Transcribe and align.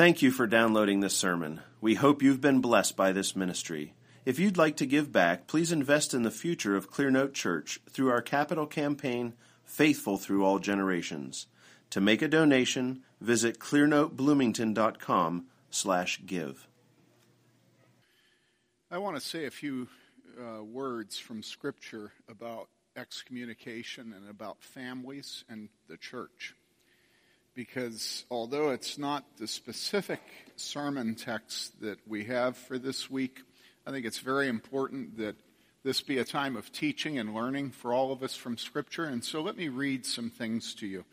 Thank 0.00 0.22
you 0.22 0.30
for 0.30 0.46
downloading 0.46 1.00
this 1.00 1.14
sermon. 1.14 1.60
We 1.78 1.96
hope 1.96 2.22
you've 2.22 2.40
been 2.40 2.62
blessed 2.62 2.96
by 2.96 3.12
this 3.12 3.36
ministry. 3.36 3.92
If 4.24 4.38
you'd 4.38 4.56
like 4.56 4.78
to 4.78 4.86
give 4.86 5.12
back, 5.12 5.46
please 5.46 5.72
invest 5.72 6.14
in 6.14 6.22
the 6.22 6.30
future 6.30 6.74
of 6.74 6.90
Clearnote 6.90 7.34
Church 7.34 7.80
through 7.90 8.08
our 8.08 8.22
capital 8.22 8.66
campaign, 8.66 9.34
Faithful 9.62 10.16
Through 10.16 10.42
All 10.42 10.58
Generations. 10.58 11.48
To 11.90 12.00
make 12.00 12.22
a 12.22 12.28
donation, 12.28 13.02
visit 13.20 13.58
clearnotebloomington.com 13.58 15.44
slash 15.68 16.22
give. 16.24 16.66
I 18.90 18.96
want 18.96 19.16
to 19.16 19.20
say 19.20 19.44
a 19.44 19.50
few 19.50 19.86
uh, 20.40 20.64
words 20.64 21.18
from 21.18 21.42
Scripture 21.42 22.10
about 22.26 22.70
excommunication 22.96 24.14
and 24.14 24.30
about 24.30 24.62
families 24.62 25.44
and 25.50 25.68
the 25.88 25.98
church. 25.98 26.54
Because 27.54 28.24
although 28.30 28.70
it's 28.70 28.96
not 28.96 29.24
the 29.38 29.48
specific 29.48 30.20
sermon 30.56 31.14
text 31.14 31.80
that 31.80 31.98
we 32.06 32.24
have 32.24 32.56
for 32.56 32.78
this 32.78 33.10
week, 33.10 33.40
I 33.86 33.90
think 33.90 34.06
it's 34.06 34.20
very 34.20 34.48
important 34.48 35.18
that 35.18 35.36
this 35.82 36.02
be 36.02 36.18
a 36.18 36.24
time 36.24 36.56
of 36.56 36.70
teaching 36.70 37.18
and 37.18 37.34
learning 37.34 37.70
for 37.70 37.92
all 37.92 38.12
of 38.12 38.22
us 38.22 38.34
from 38.36 38.58
Scripture. 38.58 39.04
And 39.04 39.24
so 39.24 39.40
let 39.40 39.56
me 39.56 39.68
read 39.68 40.04
some 40.04 40.30
things 40.30 40.74
to 40.74 40.86
you. 40.86 41.04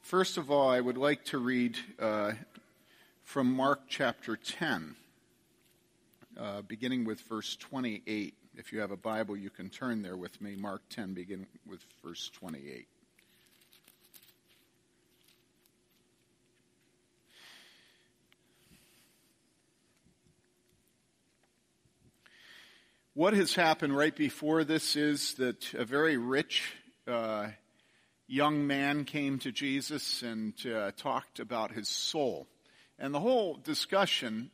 First 0.00 0.38
of 0.38 0.50
all, 0.50 0.68
I 0.68 0.80
would 0.80 0.96
like 0.96 1.24
to 1.26 1.38
read 1.38 1.76
uh, 2.00 2.32
from 3.24 3.52
Mark 3.52 3.82
chapter 3.88 4.36
10, 4.36 4.96
uh, 6.38 6.62
beginning 6.62 7.04
with 7.04 7.20
verse 7.20 7.56
28. 7.56 8.34
If 8.56 8.72
you 8.72 8.80
have 8.80 8.90
a 8.90 8.96
Bible, 8.96 9.36
you 9.36 9.50
can 9.50 9.68
turn 9.68 10.02
there 10.02 10.16
with 10.16 10.40
me. 10.40 10.56
Mark 10.56 10.82
10, 10.88 11.12
begin 11.12 11.46
with 11.66 11.84
verse 12.02 12.30
28. 12.34 12.86
What 23.16 23.32
has 23.32 23.54
happened 23.54 23.96
right 23.96 24.14
before 24.14 24.62
this 24.62 24.94
is 24.94 25.32
that 25.36 25.72
a 25.72 25.86
very 25.86 26.18
rich 26.18 26.74
uh, 27.08 27.46
young 28.26 28.66
man 28.66 29.06
came 29.06 29.38
to 29.38 29.50
Jesus 29.50 30.20
and 30.20 30.52
uh, 30.66 30.90
talked 30.98 31.40
about 31.40 31.72
his 31.72 31.88
soul. 31.88 32.46
And 32.98 33.14
the 33.14 33.20
whole 33.20 33.54
discussion, 33.54 34.50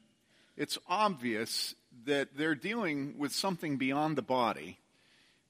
it's 0.57 0.79
obvious 0.87 1.75
that 2.05 2.37
they're 2.37 2.55
dealing 2.55 3.19
with 3.19 3.33
something 3.33 3.79
beyond 3.79 4.15
the 4.15 4.23
body 4.23 4.79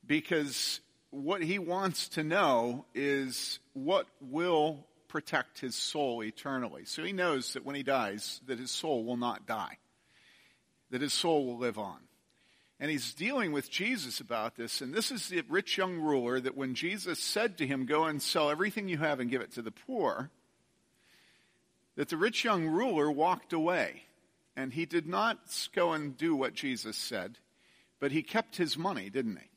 because 0.06 0.80
what 1.10 1.42
he 1.42 1.58
wants 1.58 2.08
to 2.08 2.24
know 2.24 2.86
is 2.94 3.58
what 3.74 4.06
will 4.22 4.86
protect 5.08 5.60
his 5.60 5.74
soul 5.74 6.24
eternally. 6.24 6.86
So 6.86 7.04
he 7.04 7.12
knows 7.12 7.52
that 7.52 7.66
when 7.66 7.76
he 7.76 7.82
dies, 7.82 8.41
that 8.47 8.58
his 8.58 8.70
soul 8.70 9.04
will 9.04 9.19
not 9.19 9.47
die, 9.47 9.76
that 10.88 11.02
his 11.02 11.12
soul 11.12 11.44
will 11.44 11.58
live 11.58 11.76
on. 11.76 11.98
And 12.83 12.91
he's 12.91 13.14
dealing 13.14 13.52
with 13.52 13.70
Jesus 13.70 14.19
about 14.19 14.56
this. 14.56 14.80
And 14.80 14.92
this 14.92 15.12
is 15.12 15.28
the 15.28 15.44
rich 15.48 15.78
young 15.78 16.00
ruler 16.00 16.41
that 16.41 16.56
when 16.56 16.75
Jesus 16.75 17.20
said 17.20 17.56
to 17.58 17.66
him, 17.66 17.86
Go 17.86 18.06
and 18.06 18.20
sell 18.20 18.50
everything 18.50 18.88
you 18.88 18.98
have 18.98 19.20
and 19.20 19.30
give 19.30 19.41
it 19.41 19.52
to 19.52 19.62
the 19.62 19.70
poor, 19.70 20.30
that 21.94 22.08
the 22.08 22.16
rich 22.16 22.42
young 22.42 22.66
ruler 22.66 23.08
walked 23.08 23.53
away. 23.53 24.03
And 24.56 24.72
he 24.72 24.84
did 24.84 25.06
not 25.06 25.38
go 25.72 25.92
and 25.92 26.16
do 26.16 26.34
what 26.34 26.55
Jesus 26.55 26.97
said, 26.97 27.38
but 28.00 28.10
he 28.10 28.25
kept 28.25 28.56
his 28.56 28.77
money, 28.77 29.10
didn't 29.10 29.36
he? 29.36 29.48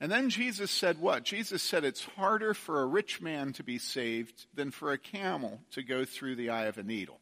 And 0.00 0.12
then 0.12 0.28
Jesus 0.28 0.70
said 0.70 1.00
what? 1.00 1.24
Jesus 1.24 1.62
said 1.62 1.82
it's 1.82 2.04
harder 2.04 2.52
for 2.52 2.82
a 2.82 2.86
rich 2.86 3.22
man 3.22 3.54
to 3.54 3.64
be 3.64 3.78
saved 3.78 4.44
than 4.52 4.70
for 4.70 4.92
a 4.92 4.98
camel 4.98 5.62
to 5.70 5.82
go 5.82 6.04
through 6.04 6.36
the 6.36 6.50
eye 6.50 6.66
of 6.66 6.76
a 6.76 6.82
needle. 6.82 7.20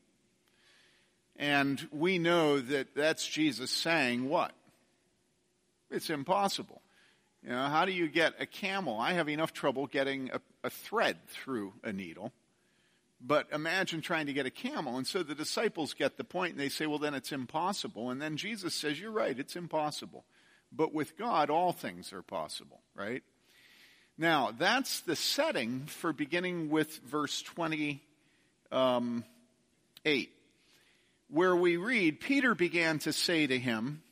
And 1.43 1.89
we 1.91 2.19
know 2.19 2.61
that 2.61 2.95
that's 2.95 3.27
Jesus 3.27 3.73
saying 3.73 4.29
what? 4.29 4.53
It's 5.91 6.09
impossible. 6.09 6.81
You 7.43 7.51
know, 7.51 7.67
how 7.67 7.85
do 7.85 7.91
you 7.91 8.07
get 8.07 8.35
a 8.39 8.47
camel? 8.47 9.01
I 9.01 9.15
have 9.15 9.29
enough 9.29 9.53
trouble 9.53 9.89
getting 9.89 10.31
a, 10.31 10.41
a 10.63 10.71
thread 10.71 11.17
through 11.27 11.73
a 11.83 11.93
needle. 11.93 12.31
But 13.21 13.49
imagine 13.53 14.03
trying 14.03 14.27
to 14.27 14.33
get 14.33 14.47
a 14.47 14.53
camel. 14.53 14.99
And 14.99 15.05
so 15.05 15.25
the 15.25 15.35
disciples 15.35 15.95
get 15.95 16.17
the 16.17 16.23
point 16.23 16.53
and 16.53 16.61
they 16.61 16.69
say, 16.69 16.87
well, 16.87 17.01
then 17.01 17.13
it's 17.13 17.33
impossible. 17.33 18.11
And 18.11 18.23
then 18.23 18.37
Jesus 18.37 18.73
says, 18.73 19.01
you're 19.01 19.11
right, 19.11 19.37
it's 19.37 19.57
impossible. 19.57 20.25
But 20.71 20.95
with 20.95 21.19
God, 21.19 21.51
all 21.51 21.73
things 21.73 22.13
are 22.13 22.23
possible, 22.23 22.83
right? 22.95 23.25
Now, 24.17 24.53
that's 24.57 25.01
the 25.01 25.17
setting 25.17 25.87
for 25.87 26.13
beginning 26.13 26.71
with 26.71 26.99
verse 26.99 27.43
28. 27.43 28.01
Um, 28.71 29.25
Where 31.33 31.57
we 31.57 31.79
read, 31.79 32.21
Peter 32.21 32.55
began 32.55 32.99
to 33.01 33.13
say 33.13 33.47
to 33.47 33.59
him, 33.59 34.03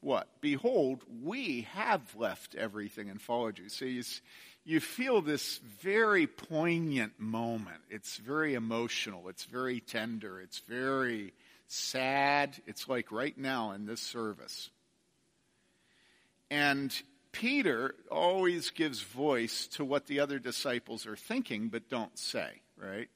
What? 0.00 0.28
Behold, 0.42 1.02
we 1.22 1.62
have 1.72 2.02
left 2.14 2.54
everything 2.54 3.08
and 3.08 3.18
followed 3.22 3.58
you. 3.58 3.70
So 3.70 3.86
you, 3.86 4.02
you 4.66 4.80
feel 4.80 5.22
this 5.22 5.56
very 5.80 6.26
poignant 6.26 7.18
moment. 7.18 7.80
It's 7.88 8.18
very 8.18 8.52
emotional. 8.52 9.30
It's 9.30 9.44
very 9.44 9.80
tender. 9.80 10.42
It's 10.42 10.58
very 10.58 11.32
sad. 11.68 12.54
It's 12.66 12.86
like 12.86 13.10
right 13.10 13.36
now 13.38 13.72
in 13.72 13.86
this 13.86 14.02
service. 14.02 14.68
And 16.50 16.94
Peter 17.32 17.94
always 18.10 18.68
gives 18.72 19.00
voice 19.00 19.68
to 19.68 19.86
what 19.86 20.06
the 20.06 20.20
other 20.20 20.38
disciples 20.38 21.06
are 21.06 21.16
thinking 21.16 21.68
but 21.68 21.88
don't 21.88 22.18
say, 22.18 22.60
right? 22.76 23.08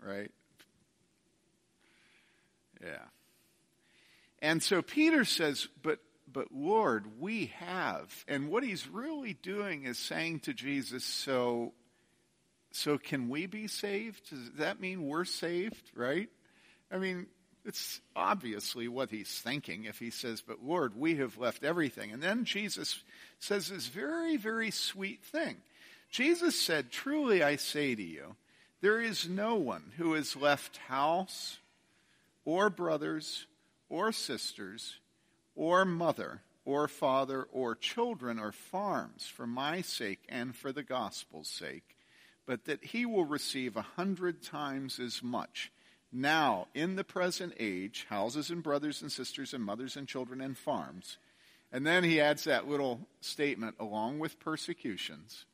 Right? 0.00 0.30
Yeah. 2.82 3.04
And 4.40 4.62
so 4.62 4.82
Peter 4.82 5.24
says, 5.24 5.66
but, 5.82 5.98
but 6.30 6.48
Lord, 6.52 7.20
we 7.20 7.52
have. 7.58 8.24
And 8.28 8.48
what 8.48 8.62
he's 8.62 8.86
really 8.88 9.32
doing 9.34 9.84
is 9.84 9.98
saying 9.98 10.40
to 10.40 10.52
Jesus, 10.52 11.04
so, 11.04 11.72
so 12.70 12.98
can 12.98 13.28
we 13.28 13.46
be 13.46 13.66
saved? 13.66 14.30
Does 14.30 14.52
that 14.58 14.80
mean 14.80 15.06
we're 15.06 15.24
saved, 15.24 15.90
right? 15.94 16.28
I 16.92 16.98
mean, 16.98 17.26
it's 17.64 18.00
obviously 18.14 18.86
what 18.86 19.10
he's 19.10 19.40
thinking 19.40 19.84
if 19.84 19.98
he 19.98 20.10
says, 20.10 20.42
but 20.46 20.62
Lord, 20.62 20.96
we 20.96 21.16
have 21.16 21.38
left 21.38 21.64
everything. 21.64 22.12
And 22.12 22.22
then 22.22 22.44
Jesus 22.44 23.02
says 23.40 23.68
this 23.68 23.88
very, 23.88 24.36
very 24.36 24.70
sweet 24.70 25.24
thing. 25.24 25.56
Jesus 26.10 26.60
said, 26.60 26.92
truly 26.92 27.42
I 27.42 27.56
say 27.56 27.94
to 27.94 28.02
you, 28.02 28.36
there 28.82 29.00
is 29.00 29.28
no 29.28 29.56
one 29.56 29.92
who 29.96 30.12
has 30.12 30.36
left 30.36 30.76
house 30.76 31.58
or 32.46 32.70
brothers 32.70 33.46
or 33.90 34.12
sisters 34.12 34.98
or 35.54 35.84
mother 35.84 36.40
or 36.64 36.88
father 36.88 37.46
or 37.52 37.74
children 37.74 38.38
or 38.38 38.52
farms 38.52 39.26
for 39.26 39.46
my 39.46 39.82
sake 39.82 40.20
and 40.30 40.56
for 40.56 40.72
the 40.72 40.82
gospel's 40.82 41.48
sake, 41.48 41.96
but 42.46 42.64
that 42.64 42.82
he 42.82 43.04
will 43.04 43.26
receive 43.26 43.76
a 43.76 43.82
hundred 43.82 44.42
times 44.42 44.98
as 44.98 45.22
much 45.22 45.70
now 46.12 46.68
in 46.74 46.96
the 46.96 47.04
present 47.04 47.52
age, 47.58 48.06
houses 48.08 48.50
and 48.50 48.62
brothers 48.62 49.02
and 49.02 49.12
sisters 49.12 49.52
and 49.52 49.62
mothers 49.62 49.96
and 49.96 50.08
children 50.08 50.40
and 50.40 50.56
farms. 50.56 51.18
And 51.72 51.86
then 51.86 52.04
he 52.04 52.20
adds 52.20 52.44
that 52.44 52.68
little 52.68 53.00
statement 53.20 53.74
along 53.78 54.20
with 54.20 54.40
persecutions. 54.40 55.44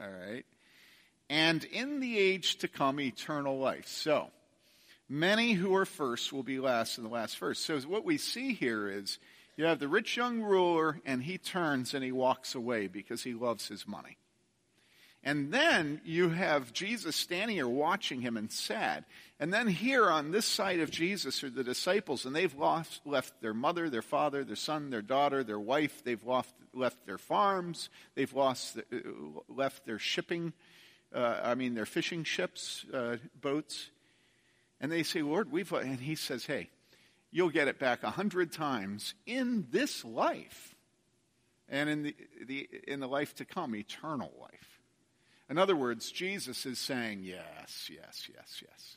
All 0.00 0.08
right. 0.08 0.44
And 1.28 1.64
in 1.64 2.00
the 2.00 2.18
age 2.18 2.56
to 2.58 2.68
come, 2.68 3.00
eternal 3.00 3.58
life. 3.58 3.86
So, 3.88 4.30
Many 5.08 5.52
who 5.52 5.74
are 5.76 5.84
first 5.84 6.32
will 6.32 6.42
be 6.42 6.58
last 6.58 6.98
and 6.98 7.06
the 7.06 7.12
last 7.12 7.36
first. 7.36 7.64
So 7.64 7.78
what 7.80 8.04
we 8.04 8.18
see 8.18 8.54
here 8.54 8.88
is 8.88 9.18
you 9.56 9.64
have 9.64 9.78
the 9.78 9.88
rich 9.88 10.16
young 10.16 10.42
ruler 10.42 11.00
and 11.06 11.22
he 11.22 11.38
turns 11.38 11.94
and 11.94 12.02
he 12.04 12.12
walks 12.12 12.54
away 12.54 12.88
because 12.88 13.22
he 13.22 13.32
loves 13.32 13.68
his 13.68 13.86
money. 13.86 14.18
And 15.26 15.52
then 15.52 16.00
you 16.04 16.28
have 16.28 16.72
Jesus 16.72 17.16
standing 17.16 17.56
here 17.56 17.66
watching 17.66 18.20
him 18.20 18.36
and 18.36 18.50
sad. 18.50 19.04
And 19.40 19.52
then 19.52 19.66
here 19.66 20.08
on 20.08 20.30
this 20.30 20.46
side 20.46 20.78
of 20.78 20.90
Jesus 20.90 21.42
are 21.42 21.50
the 21.50 21.64
disciples, 21.64 22.24
and 22.24 22.36
they've 22.36 22.54
lost, 22.54 23.00
left 23.04 23.40
their 23.40 23.52
mother, 23.52 23.90
their 23.90 24.02
father, 24.02 24.44
their 24.44 24.54
son, 24.54 24.90
their 24.90 25.02
daughter, 25.02 25.42
their 25.42 25.58
wife. 25.58 26.04
They've 26.04 26.22
lost, 26.22 26.54
left 26.72 27.04
their 27.06 27.18
farms. 27.18 27.90
They've 28.14 28.32
lost, 28.32 28.78
uh, 28.78 28.96
left 29.48 29.84
their 29.84 29.98
shipping, 29.98 30.52
uh, 31.12 31.40
I 31.42 31.56
mean, 31.56 31.74
their 31.74 31.86
fishing 31.86 32.22
ships, 32.22 32.84
uh, 32.94 33.16
boats. 33.40 33.90
And 34.80 34.92
they 34.92 35.02
say, 35.02 35.22
Lord, 35.22 35.50
we've, 35.50 35.72
uh, 35.72 35.78
and 35.78 36.00
he 36.00 36.14
says, 36.14 36.44
hey, 36.44 36.68
you'll 37.30 37.50
get 37.50 37.68
it 37.68 37.78
back 37.78 38.02
a 38.02 38.10
hundred 38.10 38.52
times 38.52 39.14
in 39.26 39.66
this 39.70 40.04
life 40.04 40.74
and 41.68 41.88
in 41.88 42.02
the, 42.02 42.16
the, 42.46 42.68
in 42.86 43.00
the 43.00 43.08
life 43.08 43.34
to 43.36 43.44
come, 43.44 43.74
eternal 43.74 44.32
life. 44.40 44.80
In 45.48 45.58
other 45.58 45.76
words, 45.76 46.10
Jesus 46.10 46.66
is 46.66 46.78
saying, 46.78 47.20
yes, 47.22 47.90
yes, 47.92 48.28
yes, 48.34 48.62
yes. 48.62 48.96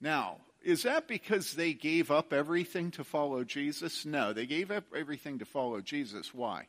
Now, 0.00 0.38
is 0.62 0.84
that 0.84 1.08
because 1.08 1.52
they 1.52 1.72
gave 1.72 2.10
up 2.10 2.32
everything 2.32 2.92
to 2.92 3.04
follow 3.04 3.44
Jesus? 3.44 4.06
No, 4.06 4.32
they 4.32 4.46
gave 4.46 4.70
up 4.70 4.84
everything 4.94 5.40
to 5.40 5.44
follow 5.44 5.80
Jesus. 5.80 6.32
Why? 6.32 6.66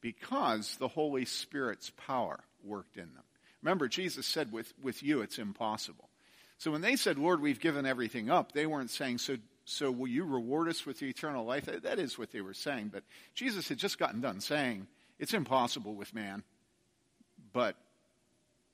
Because 0.00 0.76
the 0.76 0.88
Holy 0.88 1.24
Spirit's 1.24 1.90
power 2.06 2.40
worked 2.64 2.96
in 2.96 3.12
them. 3.14 3.24
Remember, 3.64 3.88
Jesus 3.88 4.26
said, 4.26 4.52
with, 4.52 4.74
with 4.82 5.02
you, 5.02 5.22
it's 5.22 5.38
impossible. 5.38 6.10
So 6.58 6.70
when 6.70 6.82
they 6.82 6.96
said, 6.96 7.18
Lord, 7.18 7.40
we've 7.40 7.58
given 7.58 7.86
everything 7.86 8.30
up, 8.30 8.52
they 8.52 8.66
weren't 8.66 8.90
saying, 8.90 9.18
so, 9.18 9.38
so 9.64 9.90
will 9.90 10.06
you 10.06 10.24
reward 10.24 10.68
us 10.68 10.84
with 10.84 11.02
eternal 11.02 11.46
life? 11.46 11.64
That 11.64 11.98
is 11.98 12.18
what 12.18 12.30
they 12.30 12.42
were 12.42 12.52
saying. 12.52 12.90
But 12.92 13.04
Jesus 13.34 13.66
had 13.68 13.78
just 13.78 13.98
gotten 13.98 14.20
done 14.20 14.40
saying, 14.40 14.86
it's 15.18 15.32
impossible 15.32 15.94
with 15.94 16.14
man, 16.14 16.42
but 17.54 17.74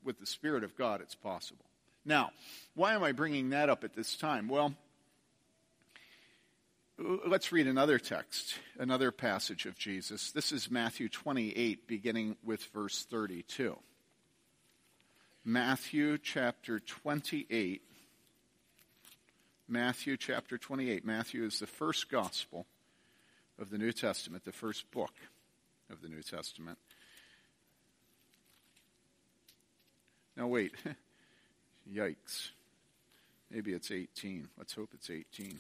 with 0.03 0.19
the 0.19 0.27
Spirit 0.27 0.65
of 0.65 0.77
God, 0.77 1.01
it's 1.01 1.15
possible. 1.15 1.65
Now, 2.05 2.31
why 2.75 2.95
am 2.95 3.05
I 3.05 3.13
bringing 3.13 3.51
that 3.51 3.69
up 3.69 3.85
at 3.85 3.95
this 3.95 4.17
time? 4.17 4.49
Well, 4.49 4.75
let's 6.99 7.53
read 7.53 7.69
another 7.69 8.01
text, 8.01 8.57
another 8.77 9.13
passage 9.13 9.67
of 9.67 9.79
Jesus. 9.79 10.33
This 10.33 10.51
is 10.51 10.69
Matthew 10.69 11.09
28, 11.09 11.87
beginning 11.87 12.37
with 12.43 12.65
verse 12.75 13.07
32. 13.09 13.77
Matthew 15.45 16.19
chapter 16.19 16.81
28. 16.81 17.81
Matthew 19.69 20.17
chapter 20.19 20.59
28. 20.59 21.05
Matthew 21.05 21.45
is 21.45 21.59
the 21.59 21.67
first 21.67 22.11
gospel 22.11 22.67
of 23.59 23.71
the 23.71 23.79
New 23.79 23.93
Testament, 23.93 24.45
the 24.45 24.53
first 24.53 24.91
book 24.91 25.15
of 25.91 26.03
the 26.03 26.09
New 26.09 26.23
Testament. 26.23 26.79
Now, 30.37 30.47
wait. 30.47 30.75
Yikes. 31.91 32.51
Maybe 33.51 33.73
it's 33.73 33.91
18. 33.91 34.49
Let's 34.59 34.75
hope 34.75 34.91
it's 34.93 35.09
18. 35.09 35.59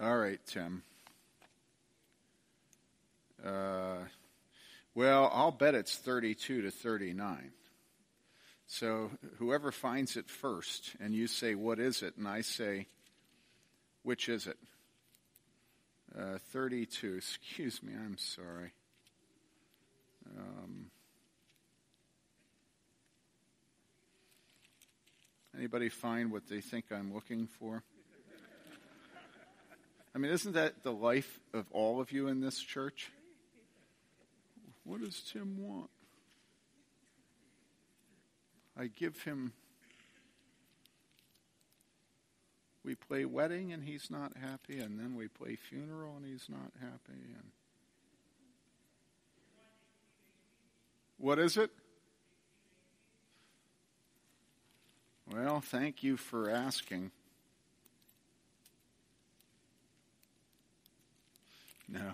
All 0.00 0.18
right, 0.18 0.40
Tim. 0.46 0.82
Uh, 3.44 3.98
well, 4.92 5.30
I'll 5.32 5.52
bet 5.52 5.76
it's 5.76 5.96
32 5.96 6.62
to 6.62 6.70
39. 6.72 7.52
So 8.66 9.12
whoever 9.38 9.70
finds 9.70 10.16
it 10.16 10.28
first, 10.28 10.96
and 10.98 11.14
you 11.14 11.28
say, 11.28 11.54
What 11.54 11.78
is 11.78 12.02
it? 12.02 12.16
And 12.16 12.26
I 12.26 12.40
say, 12.40 12.88
Which 14.02 14.28
is 14.28 14.48
it? 14.48 14.58
Uh, 16.18 16.38
32. 16.50 17.14
Excuse 17.14 17.80
me, 17.80 17.92
I'm 17.94 18.18
sorry. 18.18 18.72
Um, 20.36 20.86
anybody 25.56 25.88
find 25.88 26.32
what 26.32 26.48
they 26.48 26.60
think 26.60 26.86
I'm 26.90 27.14
looking 27.14 27.46
for? 27.46 27.84
I 30.14 30.18
mean, 30.18 30.30
isn't 30.30 30.52
that 30.52 30.82
the 30.84 30.92
life 30.92 31.40
of 31.52 31.66
all 31.72 32.00
of 32.00 32.12
you 32.12 32.28
in 32.28 32.40
this 32.40 32.60
church? 32.60 33.10
What 34.84 35.00
does 35.00 35.20
Tim 35.32 35.56
want? 35.58 35.90
I 38.78 38.86
give 38.86 39.22
him. 39.22 39.52
We 42.84 42.94
play 42.94 43.24
wedding 43.24 43.72
and 43.72 43.82
he's 43.82 44.10
not 44.10 44.36
happy, 44.36 44.78
and 44.78 45.00
then 45.00 45.16
we 45.16 45.26
play 45.26 45.56
funeral 45.56 46.16
and 46.16 46.26
he's 46.26 46.48
not 46.48 46.70
happy. 46.80 47.20
And 47.34 47.50
what 51.16 51.38
is 51.38 51.56
it? 51.56 51.70
Well, 55.32 55.60
thank 55.60 56.02
you 56.02 56.16
for 56.16 56.50
asking. 56.50 57.10
No. 61.94 62.10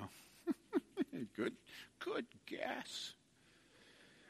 good, 1.36 1.54
good 2.00 2.26
guess. 2.46 3.14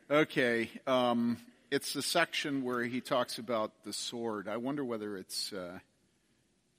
Okay. 0.08 0.70
Um, 0.86 1.38
it's 1.72 1.92
the 1.92 2.02
section 2.02 2.62
where 2.62 2.84
he 2.84 3.00
talks 3.00 3.38
about 3.38 3.72
the 3.84 3.92
sword. 3.92 4.48
I 4.48 4.58
wonder 4.58 4.84
whether 4.84 5.16
it's. 5.16 5.52
Uh, 5.52 5.80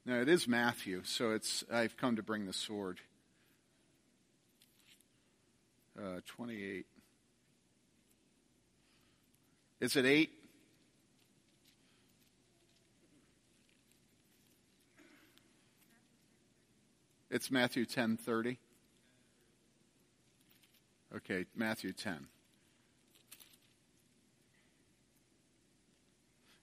no, 0.06 0.22
it 0.22 0.30
is 0.30 0.48
Matthew, 0.48 1.02
so 1.04 1.32
it's. 1.32 1.66
I've 1.72 1.98
come 1.98 2.16
to 2.16 2.24
bring 2.24 2.46
the 2.46 2.54
sword. 2.54 3.00
Uh, 6.00 6.22
28. 6.26 6.86
Is 9.82 9.96
it 9.98 10.06
8? 10.06 10.30
It's 17.32 17.50
Matthew 17.50 17.86
10:30. 17.86 18.58
Okay, 21.16 21.46
Matthew 21.56 21.94
10. 21.94 22.28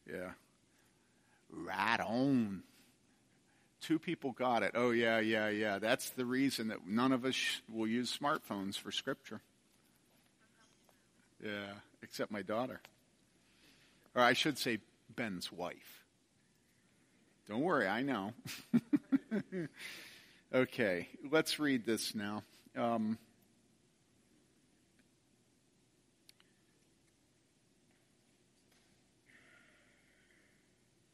Yeah. 0.07 0.33
Right 1.51 2.01
on. 2.01 2.63
Two 3.81 3.99
people 3.99 4.33
got 4.33 4.63
it. 4.63 4.73
Oh, 4.75 4.91
yeah, 4.91 5.21
yeah, 5.21 5.49
yeah. 5.49 5.79
That's 5.79 6.11
the 6.11 6.25
reason 6.25 6.69
that 6.69 6.87
none 6.87 7.13
of 7.13 7.25
us 7.25 7.63
will 7.71 7.87
use 7.87 8.17
smartphones 8.17 8.79
for 8.79 8.91
scripture. 8.91 9.41
Yeah, 11.43 11.73
except 12.03 12.31
my 12.31 12.43
daughter. 12.43 12.81
Or 14.15 14.23
I 14.23 14.33
should 14.33 14.59
say, 14.59 14.79
Ben's 15.15 15.53
wife. 15.53 16.05
Don't 17.49 17.61
worry, 17.61 17.87
I 17.87 18.03
know. 18.03 18.33
okay, 20.55 21.09
let's 21.31 21.59
read 21.59 21.85
this 21.85 22.15
now. 22.15 22.43
Um, 22.77 23.19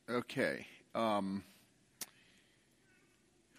Okay. 0.08 0.66
Um, 0.94 1.42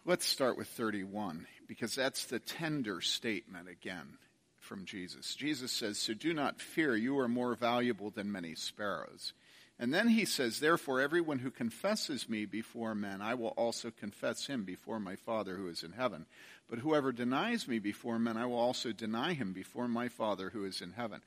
let's 0.05 0.25
start 0.25 0.57
with 0.57 0.67
31 0.67 1.47
because 1.67 1.95
that's 1.95 2.25
the 2.25 2.39
tender 2.39 3.01
statement 3.01 3.67
again 3.67 4.17
from 4.59 4.85
Jesus. 4.85 5.35
Jesus 5.35 5.71
says, 5.71 5.97
So 5.97 6.13
do 6.13 6.33
not 6.33 6.61
fear, 6.61 6.95
you 6.95 7.17
are 7.19 7.27
more 7.27 7.55
valuable 7.55 8.11
than 8.11 8.31
many 8.31 8.53
sparrows. 8.53 9.33
And 9.77 9.93
then 9.93 10.07
he 10.07 10.23
says, 10.25 10.59
Therefore, 10.59 11.01
everyone 11.01 11.39
who 11.39 11.51
confesses 11.51 12.29
me 12.29 12.45
before 12.45 12.95
men, 12.95 13.21
I 13.21 13.33
will 13.33 13.49
also 13.49 13.91
confess 13.91 14.47
him 14.47 14.63
before 14.63 14.99
my 14.99 15.15
Father 15.15 15.55
who 15.55 15.67
is 15.67 15.83
in 15.83 15.91
heaven. 15.91 16.25
But 16.69 16.79
whoever 16.79 17.11
denies 17.11 17.67
me 17.67 17.79
before 17.79 18.17
men, 18.17 18.37
I 18.37 18.45
will 18.45 18.57
also 18.57 18.91
deny 18.91 19.33
him 19.33 19.51
before 19.51 19.87
my 19.87 20.07
Father 20.07 20.49
who 20.49 20.63
is 20.63 20.81
in 20.81 20.93
heaven. 20.93 21.21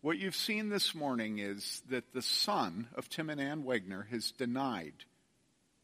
What 0.00 0.18
you've 0.18 0.36
seen 0.36 0.68
this 0.68 0.94
morning 0.94 1.40
is 1.40 1.82
that 1.90 2.12
the 2.12 2.22
son 2.22 2.86
of 2.94 3.08
Tim 3.08 3.30
and 3.30 3.40
Ann 3.40 3.64
Wegner 3.64 4.06
has 4.08 4.30
denied 4.30 4.94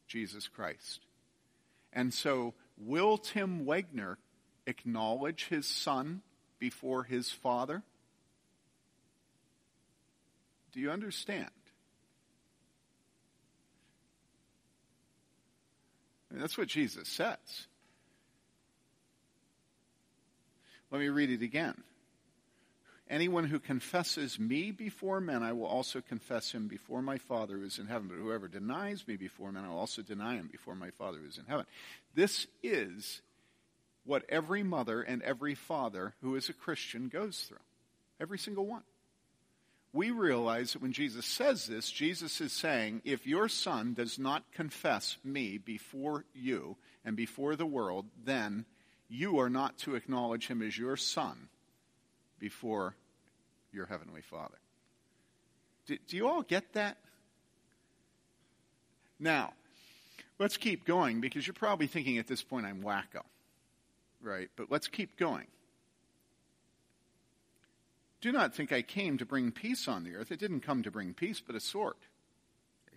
Jesus 0.06 0.46
Christ. 0.46 1.00
And 1.92 2.14
so, 2.14 2.54
will 2.78 3.18
Tim 3.18 3.64
Wegner 3.64 4.16
acknowledge 4.68 5.48
his 5.48 5.66
son 5.66 6.22
before 6.60 7.02
his 7.02 7.32
father? 7.32 7.82
Do 10.72 10.78
you 10.78 10.92
understand? 10.92 11.50
Mean, 16.34 16.40
that's 16.40 16.58
what 16.58 16.66
Jesus 16.66 17.08
says. 17.08 17.38
Let 20.90 21.00
me 21.00 21.08
read 21.08 21.30
it 21.30 21.42
again. 21.42 21.80
Anyone 23.08 23.44
who 23.44 23.60
confesses 23.60 24.40
me 24.40 24.72
before 24.72 25.20
men, 25.20 25.44
I 25.44 25.52
will 25.52 25.66
also 25.66 26.00
confess 26.00 26.50
him 26.50 26.66
before 26.66 27.02
my 27.02 27.18
Father 27.18 27.56
who 27.56 27.64
is 27.64 27.78
in 27.78 27.86
heaven. 27.86 28.08
But 28.08 28.18
whoever 28.18 28.48
denies 28.48 29.06
me 29.06 29.16
before 29.16 29.52
men, 29.52 29.64
I 29.64 29.68
will 29.68 29.78
also 29.78 30.02
deny 30.02 30.34
him 30.34 30.48
before 30.50 30.74
my 30.74 30.90
Father 30.90 31.18
who 31.18 31.28
is 31.28 31.38
in 31.38 31.44
heaven. 31.44 31.66
This 32.16 32.48
is 32.64 33.22
what 34.04 34.24
every 34.28 34.64
mother 34.64 35.02
and 35.02 35.22
every 35.22 35.54
father 35.54 36.14
who 36.20 36.34
is 36.34 36.48
a 36.48 36.52
Christian 36.52 37.08
goes 37.08 37.38
through. 37.48 37.58
Every 38.20 38.38
single 38.38 38.66
one. 38.66 38.82
We 39.94 40.10
realize 40.10 40.72
that 40.72 40.82
when 40.82 40.92
Jesus 40.92 41.24
says 41.24 41.68
this, 41.68 41.88
Jesus 41.88 42.40
is 42.40 42.52
saying, 42.52 43.02
if 43.04 43.28
your 43.28 43.48
son 43.48 43.94
does 43.94 44.18
not 44.18 44.42
confess 44.52 45.16
me 45.22 45.56
before 45.56 46.24
you 46.34 46.76
and 47.04 47.16
before 47.16 47.54
the 47.54 47.64
world, 47.64 48.06
then 48.24 48.64
you 49.08 49.38
are 49.38 49.48
not 49.48 49.78
to 49.78 49.94
acknowledge 49.94 50.48
him 50.48 50.62
as 50.62 50.76
your 50.76 50.96
son 50.96 51.48
before 52.40 52.96
your 53.72 53.86
Heavenly 53.86 54.22
Father. 54.22 54.58
Do, 55.86 55.96
do 56.08 56.16
you 56.16 56.26
all 56.26 56.42
get 56.42 56.72
that? 56.72 56.96
Now, 59.20 59.52
let's 60.40 60.56
keep 60.56 60.84
going 60.84 61.20
because 61.20 61.46
you're 61.46 61.54
probably 61.54 61.86
thinking 61.86 62.18
at 62.18 62.26
this 62.26 62.42
point 62.42 62.66
I'm 62.66 62.82
wacko, 62.82 63.22
right? 64.20 64.48
But 64.56 64.72
let's 64.72 64.88
keep 64.88 65.16
going. 65.16 65.46
Do 68.24 68.32
not 68.32 68.54
think 68.54 68.72
I 68.72 68.80
came 68.80 69.18
to 69.18 69.26
bring 69.26 69.52
peace 69.52 69.86
on 69.86 70.02
the 70.02 70.14
earth. 70.14 70.32
It 70.32 70.38
didn't 70.38 70.60
come 70.60 70.82
to 70.84 70.90
bring 70.90 71.12
peace, 71.12 71.42
but 71.46 71.56
a 71.56 71.60
sword. 71.60 71.92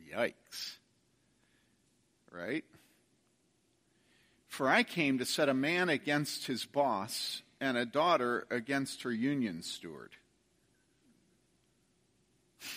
Yikes. 0.10 0.78
Right? 2.32 2.64
For 4.48 4.70
I 4.70 4.84
came 4.84 5.18
to 5.18 5.26
set 5.26 5.50
a 5.50 5.54
man 5.54 5.90
against 5.90 6.48
his 6.48 6.64
boss 6.64 7.42
and 7.60 7.76
a 7.76 7.86
daughter 7.86 8.48
against 8.50 9.04
her 9.04 9.12
union 9.12 9.64
steward. 9.64 10.12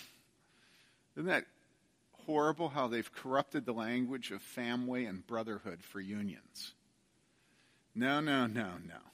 Isn't 1.16 1.28
that 1.28 1.44
horrible 2.26 2.70
how 2.70 2.88
they've 2.88 3.14
corrupted 3.14 3.64
the 3.64 3.74
language 3.74 4.32
of 4.32 4.42
family 4.42 5.04
and 5.04 5.24
brotherhood 5.24 5.84
for 5.84 6.00
unions? 6.00 6.72
No, 7.94 8.18
no, 8.18 8.48
no, 8.48 8.72
no. 8.88 9.09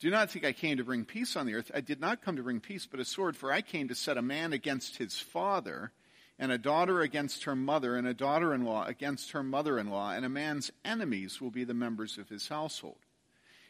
Do 0.00 0.10
not 0.10 0.30
think 0.30 0.44
I 0.44 0.52
came 0.52 0.76
to 0.76 0.84
bring 0.84 1.04
peace 1.04 1.36
on 1.36 1.46
the 1.46 1.54
earth. 1.54 1.70
I 1.74 1.80
did 1.80 2.00
not 2.00 2.22
come 2.22 2.36
to 2.36 2.42
bring 2.42 2.60
peace, 2.60 2.86
but 2.86 3.00
a 3.00 3.04
sword, 3.04 3.36
for 3.36 3.52
I 3.52 3.62
came 3.62 3.88
to 3.88 3.94
set 3.94 4.18
a 4.18 4.22
man 4.22 4.52
against 4.52 4.96
his 4.96 5.18
father, 5.18 5.92
and 6.38 6.50
a 6.50 6.58
daughter 6.58 7.00
against 7.00 7.44
her 7.44 7.56
mother, 7.56 7.96
and 7.96 8.06
a 8.06 8.14
daughter 8.14 8.52
in 8.52 8.64
law 8.64 8.84
against 8.84 9.30
her 9.32 9.42
mother 9.42 9.78
in 9.78 9.88
law, 9.88 10.10
and 10.10 10.24
a 10.24 10.28
man's 10.28 10.70
enemies 10.84 11.40
will 11.40 11.50
be 11.50 11.64
the 11.64 11.74
members 11.74 12.18
of 12.18 12.28
his 12.28 12.48
household. 12.48 12.98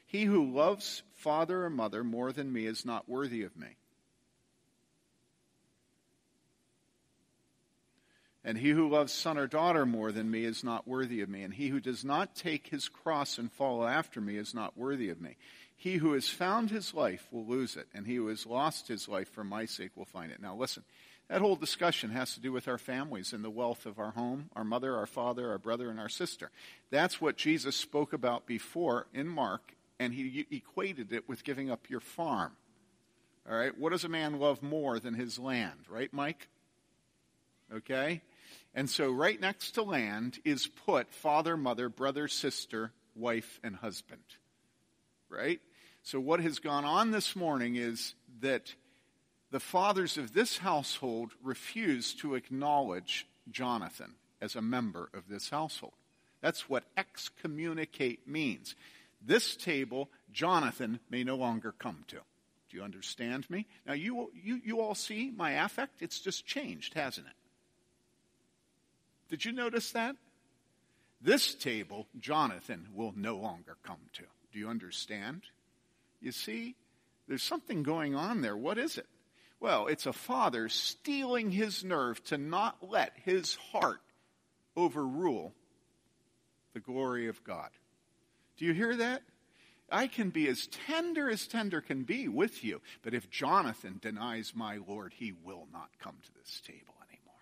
He 0.06 0.24
who 0.24 0.50
loves 0.52 1.02
father 1.12 1.64
or 1.64 1.70
mother 1.70 2.02
more 2.02 2.32
than 2.32 2.52
me 2.52 2.66
is 2.66 2.84
not 2.84 3.08
worthy 3.08 3.42
of 3.42 3.56
me. 3.56 3.76
And 8.44 8.58
he 8.58 8.70
who 8.70 8.90
loves 8.90 9.12
son 9.12 9.38
or 9.38 9.46
daughter 9.46 9.86
more 9.86 10.12
than 10.12 10.30
me 10.30 10.44
is 10.44 10.62
not 10.62 10.86
worthy 10.86 11.22
of 11.22 11.30
me. 11.30 11.42
And 11.42 11.54
he 11.54 11.68
who 11.68 11.80
does 11.80 12.04
not 12.04 12.36
take 12.36 12.66
his 12.66 12.90
cross 12.90 13.38
and 13.38 13.50
follow 13.50 13.86
after 13.86 14.20
me 14.20 14.36
is 14.36 14.54
not 14.54 14.76
worthy 14.76 15.08
of 15.08 15.18
me. 15.18 15.36
He 15.76 15.96
who 15.96 16.12
has 16.12 16.28
found 16.28 16.70
his 16.70 16.94
life 16.94 17.26
will 17.30 17.46
lose 17.46 17.76
it, 17.76 17.88
and 17.94 18.06
he 18.06 18.16
who 18.16 18.28
has 18.28 18.46
lost 18.46 18.88
his 18.88 19.08
life 19.08 19.28
for 19.28 19.44
my 19.44 19.66
sake 19.66 19.90
will 19.96 20.04
find 20.04 20.32
it. 20.32 20.40
Now 20.40 20.54
listen, 20.54 20.84
that 21.28 21.40
whole 21.40 21.56
discussion 21.56 22.10
has 22.10 22.34
to 22.34 22.40
do 22.40 22.52
with 22.52 22.68
our 22.68 22.78
families 22.78 23.32
and 23.32 23.42
the 23.42 23.50
wealth 23.50 23.86
of 23.86 23.98
our 23.98 24.10
home, 24.10 24.50
our 24.54 24.64
mother, 24.64 24.96
our 24.96 25.06
father, 25.06 25.50
our 25.50 25.58
brother, 25.58 25.90
and 25.90 25.98
our 25.98 26.08
sister. 26.08 26.50
That's 26.90 27.20
what 27.20 27.36
Jesus 27.36 27.76
spoke 27.76 28.12
about 28.12 28.46
before 28.46 29.06
in 29.14 29.26
Mark, 29.28 29.74
and 29.98 30.12
he 30.12 30.46
equated 30.50 31.12
it 31.12 31.28
with 31.28 31.44
giving 31.44 31.70
up 31.70 31.88
your 31.88 32.00
farm. 32.00 32.52
All 33.48 33.56
right? 33.56 33.76
What 33.76 33.92
does 33.92 34.04
a 34.04 34.08
man 34.08 34.38
love 34.38 34.62
more 34.62 34.98
than 34.98 35.14
his 35.14 35.38
land, 35.38 35.80
right, 35.88 36.12
Mike? 36.12 36.48
Okay? 37.74 38.20
And 38.74 38.90
so, 38.90 39.10
right 39.10 39.40
next 39.40 39.72
to 39.72 39.82
land 39.82 40.38
is 40.44 40.66
put 40.66 41.12
father, 41.12 41.56
mother, 41.56 41.88
brother, 41.88 42.28
sister, 42.28 42.92
wife, 43.14 43.60
and 43.62 43.76
husband. 43.76 44.22
Right? 45.28 45.60
So, 46.02 46.20
what 46.20 46.40
has 46.40 46.58
gone 46.58 46.84
on 46.84 47.10
this 47.10 47.34
morning 47.34 47.76
is 47.76 48.14
that 48.40 48.74
the 49.50 49.60
fathers 49.60 50.18
of 50.18 50.34
this 50.34 50.58
household 50.58 51.32
refuse 51.42 52.12
to 52.14 52.34
acknowledge 52.34 53.26
Jonathan 53.50 54.14
as 54.40 54.56
a 54.56 54.62
member 54.62 55.08
of 55.14 55.28
this 55.28 55.50
household. 55.50 55.94
That's 56.40 56.68
what 56.68 56.84
excommunicate 56.96 58.28
means. 58.28 58.74
This 59.24 59.56
table, 59.56 60.10
Jonathan 60.32 61.00
may 61.08 61.24
no 61.24 61.36
longer 61.36 61.72
come 61.78 62.04
to. 62.08 62.16
Do 62.16 62.76
you 62.76 62.82
understand 62.82 63.48
me? 63.48 63.66
Now, 63.86 63.94
you, 63.94 64.30
you, 64.34 64.60
you 64.62 64.80
all 64.80 64.94
see 64.94 65.32
my 65.34 65.52
affect? 65.52 66.02
It's 66.02 66.20
just 66.20 66.44
changed, 66.44 66.94
hasn't 66.94 67.26
it? 67.26 67.32
Did 69.30 69.44
you 69.44 69.52
notice 69.52 69.92
that? 69.92 70.16
This 71.20 71.54
table, 71.54 72.08
Jonathan 72.18 72.88
will 72.92 73.14
no 73.16 73.36
longer 73.36 73.76
come 73.82 74.00
to. 74.14 74.24
Do 74.54 74.60
you 74.60 74.68
understand? 74.68 75.42
You 76.20 76.30
see, 76.30 76.76
there's 77.26 77.42
something 77.42 77.82
going 77.82 78.14
on 78.14 78.40
there. 78.40 78.56
What 78.56 78.78
is 78.78 78.96
it? 78.98 79.08
Well, 79.58 79.88
it's 79.88 80.06
a 80.06 80.12
father 80.12 80.68
steeling 80.68 81.50
his 81.50 81.82
nerve 81.82 82.22
to 82.26 82.38
not 82.38 82.76
let 82.88 83.14
his 83.24 83.56
heart 83.72 84.00
overrule 84.76 85.52
the 86.72 86.78
glory 86.78 87.26
of 87.26 87.42
God. 87.42 87.70
Do 88.56 88.64
you 88.64 88.72
hear 88.72 88.94
that? 88.94 89.22
I 89.90 90.06
can 90.06 90.30
be 90.30 90.46
as 90.46 90.68
tender 90.68 91.28
as 91.28 91.48
tender 91.48 91.80
can 91.80 92.04
be 92.04 92.28
with 92.28 92.62
you, 92.62 92.80
but 93.02 93.12
if 93.12 93.30
Jonathan 93.30 93.98
denies 94.00 94.52
my 94.54 94.78
Lord, 94.86 95.12
he 95.16 95.32
will 95.32 95.66
not 95.72 95.88
come 95.98 96.16
to 96.22 96.34
this 96.38 96.62
table. 96.64 96.94
Anymore. 97.10 97.34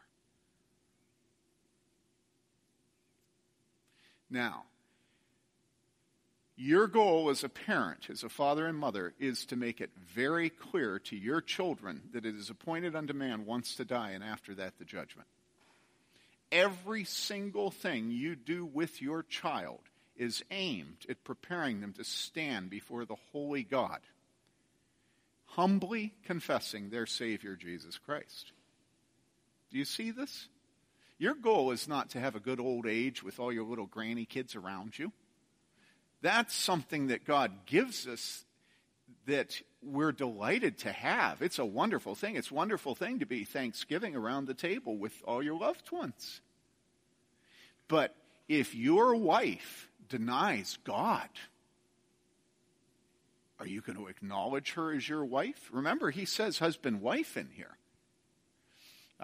Now, 4.31 4.65
your 6.57 6.87
goal 6.87 7.31
as 7.31 7.43
a 7.43 7.49
parent, 7.49 8.09
as 8.11 8.23
a 8.23 8.29
father 8.29 8.67
and 8.67 8.79
mother, 8.79 9.15
is 9.19 9.47
to 9.47 9.57
make 9.57 9.81
it 9.81 9.91
very 9.97 10.51
clear 10.51 10.99
to 10.99 11.17
your 11.17 11.41
children 11.41 12.03
that 12.13 12.27
it 12.27 12.35
is 12.35 12.51
appointed 12.51 12.95
unto 12.95 13.15
man 13.15 13.47
once 13.47 13.75
to 13.77 13.85
die, 13.85 14.11
and 14.11 14.23
after 14.23 14.55
that, 14.55 14.79
the 14.79 14.85
judgment. 14.85 15.29
Every 16.51 17.05
single 17.05 17.71
thing 17.71 18.11
you 18.11 18.37
do 18.37 18.67
with 18.67 19.01
your 19.01 19.23
child 19.23 19.81
is 20.15 20.45
aimed 20.51 21.07
at 21.09 21.25
preparing 21.25 21.81
them 21.81 21.95
to 21.95 22.05
stand 22.05 22.69
before 22.69 23.07
the 23.07 23.17
holy 23.33 23.63
God, 23.63 24.01
humbly 25.47 26.13
confessing 26.25 26.91
their 26.91 27.07
Savior, 27.07 27.57
Jesus 27.57 27.97
Christ. 27.97 28.53
Do 29.71 29.79
you 29.79 29.87
see 29.87 30.11
this? 30.11 30.49
Your 31.19 31.35
goal 31.35 31.71
is 31.71 31.89
not 31.89 32.11
to 32.11 32.21
have 32.21 32.37
a 32.37 32.41
good 32.41 32.61
old 32.61 32.87
age 32.87 33.23
with 33.23 33.41
all 33.41 33.53
your 33.53 33.65
little 33.65 33.87
granny 33.87 34.27
kids 34.27 34.55
around 34.55 34.99
you. 34.99 35.13
That's 36.23 36.55
something 36.55 37.09
that 37.09 37.25
God 37.25 37.67
gives 37.67 38.07
us 38.07 38.45
that 39.27 39.61
we're 39.83 40.13
delighted 40.13 40.79
to 40.79 40.93
have. 40.93 41.43
It's 41.43 41.59
a 41.59 41.65
wonderful 41.65 42.15
thing. 42.15 42.37
It's 42.37 42.51
a 42.51 42.55
wonderful 42.55 42.95
thing 42.95 43.19
to 43.19 43.27
be 43.27 43.45
Thanksgiving 43.45 44.17
around 44.17 44.47
the 44.47 44.55
table 44.55 44.97
with 44.97 45.13
all 45.25 45.43
your 45.43 45.59
loved 45.59 45.91
ones. 45.91 46.41
But 47.89 48.15
if 48.49 48.75
your 48.75 49.15
wife 49.17 49.89
denies 50.09 50.79
God, 50.85 51.29
are 53.59 53.67
you 53.67 53.81
going 53.81 53.99
to 53.99 54.09
acknowledge 54.09 54.73
her 54.73 54.93
as 54.93 55.09
your 55.09 55.25
wife? 55.25 55.69
Remember, 55.73 56.11
he 56.11 56.25
says 56.25 56.59
husband 56.59 57.01
wife 57.01 57.37
in 57.37 57.49
here. 57.55 57.77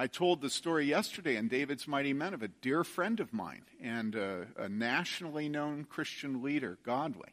I 0.00 0.06
told 0.06 0.40
the 0.40 0.48
story 0.48 0.84
yesterday 0.84 1.34
in 1.34 1.48
David's 1.48 1.88
Mighty 1.88 2.12
Men 2.12 2.32
of 2.32 2.44
a 2.44 2.48
dear 2.48 2.84
friend 2.84 3.18
of 3.18 3.32
mine 3.32 3.62
and 3.82 4.14
a, 4.14 4.46
a, 4.56 4.68
nationally 4.68 5.48
known 5.48 5.82
Christian 5.82 6.40
leader, 6.40 6.78
Godly. 6.84 7.30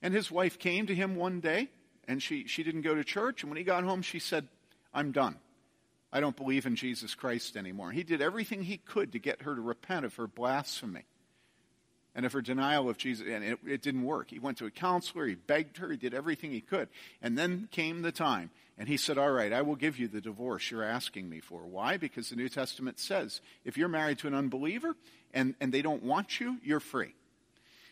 And 0.00 0.14
his 0.14 0.30
wife 0.30 0.58
came 0.58 0.86
to 0.86 0.94
him 0.94 1.16
one 1.16 1.40
day, 1.40 1.68
and 2.08 2.22
she, 2.22 2.46
she 2.46 2.62
didn't 2.62 2.80
go 2.80 2.94
to 2.94 3.04
church. 3.04 3.42
And 3.42 3.50
when 3.50 3.58
he 3.58 3.62
got 3.62 3.84
home, 3.84 4.00
she 4.00 4.20
said, 4.20 4.48
I'm 4.94 5.12
done. 5.12 5.36
I 6.10 6.20
don't 6.20 6.34
believe 6.34 6.64
in 6.64 6.76
Jesus 6.76 7.14
Christ 7.14 7.58
anymore. 7.58 7.92
He 7.92 8.04
did 8.04 8.22
everything 8.22 8.62
he 8.62 8.78
could 8.78 9.12
to 9.12 9.18
get 9.18 9.42
her 9.42 9.54
to 9.54 9.60
repent 9.60 10.06
of 10.06 10.14
her 10.14 10.26
blasphemy 10.26 11.04
and 12.14 12.24
of 12.24 12.32
her 12.32 12.42
denial 12.42 12.88
of 12.88 12.96
Jesus, 12.96 13.26
and 13.28 13.44
it, 13.44 13.58
it, 13.66 13.82
didn't 13.82 14.02
work. 14.02 14.30
He 14.30 14.38
went 14.38 14.58
to 14.58 14.66
a 14.66 14.70
counselor, 14.70 15.26
he 15.26 15.34
begged 15.34 15.78
her, 15.78 15.90
he 15.90 15.96
did 15.96 16.14
everything 16.14 16.52
he 16.52 16.60
could. 16.60 16.88
And 17.20 17.36
then 17.36 17.68
came 17.70 18.02
the 18.02 18.12
time, 18.12 18.50
and 18.82 18.88
he 18.88 18.96
said, 18.96 19.16
All 19.16 19.30
right, 19.30 19.52
I 19.52 19.62
will 19.62 19.76
give 19.76 19.96
you 19.96 20.08
the 20.08 20.20
divorce 20.20 20.68
you're 20.68 20.82
asking 20.82 21.28
me 21.28 21.38
for. 21.38 21.60
Why? 21.60 21.98
Because 21.98 22.30
the 22.30 22.34
New 22.34 22.48
Testament 22.48 22.98
says 22.98 23.40
if 23.64 23.76
you're 23.76 23.86
married 23.86 24.18
to 24.18 24.26
an 24.26 24.34
unbeliever 24.34 24.96
and, 25.32 25.54
and 25.60 25.72
they 25.72 25.82
don't 25.82 26.02
want 26.02 26.40
you, 26.40 26.58
you're 26.64 26.80
free. 26.80 27.14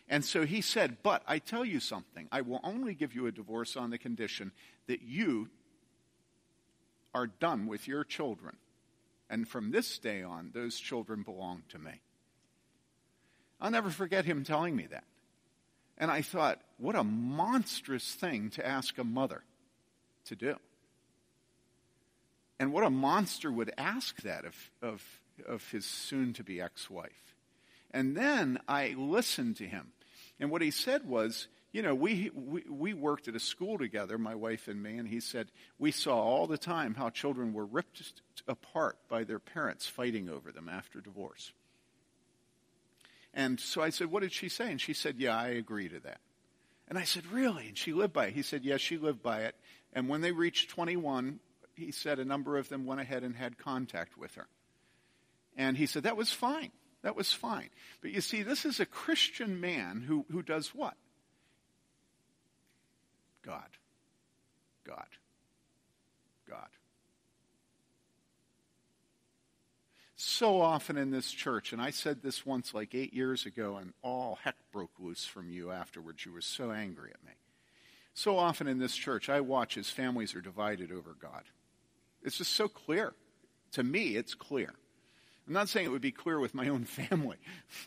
And 0.09 0.25
so 0.25 0.45
he 0.45 0.59
said, 0.59 0.97
But 1.01 1.23
I 1.25 1.39
tell 1.39 1.63
you 1.63 1.79
something, 1.79 2.27
I 2.29 2.41
will 2.41 2.59
only 2.61 2.93
give 2.93 3.15
you 3.15 3.25
a 3.25 3.31
divorce 3.31 3.77
on 3.77 3.89
the 3.89 3.97
condition 3.97 4.51
that 4.87 5.01
you 5.01 5.47
are 7.15 7.27
done 7.27 7.67
with 7.67 7.87
your 7.87 8.03
children. 8.03 8.57
And 9.29 9.47
from 9.47 9.71
this 9.71 9.97
day 9.97 10.21
on, 10.21 10.51
those 10.53 10.77
children 10.77 11.23
belong 11.23 11.63
to 11.69 11.79
me. 11.79 12.01
I'll 13.61 13.71
never 13.71 13.91
forget 13.91 14.25
him 14.25 14.43
telling 14.43 14.75
me 14.75 14.87
that. 14.87 15.05
And 15.97 16.11
I 16.11 16.21
thought, 16.21 16.59
what 16.75 16.97
a 16.97 17.03
monstrous 17.05 18.13
thing 18.13 18.49
to 18.49 18.67
ask 18.67 18.97
a 18.97 19.05
mother 19.05 19.45
to 20.25 20.35
do. 20.35 20.57
And 22.61 22.71
what 22.71 22.83
a 22.83 22.91
monster 22.91 23.51
would 23.51 23.73
ask 23.75 24.21
that 24.21 24.45
of, 24.45 24.55
of, 24.83 25.03
of 25.47 25.67
his 25.71 25.83
soon 25.83 26.31
to 26.33 26.43
be 26.43 26.61
ex 26.61 26.91
wife. 26.91 27.35
And 27.89 28.15
then 28.15 28.59
I 28.67 28.93
listened 28.95 29.57
to 29.57 29.65
him. 29.65 29.93
And 30.39 30.51
what 30.51 30.61
he 30.61 30.69
said 30.69 31.07
was, 31.07 31.47
you 31.71 31.81
know, 31.81 31.95
we, 31.95 32.29
we, 32.35 32.63
we 32.69 32.93
worked 32.93 33.27
at 33.27 33.35
a 33.35 33.39
school 33.39 33.79
together, 33.79 34.19
my 34.19 34.35
wife 34.35 34.67
and 34.67 34.83
me, 34.83 34.99
and 34.99 35.07
he 35.07 35.21
said, 35.21 35.47
we 35.79 35.89
saw 35.89 36.21
all 36.21 36.45
the 36.45 36.59
time 36.59 36.93
how 36.93 37.09
children 37.09 37.51
were 37.51 37.65
ripped 37.65 38.21
apart 38.47 38.99
by 39.09 39.23
their 39.23 39.39
parents 39.39 39.87
fighting 39.87 40.29
over 40.29 40.51
them 40.51 40.69
after 40.69 41.01
divorce. 41.01 41.53
And 43.33 43.59
so 43.59 43.81
I 43.81 43.89
said, 43.89 44.11
What 44.11 44.21
did 44.21 44.33
she 44.33 44.49
say? 44.49 44.69
And 44.69 44.79
she 44.79 44.93
said, 44.93 45.15
Yeah, 45.17 45.35
I 45.35 45.47
agree 45.47 45.89
to 45.89 45.99
that. 46.01 46.19
And 46.87 46.99
I 46.99 47.05
said, 47.05 47.25
Really? 47.25 47.69
And 47.69 47.77
she 47.77 47.91
lived 47.91 48.13
by 48.13 48.27
it. 48.27 48.33
He 48.33 48.43
said, 48.43 48.63
Yes, 48.63 48.81
she 48.81 48.99
lived 48.99 49.23
by 49.23 49.45
it. 49.45 49.55
And 49.93 50.07
when 50.07 50.21
they 50.21 50.31
reached 50.31 50.69
21, 50.69 51.39
he 51.81 51.91
said 51.91 52.19
a 52.19 52.25
number 52.25 52.57
of 52.57 52.69
them 52.69 52.85
went 52.85 53.01
ahead 53.01 53.23
and 53.23 53.35
had 53.35 53.57
contact 53.57 54.17
with 54.17 54.35
her. 54.35 54.47
And 55.57 55.75
he 55.75 55.85
said, 55.85 56.03
That 56.03 56.17
was 56.17 56.31
fine. 56.31 56.71
That 57.01 57.15
was 57.15 57.33
fine. 57.33 57.69
But 58.01 58.11
you 58.11 58.21
see, 58.21 58.43
this 58.43 58.63
is 58.63 58.79
a 58.79 58.85
Christian 58.85 59.59
man 59.59 60.01
who, 60.07 60.25
who 60.31 60.43
does 60.43 60.69
what? 60.69 60.93
God. 63.43 63.69
God. 64.85 65.07
God. 66.47 66.67
So 70.15 70.61
often 70.61 70.97
in 70.97 71.09
this 71.09 71.31
church, 71.31 71.73
and 71.73 71.81
I 71.81 71.89
said 71.89 72.21
this 72.21 72.45
once 72.45 72.75
like 72.75 72.93
eight 72.93 73.11
years 73.11 73.47
ago, 73.47 73.77
and 73.77 73.93
all 74.03 74.37
heck 74.43 74.55
broke 74.71 74.91
loose 74.99 75.25
from 75.25 75.49
you 75.49 75.71
afterwards. 75.71 76.23
You 76.23 76.31
were 76.31 76.41
so 76.41 76.69
angry 76.69 77.09
at 77.11 77.25
me. 77.25 77.33
So 78.13 78.37
often 78.37 78.67
in 78.67 78.77
this 78.77 78.95
church, 78.95 79.29
I 79.29 79.41
watch 79.41 79.77
as 79.77 79.89
families 79.89 80.35
are 80.35 80.41
divided 80.41 80.91
over 80.91 81.15
God. 81.19 81.43
It's 82.23 82.37
just 82.37 82.53
so 82.53 82.67
clear. 82.67 83.13
To 83.73 83.83
me, 83.83 84.15
it's 84.15 84.33
clear. 84.33 84.73
I'm 85.47 85.53
not 85.53 85.69
saying 85.69 85.85
it 85.85 85.89
would 85.89 86.01
be 86.01 86.11
clear 86.11 86.39
with 86.39 86.53
my 86.53 86.67
own 86.69 86.85
family, 87.09 87.37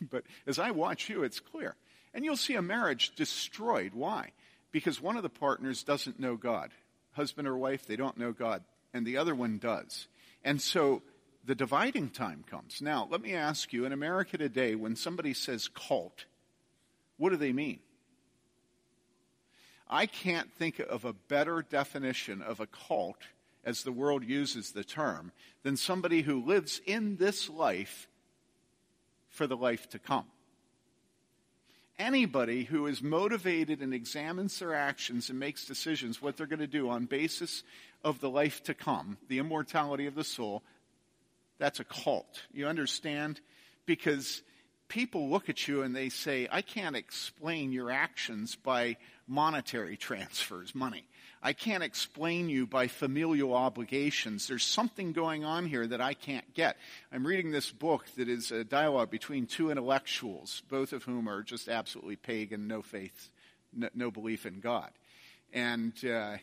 but 0.09 0.23
as 0.45 0.59
I 0.59 0.71
watch 0.71 1.09
you, 1.09 1.23
it's 1.23 1.39
clear. 1.39 1.75
And 2.13 2.23
you'll 2.23 2.37
see 2.37 2.55
a 2.55 2.61
marriage 2.61 3.15
destroyed. 3.15 3.93
Why? 3.93 4.31
Because 4.71 5.01
one 5.01 5.17
of 5.17 5.23
the 5.23 5.29
partners 5.29 5.83
doesn't 5.83 6.19
know 6.19 6.35
God. 6.35 6.71
Husband 7.13 7.47
or 7.47 7.57
wife, 7.57 7.85
they 7.85 7.95
don't 7.95 8.17
know 8.17 8.31
God, 8.31 8.63
and 8.93 9.05
the 9.05 9.17
other 9.17 9.35
one 9.35 9.57
does. 9.57 10.07
And 10.43 10.61
so 10.61 11.01
the 11.45 11.55
dividing 11.55 12.09
time 12.09 12.43
comes. 12.49 12.81
Now, 12.81 13.07
let 13.09 13.21
me 13.21 13.33
ask 13.33 13.71
you 13.71 13.85
in 13.85 13.91
America 13.91 14.37
today, 14.37 14.75
when 14.75 14.95
somebody 14.95 15.33
says 15.33 15.67
cult, 15.67 16.25
what 17.17 17.29
do 17.29 17.37
they 17.37 17.53
mean? 17.53 17.79
I 19.89 20.07
can't 20.07 20.51
think 20.51 20.79
of 20.79 21.05
a 21.05 21.13
better 21.13 21.61
definition 21.61 22.41
of 22.41 22.59
a 22.59 22.67
cult, 22.67 23.21
as 23.65 23.83
the 23.83 23.91
world 23.91 24.23
uses 24.23 24.71
the 24.71 24.83
term, 24.83 25.31
than 25.63 25.75
somebody 25.75 26.21
who 26.21 26.45
lives 26.45 26.79
in 26.85 27.17
this 27.17 27.49
life 27.49 28.07
for 29.29 29.47
the 29.47 29.57
life 29.57 29.89
to 29.89 29.99
come. 29.99 30.25
Anybody 31.97 32.65
who 32.65 32.87
is 32.87 33.01
motivated 33.01 33.81
and 33.81 33.93
examines 33.93 34.59
their 34.59 34.73
actions 34.73 35.29
and 35.29 35.39
makes 35.39 35.65
decisions 35.65 36.21
what 36.21 36.35
they're 36.35 36.45
going 36.45 36.59
to 36.59 36.67
do 36.67 36.89
on 36.89 37.05
basis 37.05 37.63
of 38.03 38.19
the 38.19 38.29
life 38.29 38.61
to 38.63 38.73
come, 38.73 39.17
the 39.29 39.39
immortality 39.39 40.05
of 40.05 40.15
the 40.15 40.23
soul, 40.23 40.61
that's 41.57 41.79
a 41.79 41.85
cult. 41.85 42.43
You 42.53 42.67
understand? 42.67 43.39
Because 43.85 44.41
people 44.87 45.29
look 45.29 45.49
at 45.49 45.67
you 45.67 45.81
and 45.81 45.95
they 45.95 46.09
say, 46.09 46.47
I 46.51 46.61
can't 46.61 46.95
explain 46.95 47.71
your 47.71 47.91
actions 47.91 48.55
by 48.55 48.97
monetary 49.27 49.97
transfers, 49.97 50.75
money. 50.75 51.05
I 51.41 51.53
can't 51.53 51.83
explain 51.83 52.49
you 52.49 52.65
by 52.65 52.87
familial 52.87 53.53
obligations. 53.53 54.47
There's 54.47 54.63
something 54.63 55.13
going 55.13 55.45
on 55.45 55.67
here 55.67 55.85
that 55.85 56.01
I 56.01 56.15
can't 56.15 56.53
get. 56.55 56.77
I'm 57.11 57.25
reading 57.25 57.51
this 57.51 57.71
book 57.71 58.05
that 58.17 58.27
is 58.27 58.51
a 58.51 58.63
dialogue 58.63 59.11
between 59.11 59.45
two 59.45 59.69
intellectuals, 59.69 60.63
both 60.69 60.91
of 60.91 61.03
whom 61.03 61.29
are 61.29 61.43
just 61.43 61.69
absolutely 61.69 62.15
pagan, 62.15 62.67
no 62.67 62.81
faith, 62.81 63.29
no, 63.73 63.89
no 63.93 64.09
belief 64.09 64.45
in 64.45 64.59
God. 64.59 64.89
And, 65.53 65.93
uh, 66.03 66.37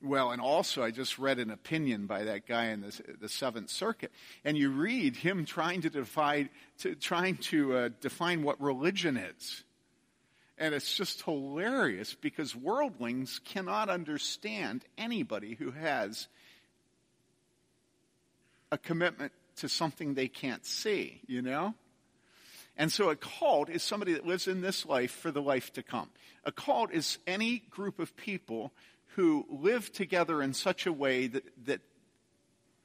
well, 0.00 0.30
and 0.30 0.40
also 0.40 0.82
I 0.82 0.90
just 0.90 1.18
read 1.18 1.38
an 1.38 1.50
opinion 1.50 2.06
by 2.06 2.24
that 2.24 2.46
guy 2.46 2.66
in 2.66 2.82
the, 2.82 3.00
the 3.20 3.28
Seventh 3.28 3.70
Circuit, 3.70 4.12
and 4.44 4.56
you 4.56 4.70
read 4.70 5.16
him 5.16 5.44
trying 5.44 5.82
to 5.82 5.90
define, 5.90 6.50
to, 6.78 6.94
trying 6.94 7.36
to 7.36 7.76
uh, 7.76 7.88
define 8.00 8.42
what 8.42 8.60
religion 8.60 9.16
is. 9.16 9.64
And 10.56 10.74
it's 10.74 10.96
just 10.96 11.22
hilarious 11.22 12.14
because 12.14 12.54
worldlings 12.54 13.40
cannot 13.44 13.88
understand 13.88 14.84
anybody 14.96 15.54
who 15.54 15.70
has 15.70 16.28
a 18.70 18.78
commitment 18.78 19.32
to 19.56 19.68
something 19.68 20.14
they 20.14 20.28
can't 20.28 20.64
see, 20.64 21.20
you 21.26 21.42
know? 21.42 21.74
And 22.76 22.92
so 22.92 23.10
a 23.10 23.16
cult 23.16 23.68
is 23.70 23.82
somebody 23.82 24.12
that 24.12 24.26
lives 24.26 24.46
in 24.46 24.60
this 24.60 24.86
life 24.86 25.10
for 25.10 25.32
the 25.32 25.42
life 25.42 25.72
to 25.72 25.82
come. 25.82 26.10
A 26.44 26.52
cult 26.52 26.92
is 26.92 27.18
any 27.26 27.62
group 27.70 27.98
of 27.98 28.16
people 28.16 28.72
who 29.18 29.44
live 29.50 29.92
together 29.92 30.40
in 30.40 30.54
such 30.54 30.86
a 30.86 30.92
way 30.92 31.26
that, 31.26 31.42
that 31.66 31.80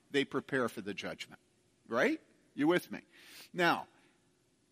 they 0.10 0.26
prepare 0.26 0.68
for 0.68 0.82
the 0.82 0.92
judgment. 0.92 1.40
Right? 1.88 2.20
You 2.56 2.66
with 2.66 2.92
me? 2.92 3.02
Now, 3.54 3.86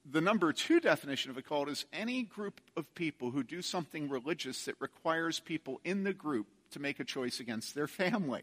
the 0.09 0.21
number 0.21 0.51
two 0.53 0.79
definition 0.79 1.29
of 1.29 1.37
a 1.37 1.43
cult 1.43 1.69
is 1.69 1.85
any 1.93 2.23
group 2.23 2.61
of 2.75 2.91
people 2.95 3.29
who 3.29 3.43
do 3.43 3.61
something 3.61 4.09
religious 4.09 4.65
that 4.65 4.73
requires 4.79 5.39
people 5.39 5.79
in 5.83 6.03
the 6.03 6.13
group 6.13 6.47
to 6.71 6.79
make 6.79 6.99
a 6.99 7.03
choice 7.03 7.39
against 7.39 7.75
their 7.75 7.87
family. 7.87 8.41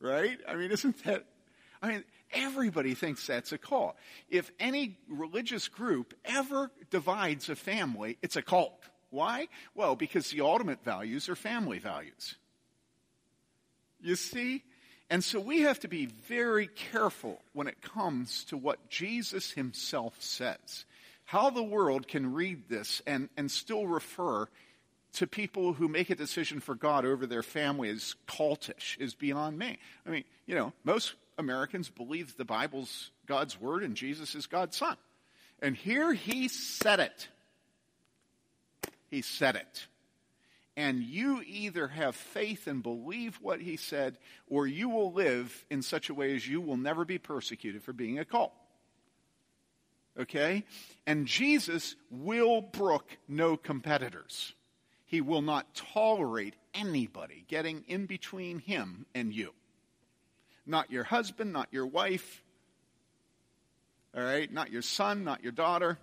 Right? 0.00 0.38
I 0.48 0.54
mean, 0.56 0.70
isn't 0.70 1.04
that? 1.04 1.26
I 1.82 1.88
mean, 1.88 2.04
everybody 2.32 2.94
thinks 2.94 3.26
that's 3.26 3.52
a 3.52 3.58
cult. 3.58 3.96
If 4.30 4.50
any 4.58 4.96
religious 5.10 5.68
group 5.68 6.14
ever 6.24 6.70
divides 6.88 7.50
a 7.50 7.54
family, 7.54 8.16
it's 8.22 8.36
a 8.36 8.42
cult. 8.42 8.82
Why? 9.12 9.48
Well, 9.74 9.94
because 9.94 10.30
the 10.30 10.40
ultimate 10.40 10.82
values 10.82 11.28
are 11.28 11.36
family 11.36 11.78
values. 11.78 12.34
You 14.00 14.16
see? 14.16 14.64
And 15.10 15.22
so 15.22 15.38
we 15.38 15.60
have 15.60 15.78
to 15.80 15.88
be 15.88 16.06
very 16.06 16.66
careful 16.66 17.40
when 17.52 17.66
it 17.66 17.82
comes 17.82 18.44
to 18.44 18.56
what 18.56 18.88
Jesus 18.88 19.52
himself 19.52 20.16
says. 20.20 20.86
How 21.24 21.50
the 21.50 21.62
world 21.62 22.08
can 22.08 22.32
read 22.32 22.68
this 22.68 23.02
and, 23.06 23.28
and 23.36 23.50
still 23.50 23.86
refer 23.86 24.48
to 25.14 25.26
people 25.26 25.74
who 25.74 25.88
make 25.88 26.08
a 26.08 26.14
decision 26.14 26.60
for 26.60 26.74
God 26.74 27.04
over 27.04 27.26
their 27.26 27.42
family 27.42 27.90
as 27.90 28.16
cultish 28.26 28.98
is 28.98 29.14
beyond 29.14 29.58
me. 29.58 29.78
I 30.06 30.10
mean, 30.10 30.24
you 30.46 30.54
know, 30.54 30.72
most 30.84 31.14
Americans 31.36 31.90
believe 31.90 32.34
the 32.38 32.46
Bible's 32.46 33.10
God's 33.26 33.60
word 33.60 33.82
and 33.82 33.94
Jesus 33.94 34.34
is 34.34 34.46
God's 34.46 34.78
son. 34.78 34.96
And 35.60 35.76
here 35.76 36.14
he 36.14 36.48
said 36.48 37.00
it. 37.00 37.28
He 39.12 39.20
said 39.20 39.56
it. 39.56 39.86
And 40.74 41.02
you 41.02 41.42
either 41.46 41.86
have 41.86 42.16
faith 42.16 42.66
and 42.66 42.82
believe 42.82 43.38
what 43.42 43.60
he 43.60 43.76
said, 43.76 44.16
or 44.48 44.66
you 44.66 44.88
will 44.88 45.12
live 45.12 45.66
in 45.70 45.82
such 45.82 46.08
a 46.08 46.14
way 46.14 46.34
as 46.34 46.48
you 46.48 46.62
will 46.62 46.78
never 46.78 47.04
be 47.04 47.18
persecuted 47.18 47.82
for 47.82 47.92
being 47.92 48.18
a 48.18 48.24
cult. 48.24 48.54
Okay? 50.18 50.64
And 51.06 51.26
Jesus 51.26 51.94
will 52.10 52.62
brook 52.62 53.18
no 53.28 53.58
competitors. 53.58 54.54
He 55.04 55.20
will 55.20 55.42
not 55.42 55.74
tolerate 55.74 56.54
anybody 56.72 57.44
getting 57.48 57.84
in 57.88 58.06
between 58.06 58.60
him 58.60 59.04
and 59.14 59.30
you. 59.30 59.52
Not 60.64 60.90
your 60.90 61.04
husband, 61.04 61.52
not 61.52 61.68
your 61.70 61.86
wife, 61.86 62.42
all 64.16 64.24
right? 64.24 64.50
Not 64.50 64.70
your 64.70 64.80
son, 64.80 65.22
not 65.22 65.42
your 65.42 65.52
daughter, 65.52 65.98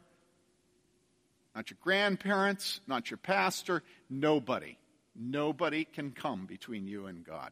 not 1.59 1.69
your 1.69 1.77
grandparents, 1.83 2.79
not 2.87 3.11
your 3.11 3.17
pastor, 3.17 3.83
nobody. 4.09 4.77
Nobody 5.13 5.83
can 5.83 6.11
come 6.11 6.45
between 6.45 6.87
you 6.87 7.07
and 7.07 7.25
God. 7.25 7.51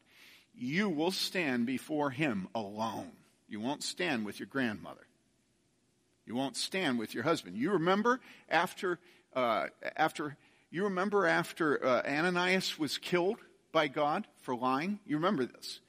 You 0.55 0.87
will 0.87 1.11
stand 1.11 1.65
before 1.65 2.09
Him 2.09 2.47
alone. 2.55 3.11
You 3.49 3.59
won't 3.59 3.83
stand 3.83 4.25
with 4.25 4.39
your 4.39 4.47
grandmother. 4.47 5.05
You 6.25 6.35
won't 6.35 6.55
stand 6.55 6.97
with 6.97 7.13
your 7.13 7.25
husband. 7.25 7.57
You 7.57 7.71
remember 7.71 8.21
after, 8.47 8.97
uh, 9.35 9.65
after, 9.97 10.37
you 10.71 10.85
remember 10.85 11.27
after 11.27 11.85
uh, 11.85 12.01
Ananias 12.07 12.79
was 12.79 12.97
killed 12.97 13.39
by 13.73 13.89
God 13.89 14.25
for 14.41 14.55
lying? 14.55 14.99
You 15.05 15.17
remember 15.17 15.43
this. 15.43 15.81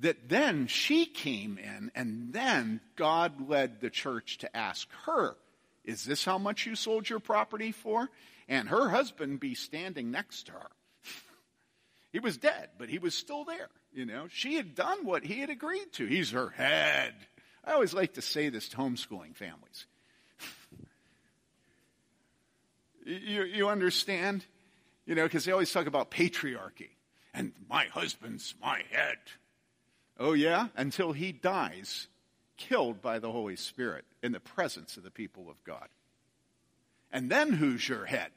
That 0.00 0.28
then 0.28 0.66
she 0.66 1.06
came 1.06 1.56
in 1.56 1.90
and 1.94 2.34
then 2.34 2.82
God 2.96 3.48
led 3.48 3.80
the 3.80 3.88
church 3.88 4.36
to 4.38 4.54
ask 4.54 4.86
her 5.06 5.36
is 5.84 6.04
this 6.04 6.24
how 6.24 6.38
much 6.38 6.66
you 6.66 6.76
sold 6.76 7.08
your 7.08 7.20
property 7.20 7.72
for? 7.72 8.08
And 8.48 8.68
her 8.68 8.88
husband 8.88 9.40
be 9.40 9.54
standing 9.54 10.10
next 10.10 10.46
to 10.46 10.52
her. 10.52 10.68
he 12.12 12.20
was 12.20 12.36
dead, 12.36 12.70
but 12.78 12.88
he 12.88 12.98
was 12.98 13.14
still 13.14 13.44
there. 13.44 13.68
You 13.92 14.06
know, 14.06 14.26
she 14.28 14.54
had 14.54 14.74
done 14.74 15.04
what 15.04 15.24
he 15.24 15.40
had 15.40 15.50
agreed 15.50 15.92
to. 15.94 16.06
He's 16.06 16.30
her 16.30 16.50
head. 16.50 17.14
I 17.64 17.72
always 17.72 17.94
like 17.94 18.14
to 18.14 18.22
say 18.22 18.48
this 18.48 18.68
to 18.70 18.76
homeschooling 18.76 19.36
families. 19.36 19.86
you, 23.06 23.44
you 23.44 23.68
understand? 23.68 24.44
You 25.04 25.14
know, 25.14 25.24
because 25.24 25.44
they 25.44 25.52
always 25.52 25.72
talk 25.72 25.86
about 25.86 26.10
patriarchy. 26.10 26.90
And 27.34 27.52
my 27.68 27.86
husband's 27.86 28.54
my 28.60 28.82
head. 28.90 29.18
Oh, 30.18 30.32
yeah? 30.32 30.68
Until 30.76 31.12
he 31.12 31.32
dies, 31.32 32.08
killed 32.56 33.00
by 33.00 33.18
the 33.18 33.32
Holy 33.32 33.56
Spirit 33.56 34.04
in 34.22 34.32
the 34.32 34.40
presence 34.40 34.96
of 34.96 35.02
the 35.02 35.10
people 35.10 35.50
of 35.50 35.62
God. 35.64 35.88
And 37.12 37.30
then 37.30 37.52
who's 37.52 37.86
your 37.86 38.04
head? 38.04 38.30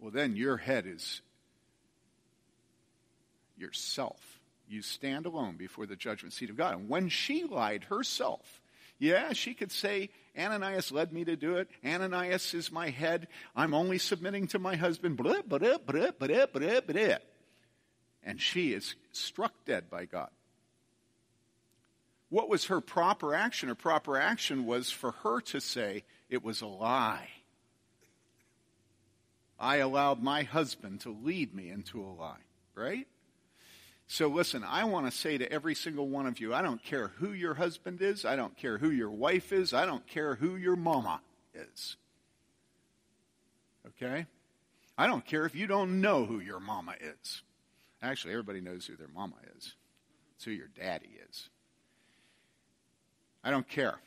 Well, 0.00 0.10
then 0.10 0.34
your 0.34 0.56
head 0.56 0.86
is 0.86 1.20
yourself. 3.56 4.20
You 4.68 4.82
stand 4.82 5.26
alone 5.26 5.56
before 5.56 5.86
the 5.86 5.94
judgment 5.94 6.32
seat 6.32 6.50
of 6.50 6.56
God. 6.56 6.74
And 6.74 6.88
when 6.88 7.08
she 7.08 7.44
lied 7.44 7.84
herself, 7.84 8.60
yeah, 8.98 9.32
she 9.32 9.54
could 9.54 9.70
say, 9.70 10.10
Ananias 10.36 10.90
led 10.90 11.12
me 11.12 11.24
to 11.24 11.36
do 11.36 11.56
it. 11.56 11.68
Ananias 11.84 12.54
is 12.54 12.72
my 12.72 12.90
head. 12.90 13.28
I'm 13.54 13.74
only 13.74 13.98
submitting 13.98 14.48
to 14.48 14.58
my 14.58 14.76
husband. 14.76 15.16
Blah, 15.16 15.42
blah, 15.46 15.78
blah, 15.78 16.10
blah, 16.18 16.46
blah, 16.46 16.80
blah. 16.80 17.16
And 18.24 18.40
she 18.40 18.72
is 18.72 18.96
struck 19.12 19.52
dead 19.66 19.90
by 19.90 20.06
God 20.06 20.30
what 22.32 22.48
was 22.48 22.64
her 22.64 22.80
proper 22.80 23.34
action? 23.34 23.68
Her 23.68 23.74
proper 23.74 24.16
action 24.16 24.64
was 24.64 24.90
for 24.90 25.12
her 25.22 25.42
to 25.42 25.60
say, 25.60 26.02
it 26.30 26.42
was 26.42 26.62
a 26.62 26.66
lie. 26.66 27.28
I 29.60 29.76
allowed 29.76 30.22
my 30.22 30.42
husband 30.42 31.00
to 31.00 31.10
lead 31.10 31.54
me 31.54 31.68
into 31.68 32.00
a 32.00 32.08
lie, 32.18 32.40
right? 32.74 33.06
So 34.06 34.28
listen, 34.28 34.64
I 34.64 34.84
want 34.84 35.04
to 35.04 35.12
say 35.12 35.36
to 35.36 35.52
every 35.52 35.74
single 35.74 36.08
one 36.08 36.26
of 36.26 36.40
you, 36.40 36.54
I 36.54 36.62
don't 36.62 36.82
care 36.82 37.08
who 37.18 37.32
your 37.32 37.52
husband 37.52 38.00
is, 38.00 38.24
I 38.24 38.34
don't 38.34 38.56
care 38.56 38.78
who 38.78 38.90
your 38.90 39.10
wife 39.10 39.52
is, 39.52 39.74
I 39.74 39.84
don't 39.84 40.06
care 40.06 40.34
who 40.34 40.56
your 40.56 40.76
mama 40.76 41.20
is. 41.52 41.96
Okay? 43.88 44.24
I 44.96 45.06
don't 45.06 45.26
care 45.26 45.44
if 45.44 45.54
you 45.54 45.66
don't 45.66 46.00
know 46.00 46.24
who 46.24 46.40
your 46.40 46.60
mama 46.60 46.94
is. 46.98 47.42
Actually, 48.00 48.32
everybody 48.32 48.62
knows 48.62 48.86
who 48.86 48.96
their 48.96 49.10
mama 49.14 49.36
is. 49.54 49.74
It's 50.34 50.46
who 50.46 50.50
your 50.50 50.70
daddy 50.74 51.18
is. 51.28 51.50
I 53.44 53.50
don't 53.50 53.68
care. 53.68 53.98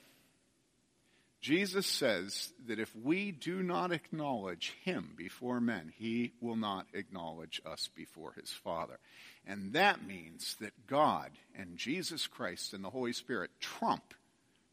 Jesus 1.41 1.85
says 1.85 2.53
that 2.67 2.79
if 2.79 2.95
we 2.95 3.31
do 3.31 3.61
not 3.61 3.91
acknowledge 3.91 4.73
him 4.83 5.13
before 5.15 5.61
men, 5.61 5.93
he 5.95 6.33
will 6.41 6.55
not 6.55 6.87
acknowledge 6.93 7.61
us 7.63 7.87
before 7.95 8.33
his 8.33 8.49
Father. 8.49 8.97
And 9.45 9.73
that 9.73 10.07
means 10.07 10.55
that 10.59 10.87
God 10.87 11.29
and 11.55 11.77
Jesus 11.77 12.25
Christ 12.25 12.73
and 12.73 12.83
the 12.83 12.89
Holy 12.89 13.13
Spirit 13.13 13.51
trump 13.59 14.15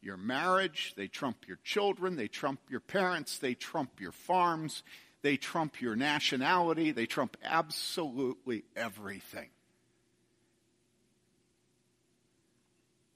your 0.01 0.17
marriage, 0.17 0.93
they 0.97 1.07
trump 1.07 1.47
your 1.47 1.59
children, 1.63 2.15
they 2.15 2.27
trump 2.27 2.59
your 2.69 2.79
parents, 2.79 3.37
they 3.37 3.53
trump 3.53 3.99
your 3.99 4.11
farms, 4.11 4.83
they 5.21 5.37
trump 5.37 5.79
your 5.79 5.95
nationality, 5.95 6.91
they 6.91 7.05
trump 7.05 7.37
absolutely 7.43 8.63
everything. 8.75 9.49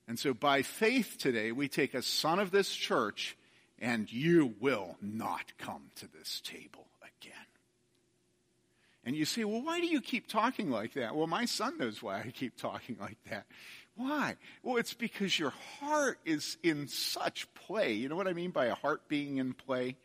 And 0.08 0.18
so 0.18 0.34
by 0.34 0.62
faith 0.62 1.18
today, 1.20 1.52
we 1.52 1.68
take 1.68 1.94
a 1.94 2.02
son 2.02 2.40
of 2.40 2.52
this 2.52 2.74
church 2.74 3.38
and 3.80 4.12
you 4.12 4.56
will 4.60 4.96
not 5.02 5.52
come 5.58 5.92
to 5.96 6.08
this 6.08 6.42
table 6.42 6.88
again. 7.02 7.34
And 9.04 9.16
you 9.16 9.26
say, 9.26 9.44
well, 9.44 9.62
why 9.62 9.80
do 9.80 9.88
you 9.88 10.02
keep 10.02 10.28
talking 10.28 10.72
like 10.72 10.94
that? 10.94 11.16
Well, 11.16 11.28
my 11.28 11.46
son 11.46 11.78
knows 11.78 12.02
why 12.02 12.20
I 12.20 12.32
keep 12.32 12.58
talking 12.58 12.98
like 13.00 13.18
that. 13.30 13.46
Why? 13.96 14.36
Well, 14.64 14.78
it's 14.78 14.94
because 14.94 15.38
your 15.38 15.54
heart 15.80 16.20
is 16.24 16.58
in 16.64 16.88
such 16.88 17.52
play. 17.54 17.94
You 17.94 18.10
know 18.10 18.16
what 18.16 18.28
I 18.28 18.34
mean 18.34 18.52
by 18.52 18.68
a 18.68 18.76
heart 18.76 19.08
being 19.08 19.38
in 19.38 19.54
play? 19.54 19.98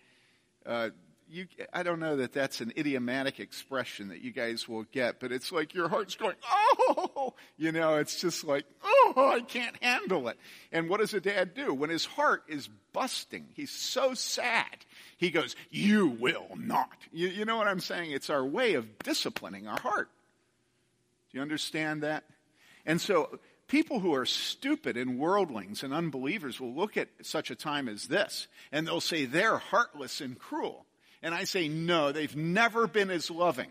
Uh, 0.65 0.91
you, 1.33 1.47
I 1.73 1.83
don't 1.83 1.99
know 1.99 2.17
that 2.17 2.33
that's 2.35 2.61
an 2.61 2.73
idiomatic 2.77 3.41
expression 3.41 4.09
that 4.09 4.21
you 4.21 4.33
guys 4.33 4.69
will 4.69 4.85
get, 4.93 5.19
but 5.19 5.33
it's 5.33 5.51
like 5.51 5.73
your 5.73 5.89
heart's 5.89 6.15
going, 6.15 6.37
oh, 6.51 7.33
you 7.57 7.73
know, 7.73 7.97
it's 7.97 8.21
just 8.21 8.45
like, 8.45 8.67
oh, 8.85 9.33
I 9.35 9.41
can't 9.41 9.83
handle 9.83 10.29
it. 10.29 10.39
And 10.71 10.91
what 10.91 11.01
does 11.01 11.15
a 11.15 11.21
dad 11.21 11.55
do? 11.55 11.73
When 11.73 11.89
his 11.89 12.05
heart 12.05 12.45
is 12.49 12.69
busting, 12.93 13.47
he's 13.55 13.71
so 13.71 14.13
sad, 14.13 14.85
he 15.17 15.31
goes, 15.31 15.57
you 15.71 16.09
will 16.09 16.49
not. 16.57 16.91
You, 17.13 17.29
you 17.29 17.45
know 17.47 17.57
what 17.57 17.67
I'm 17.67 17.81
saying? 17.81 18.11
It's 18.11 18.29
our 18.29 18.45
way 18.45 18.75
of 18.75 18.99
disciplining 18.99 19.67
our 19.67 19.81
heart. 19.81 20.11
Do 21.31 21.39
you 21.39 21.43
understand 21.43 22.03
that? 22.03 22.25
And 22.85 23.01
so, 23.01 23.39
people 23.69 24.01
who 24.01 24.15
are 24.15 24.27
stupid 24.27 24.99
and 24.99 25.19
worldlings 25.19 25.83
and 25.83 25.95
unbelievers 25.95 26.61
will 26.61 26.75
look 26.75 26.99
at 26.99 27.09
such 27.23 27.51
a 27.51 27.55
time 27.55 27.89
as 27.89 28.07
this 28.09 28.49
and 28.71 28.87
they'll 28.87 29.01
say 29.01 29.25
they're 29.25 29.57
heartless 29.57 30.21
and 30.21 30.39
cruel. 30.39 30.85
And 31.23 31.35
I 31.35 31.45
say, 31.45 31.69
no, 31.69 32.13
they've 32.13 32.35
never 32.35 32.87
been 32.87 33.11
as 33.11 33.31
loving 33.31 33.71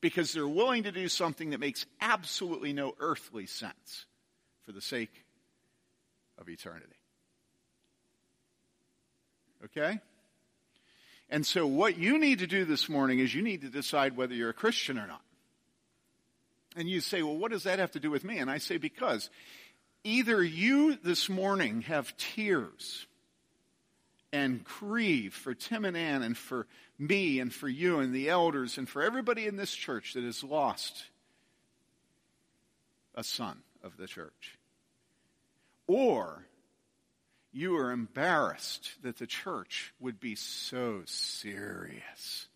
because 0.00 0.32
they're 0.32 0.48
willing 0.48 0.84
to 0.84 0.92
do 0.92 1.08
something 1.08 1.50
that 1.50 1.60
makes 1.60 1.86
absolutely 2.00 2.72
no 2.72 2.94
earthly 3.00 3.46
sense 3.46 4.06
for 4.64 4.72
the 4.72 4.80
sake 4.80 5.24
of 6.38 6.48
eternity. 6.48 6.96
Okay? 9.64 10.00
And 11.28 11.46
so, 11.46 11.66
what 11.66 11.96
you 11.96 12.18
need 12.18 12.40
to 12.40 12.46
do 12.46 12.64
this 12.64 12.88
morning 12.88 13.20
is 13.20 13.34
you 13.34 13.42
need 13.42 13.60
to 13.60 13.68
decide 13.68 14.16
whether 14.16 14.34
you're 14.34 14.50
a 14.50 14.54
Christian 14.54 14.98
or 14.98 15.06
not. 15.06 15.22
And 16.76 16.88
you 16.88 17.00
say, 17.00 17.22
well, 17.22 17.36
what 17.36 17.50
does 17.50 17.64
that 17.64 17.78
have 17.78 17.92
to 17.92 18.00
do 18.00 18.10
with 18.10 18.24
me? 18.24 18.38
And 18.38 18.50
I 18.50 18.58
say, 18.58 18.76
because 18.78 19.28
either 20.02 20.42
you 20.42 20.96
this 20.96 21.28
morning 21.28 21.82
have 21.82 22.16
tears 22.16 23.06
and 24.32 24.62
grieve 24.64 25.34
for 25.34 25.54
Tim 25.54 25.84
and 25.84 25.96
Ann 25.96 26.22
and 26.22 26.36
for 26.36 26.66
me 26.98 27.40
and 27.40 27.52
for 27.52 27.68
you 27.68 27.98
and 27.98 28.14
the 28.14 28.28
elders 28.28 28.78
and 28.78 28.88
for 28.88 29.02
everybody 29.02 29.46
in 29.46 29.56
this 29.56 29.72
church 29.72 30.14
that 30.14 30.24
has 30.24 30.44
lost 30.44 31.04
a 33.14 33.24
son 33.24 33.62
of 33.82 33.96
the 33.96 34.06
church. 34.06 34.58
Or 35.86 36.46
you 37.52 37.76
are 37.76 37.90
embarrassed 37.90 38.90
that 39.02 39.18
the 39.18 39.26
church 39.26 39.92
would 39.98 40.20
be 40.20 40.36
so 40.36 41.02
serious 41.06 42.46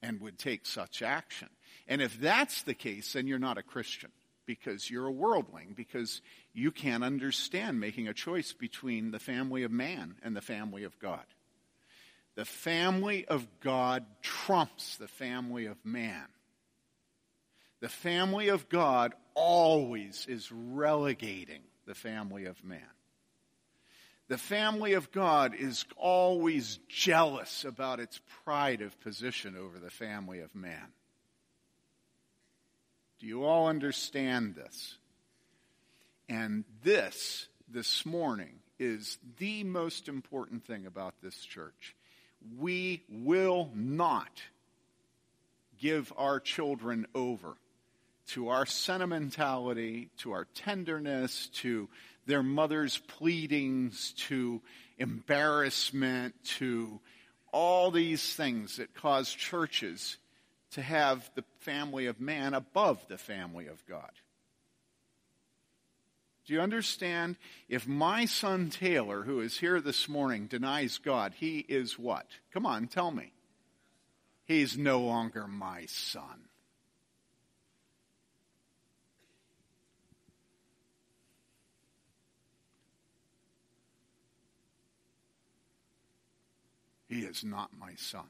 and 0.00 0.20
would 0.20 0.38
take 0.38 0.64
such 0.64 1.02
action. 1.02 1.48
And 1.86 2.00
if 2.00 2.18
that's 2.18 2.62
the 2.62 2.74
case, 2.74 3.12
then 3.12 3.26
you're 3.26 3.38
not 3.38 3.58
a 3.58 3.62
Christian 3.62 4.10
because 4.46 4.90
you're 4.90 5.06
a 5.06 5.12
worldling, 5.12 5.74
because 5.76 6.22
you 6.58 6.72
can't 6.72 7.04
understand 7.04 7.78
making 7.78 8.08
a 8.08 8.14
choice 8.14 8.52
between 8.52 9.12
the 9.12 9.18
family 9.18 9.62
of 9.62 9.70
man 9.70 10.16
and 10.22 10.34
the 10.34 10.40
family 10.40 10.82
of 10.82 10.98
God. 10.98 11.24
The 12.34 12.44
family 12.44 13.24
of 13.26 13.46
God 13.60 14.04
trumps 14.22 14.96
the 14.96 15.08
family 15.08 15.66
of 15.66 15.76
man. 15.84 16.26
The 17.80 17.88
family 17.88 18.48
of 18.48 18.68
God 18.68 19.14
always 19.34 20.26
is 20.28 20.50
relegating 20.50 21.62
the 21.86 21.94
family 21.94 22.46
of 22.46 22.62
man. 22.64 22.80
The 24.26 24.38
family 24.38 24.94
of 24.94 25.12
God 25.12 25.54
is 25.54 25.84
always 25.96 26.80
jealous 26.88 27.64
about 27.64 28.00
its 28.00 28.20
pride 28.44 28.82
of 28.82 29.00
position 29.00 29.56
over 29.56 29.78
the 29.78 29.90
family 29.90 30.40
of 30.40 30.54
man. 30.54 30.92
Do 33.20 33.26
you 33.26 33.44
all 33.44 33.68
understand 33.68 34.54
this? 34.54 34.98
And 36.28 36.64
this, 36.82 37.48
this 37.68 38.04
morning, 38.04 38.60
is 38.78 39.18
the 39.38 39.64
most 39.64 40.08
important 40.08 40.64
thing 40.64 40.86
about 40.86 41.14
this 41.22 41.36
church. 41.36 41.96
We 42.58 43.02
will 43.08 43.70
not 43.74 44.42
give 45.78 46.12
our 46.16 46.38
children 46.40 47.06
over 47.14 47.54
to 48.28 48.48
our 48.50 48.66
sentimentality, 48.66 50.10
to 50.18 50.32
our 50.32 50.46
tenderness, 50.54 51.48
to 51.54 51.88
their 52.26 52.42
mother's 52.42 52.98
pleadings, 52.98 54.12
to 54.28 54.60
embarrassment, 54.98 56.34
to 56.44 57.00
all 57.52 57.90
these 57.90 58.34
things 58.34 58.76
that 58.76 58.94
cause 58.94 59.32
churches 59.32 60.18
to 60.72 60.82
have 60.82 61.30
the 61.34 61.44
family 61.60 62.06
of 62.06 62.20
man 62.20 62.52
above 62.52 63.02
the 63.08 63.16
family 63.16 63.66
of 63.66 63.84
God. 63.86 64.10
Do 66.48 66.54
you 66.54 66.62
understand? 66.62 67.36
If 67.68 67.86
my 67.86 68.24
son 68.24 68.70
Taylor, 68.70 69.20
who 69.20 69.40
is 69.40 69.58
here 69.58 69.82
this 69.82 70.08
morning, 70.08 70.46
denies 70.46 70.96
God, 70.96 71.34
he 71.36 71.58
is 71.58 71.98
what? 71.98 72.24
Come 72.54 72.64
on, 72.64 72.88
tell 72.88 73.10
me. 73.10 73.32
He's 74.46 74.78
no 74.78 75.00
longer 75.00 75.46
my 75.46 75.84
son. 75.88 76.48
He 87.10 87.20
is 87.20 87.44
not 87.44 87.68
my 87.78 87.92
son. 87.96 88.24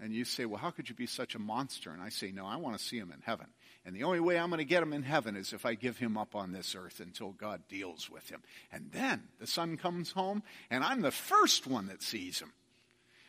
And 0.00 0.12
you 0.12 0.24
say, 0.24 0.44
well, 0.44 0.58
how 0.58 0.72
could 0.72 0.88
you 0.88 0.96
be 0.96 1.06
such 1.06 1.36
a 1.36 1.38
monster? 1.38 1.90
And 1.90 2.02
I 2.02 2.08
say, 2.08 2.32
no, 2.32 2.46
I 2.46 2.56
want 2.56 2.76
to 2.76 2.84
see 2.84 2.98
him 2.98 3.12
in 3.12 3.22
heaven. 3.22 3.46
And 3.86 3.94
the 3.94 4.02
only 4.02 4.18
way 4.18 4.36
I'm 4.36 4.50
going 4.50 4.58
to 4.58 4.64
get 4.64 4.82
him 4.82 4.92
in 4.92 5.04
heaven 5.04 5.36
is 5.36 5.52
if 5.52 5.64
I 5.64 5.74
give 5.74 5.96
him 5.96 6.18
up 6.18 6.34
on 6.34 6.50
this 6.50 6.74
earth 6.74 6.98
until 6.98 7.30
God 7.30 7.62
deals 7.68 8.10
with 8.10 8.28
him. 8.28 8.42
And 8.72 8.90
then 8.90 9.22
the 9.38 9.46
son 9.46 9.76
comes 9.76 10.10
home, 10.10 10.42
and 10.70 10.82
I'm 10.82 11.02
the 11.02 11.12
first 11.12 11.68
one 11.68 11.86
that 11.86 12.02
sees 12.02 12.40
him. 12.40 12.52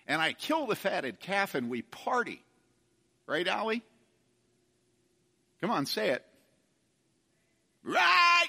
And 0.08 0.20
I 0.20 0.34
kill 0.34 0.66
the 0.66 0.76
fatted 0.76 1.20
calf, 1.20 1.54
and 1.54 1.70
we 1.70 1.84
party. 1.84 2.42
Right, 3.28 3.48
Allie? 3.48 3.84
Come 5.62 5.70
on, 5.70 5.86
say 5.86 6.10
it. 6.10 6.26
Right! 7.84 8.48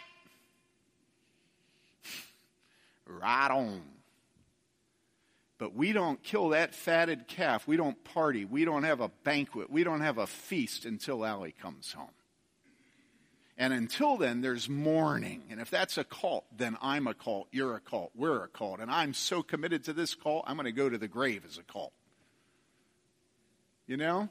right 3.06 3.50
on. 3.50 3.82
But 5.58 5.74
we 5.74 5.92
don't 5.92 6.22
kill 6.22 6.50
that 6.50 6.74
fatted 6.74 7.26
calf. 7.26 7.66
We 7.66 7.76
don't 7.76 8.02
party. 8.04 8.44
We 8.44 8.64
don't 8.64 8.84
have 8.84 9.00
a 9.00 9.10
banquet. 9.24 9.70
We 9.70 9.82
don't 9.82 10.00
have 10.00 10.18
a 10.18 10.26
feast 10.26 10.84
until 10.84 11.24
Allie 11.24 11.54
comes 11.60 11.92
home. 11.92 12.10
And 13.60 13.72
until 13.72 14.16
then, 14.16 14.40
there's 14.40 14.68
mourning. 14.68 15.42
And 15.50 15.60
if 15.60 15.68
that's 15.68 15.98
a 15.98 16.04
cult, 16.04 16.44
then 16.56 16.78
I'm 16.80 17.08
a 17.08 17.14
cult. 17.14 17.48
You're 17.50 17.74
a 17.74 17.80
cult. 17.80 18.12
We're 18.14 18.44
a 18.44 18.48
cult. 18.48 18.78
And 18.78 18.88
I'm 18.88 19.12
so 19.12 19.42
committed 19.42 19.82
to 19.84 19.92
this 19.92 20.14
cult, 20.14 20.44
I'm 20.46 20.56
going 20.56 20.66
to 20.66 20.72
go 20.72 20.88
to 20.88 20.96
the 20.96 21.08
grave 21.08 21.42
as 21.44 21.58
a 21.58 21.64
cult. 21.64 21.92
You 23.88 23.96
know? 23.96 24.28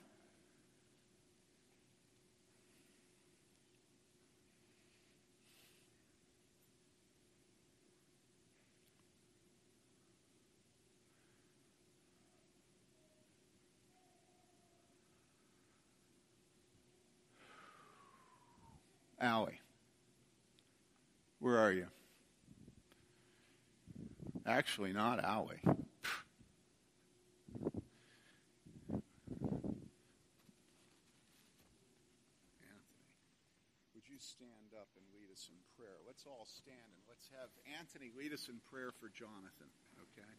Allie. 19.20 19.60
Where 21.40 21.58
are 21.58 21.72
you? 21.72 21.88
Actually, 24.46 24.94
not 24.94 25.24
Allie. 25.24 25.60
Anthony. 25.66 25.84
Would 33.94 34.08
you 34.08 34.18
stand 34.20 34.72
up 34.74 34.88
and 34.96 35.06
lead 35.14 35.30
us 35.34 35.50
in 35.50 35.58
prayer? 35.76 35.98
Let's 36.06 36.26
all 36.26 36.46
stand 36.48 36.78
and 36.78 37.04
let's 37.10 37.30
have 37.36 37.50
Anthony 37.80 38.12
lead 38.18 38.34
us 38.34 38.48
in 38.50 38.56
prayer 38.72 38.92
for 38.92 39.10
Jonathan, 39.10 39.68
okay? 40.00 40.32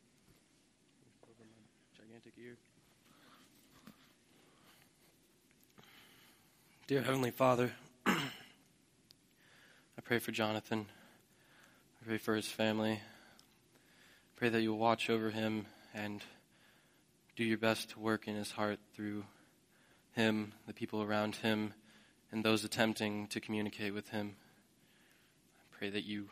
Over 1.24 1.44
my 1.44 1.64
gigantic 1.96 2.32
ear. 2.42 2.56
Dear 6.86 7.02
Heavenly 7.02 7.30
Father, 7.30 7.70
I 7.70 7.88
pray 10.09 10.18
for 10.18 10.33
Jonathan. 10.33 10.87
I 12.01 12.07
pray 12.07 12.16
for 12.16 12.35
his 12.35 12.49
family. 12.49 13.03
Pray 14.37 14.49
that 14.49 14.62
you'll 14.62 14.79
watch 14.79 15.11
over 15.11 15.29
him 15.29 15.66
and 15.92 16.25
do 17.37 17.44
your 17.44 17.59
best 17.59 17.90
to 17.90 18.01
work 18.01 18.27
in 18.27 18.35
his 18.35 18.53
heart 18.53 18.79
through 18.94 19.25
him, 20.14 20.55
the 20.66 20.73
people 20.73 21.03
around 21.03 21.37
him, 21.37 21.75
and 22.33 22.42
those 22.42 22.64
attempting 22.64 23.27
to 23.27 23.38
communicate 23.38 23.92
with 23.92 24.09
him. 24.09 24.37
I 25.75 25.77
pray 25.77 25.90
that 25.90 26.05
you 26.05 26.31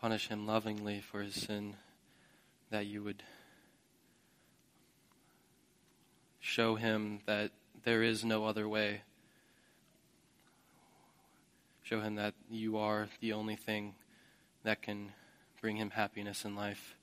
punish 0.00 0.28
him 0.28 0.46
lovingly 0.46 1.02
for 1.02 1.20
his 1.20 1.34
sin, 1.34 1.76
that 2.70 2.86
you 2.86 3.02
would 3.02 3.22
show 6.40 6.76
him 6.76 7.20
that 7.26 7.50
there 7.84 8.02
is 8.02 8.24
no 8.24 8.46
other 8.46 8.66
way. 8.66 9.02
Show 11.90 12.02
him 12.02 12.14
that 12.14 12.34
you 12.48 12.78
are 12.78 13.08
the 13.20 13.32
only 13.32 13.56
thing 13.56 13.96
that 14.62 14.80
can 14.80 15.10
bring 15.60 15.74
him 15.74 15.90
happiness 15.90 16.44
in 16.44 16.54
life. 16.54 16.94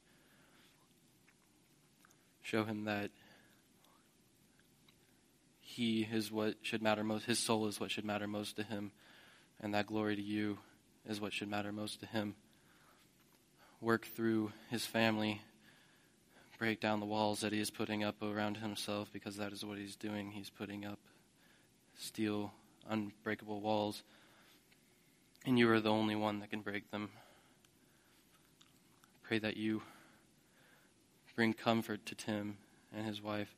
Show 2.41 2.63
him 2.63 2.85
that 2.85 3.11
he 5.59 6.07
is 6.09 6.31
what 6.31 6.55
should 6.61 6.81
matter 6.81 7.03
most. 7.03 7.25
His 7.25 7.37
soul 7.37 7.67
is 7.67 7.81
what 7.81 7.91
should 7.91 8.05
matter 8.05 8.27
most 8.27 8.55
to 8.55 8.63
him, 8.63 8.93
and 9.59 9.73
that 9.73 9.87
glory 9.87 10.15
to 10.15 10.21
you 10.21 10.57
is 11.05 11.19
what 11.19 11.33
should 11.33 11.49
matter 11.49 11.73
most 11.73 11.99
to 11.99 12.05
him. 12.05 12.35
Work 13.81 14.05
through 14.05 14.53
his 14.69 14.85
family, 14.85 15.41
break 16.57 16.79
down 16.79 17.01
the 17.01 17.05
walls 17.05 17.41
that 17.41 17.51
he 17.51 17.59
is 17.59 17.69
putting 17.69 18.05
up 18.05 18.21
around 18.21 18.55
himself, 18.55 19.09
because 19.11 19.35
that 19.35 19.51
is 19.51 19.65
what 19.65 19.77
he's 19.77 19.97
doing. 19.97 20.31
He's 20.31 20.49
putting 20.49 20.85
up 20.85 20.99
steel, 21.97 22.53
unbreakable 22.89 23.59
walls, 23.59 24.03
and 25.45 25.57
you 25.57 25.69
are 25.71 25.79
the 25.79 25.91
only 25.91 26.15
one 26.15 26.39
that 26.39 26.49
can 26.49 26.61
break 26.61 26.91
them. 26.91 27.09
Pray 29.23 29.39
that 29.39 29.57
you 29.57 29.81
bring 31.35 31.53
comfort 31.53 32.05
to 32.05 32.15
Tim 32.15 32.57
and 32.95 33.05
his 33.05 33.21
wife, 33.21 33.53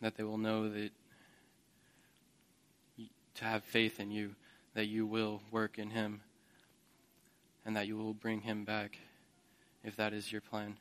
that 0.00 0.16
they 0.16 0.22
will 0.22 0.38
know 0.38 0.68
that 0.70 0.90
to 3.34 3.44
have 3.44 3.64
faith 3.64 4.00
in 4.00 4.10
you, 4.10 4.34
that 4.74 4.86
you 4.86 5.06
will 5.06 5.42
work 5.50 5.78
in 5.78 5.90
him, 5.90 6.22
and 7.64 7.76
that 7.76 7.86
you 7.86 7.96
will 7.96 8.14
bring 8.14 8.40
him 8.40 8.64
back 8.64 8.98
if 9.84 9.96
that 9.96 10.12
is 10.12 10.32
your 10.32 10.40
plan. 10.40 10.76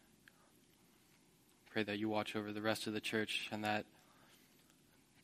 Pray 1.72 1.84
that 1.84 2.00
you 2.00 2.10
watch 2.10 2.36
over 2.36 2.52
the 2.52 2.62
rest 2.62 2.88
of 2.88 2.94
the 2.94 3.00
church 3.00 3.48
and 3.52 3.64
that 3.64 3.86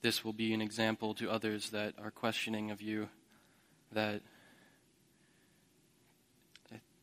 this 0.01 0.23
will 0.23 0.33
be 0.33 0.53
an 0.53 0.61
example 0.61 1.13
to 1.15 1.29
others 1.29 1.71
that 1.71 1.93
are 2.01 2.11
questioning 2.11 2.71
of 2.71 2.81
you 2.81 3.09
that 3.91 4.21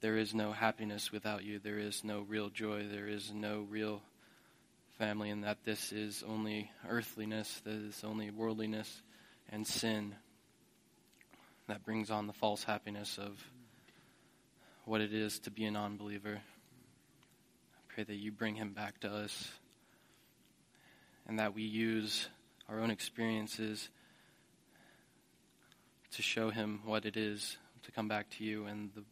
there 0.04 0.18
is 0.18 0.34
no 0.34 0.52
happiness 0.52 1.10
without 1.10 1.44
you, 1.44 1.58
there 1.58 1.78
is 1.78 2.04
no 2.04 2.26
real 2.28 2.50
joy, 2.50 2.86
there 2.92 3.08
is 3.08 3.32
no 3.32 3.66
real 3.70 4.02
family, 4.98 5.30
and 5.30 5.44
that 5.44 5.64
this 5.64 5.92
is 5.92 6.22
only 6.28 6.70
earthliness, 6.86 7.62
that 7.64 7.72
is 7.72 8.04
only 8.04 8.30
worldliness 8.30 9.00
and 9.48 9.66
sin 9.66 10.14
that 11.68 11.86
brings 11.86 12.10
on 12.10 12.26
the 12.26 12.34
false 12.34 12.62
happiness 12.62 13.16
of 13.16 13.42
what 14.84 15.00
it 15.00 15.14
is 15.14 15.38
to 15.38 15.50
be 15.50 15.64
a 15.64 15.70
non 15.70 15.96
believer. 15.96 16.38
I 16.38 17.94
pray 17.94 18.04
that 18.04 18.16
you 18.16 18.30
bring 18.30 18.56
him 18.56 18.74
back 18.74 19.00
to 19.00 19.10
us 19.10 19.52
and 21.26 21.38
that 21.38 21.54
we 21.54 21.62
use 21.62 22.28
our 22.68 22.78
own 22.78 22.90
experiences 22.90 23.88
to 26.10 26.20
show 26.20 26.50
him 26.50 26.80
what 26.84 27.06
it 27.06 27.16
is 27.16 27.56
to 27.84 27.90
come 27.90 28.06
back 28.06 28.28
to 28.36 28.44
you 28.44 28.66
and 28.66 28.90
the 28.94 29.02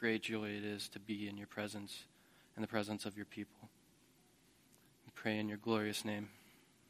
great 0.00 0.22
joy 0.22 0.48
it 0.48 0.64
is 0.64 0.88
to 0.88 0.98
be 0.98 1.28
in 1.28 1.36
your 1.36 1.46
presence, 1.46 2.04
in 2.56 2.62
the 2.62 2.66
presence 2.66 3.04
of 3.04 3.16
your 3.16 3.26
people. 3.26 3.68
We 5.04 5.12
pray 5.14 5.38
in 5.38 5.46
your 5.46 5.58
glorious 5.58 6.06
name. 6.06 6.30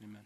Amen. 0.02 0.22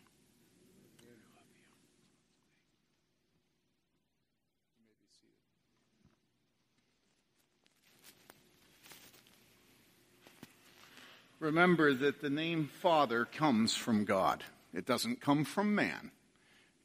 remember 11.40 11.92
that 11.92 12.22
the 12.22 12.30
name 12.30 12.70
Father 12.80 13.26
comes 13.26 13.76
from 13.76 14.06
God. 14.06 14.42
It 14.72 14.86
doesn't 14.86 15.20
come 15.20 15.44
from 15.44 15.74
man. 15.74 16.10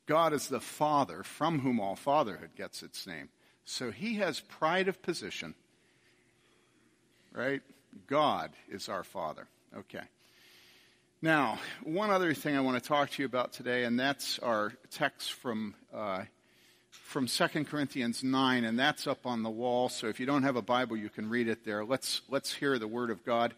God 0.05 0.33
is 0.33 0.49
the 0.49 0.59
Father 0.59 1.23
from 1.23 1.59
whom 1.59 1.79
all 1.79 1.95
fatherhood 1.95 2.51
gets 2.57 2.83
its 2.83 3.07
name. 3.07 3.29
So 3.63 3.89
he 3.91 4.15
has 4.15 4.41
pride 4.41 4.89
of 4.89 5.01
position. 5.01 5.55
Right? 7.33 7.61
God 8.07 8.51
is 8.69 8.89
our 8.89 9.03
Father. 9.03 9.47
Okay. 9.77 10.03
Now, 11.21 11.59
one 11.83 12.11
other 12.11 12.33
thing 12.33 12.55
I 12.55 12.61
want 12.61 12.81
to 12.81 12.87
talk 12.87 13.09
to 13.11 13.21
you 13.21 13.25
about 13.25 13.51
today, 13.51 13.83
and 13.83 13.99
that's 13.99 14.39
our 14.39 14.73
text 14.89 15.33
from 15.33 15.75
uh, 15.93 16.23
from 16.91 17.27
2 17.27 17.65
Corinthians 17.65 18.23
9, 18.23 18.63
and 18.63 18.79
that's 18.79 19.05
up 19.05 19.25
on 19.25 19.43
the 19.43 19.49
wall. 19.49 19.89
So 19.89 20.07
if 20.07 20.19
you 20.19 20.25
don't 20.25 20.43
have 20.43 20.55
a 20.55 20.61
Bible, 20.61 20.95
you 20.95 21.09
can 21.09 21.29
read 21.29 21.47
it 21.47 21.65
there. 21.65 21.83
Let's 21.83 22.21
let's 22.29 22.53
hear 22.53 22.79
the 22.79 22.87
Word 22.87 23.09
of 23.09 23.25
God. 23.25 23.53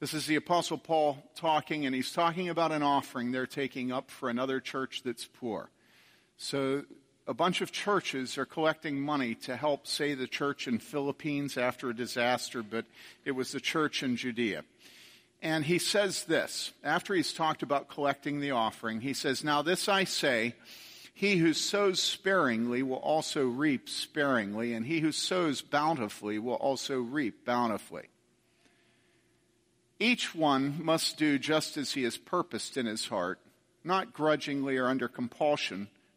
This 0.00 0.14
is 0.14 0.26
the 0.26 0.36
Apostle 0.36 0.78
Paul 0.78 1.18
talking, 1.34 1.86
and 1.86 1.94
he's 1.94 2.12
talking 2.12 2.48
about 2.48 2.70
an 2.70 2.82
offering 2.82 3.32
they're 3.32 3.46
taking 3.46 3.90
up 3.90 4.10
for 4.10 4.28
another 4.28 4.60
church 4.60 5.02
that's 5.04 5.24
poor. 5.24 5.70
So, 6.36 6.84
a 7.28 7.34
bunch 7.34 7.60
of 7.60 7.70
churches 7.70 8.38
are 8.38 8.46
collecting 8.46 8.98
money 8.98 9.34
to 9.34 9.54
help, 9.54 9.86
say, 9.86 10.14
the 10.14 10.26
church 10.26 10.66
in 10.66 10.78
Philippines 10.78 11.58
after 11.58 11.90
a 11.90 11.94
disaster, 11.94 12.62
but 12.62 12.86
it 13.26 13.32
was 13.32 13.52
the 13.52 13.60
church 13.60 14.02
in 14.02 14.16
Judea. 14.16 14.64
And 15.42 15.66
he 15.66 15.78
says 15.78 16.24
this, 16.24 16.72
after 16.82 17.12
he's 17.12 17.34
talked 17.34 17.62
about 17.62 17.90
collecting 17.90 18.40
the 18.40 18.52
offering, 18.52 19.02
he 19.02 19.12
says, 19.12 19.44
Now 19.44 19.60
this 19.60 19.90
I 19.90 20.04
say, 20.04 20.54
he 21.12 21.36
who 21.36 21.52
sows 21.52 22.00
sparingly 22.00 22.82
will 22.82 22.96
also 22.96 23.44
reap 23.46 23.90
sparingly, 23.90 24.72
and 24.72 24.86
he 24.86 25.00
who 25.00 25.12
sows 25.12 25.60
bountifully 25.60 26.38
will 26.38 26.54
also 26.54 26.98
reap 26.98 27.44
bountifully. 27.44 28.08
Each 30.00 30.34
one 30.34 30.82
must 30.82 31.18
do 31.18 31.38
just 31.38 31.76
as 31.76 31.92
he 31.92 32.04
has 32.04 32.16
purposed 32.16 32.78
in 32.78 32.86
his 32.86 33.08
heart, 33.08 33.38
not 33.84 34.14
grudgingly 34.14 34.78
or 34.78 34.86
under 34.86 35.08
compulsion, 35.08 35.88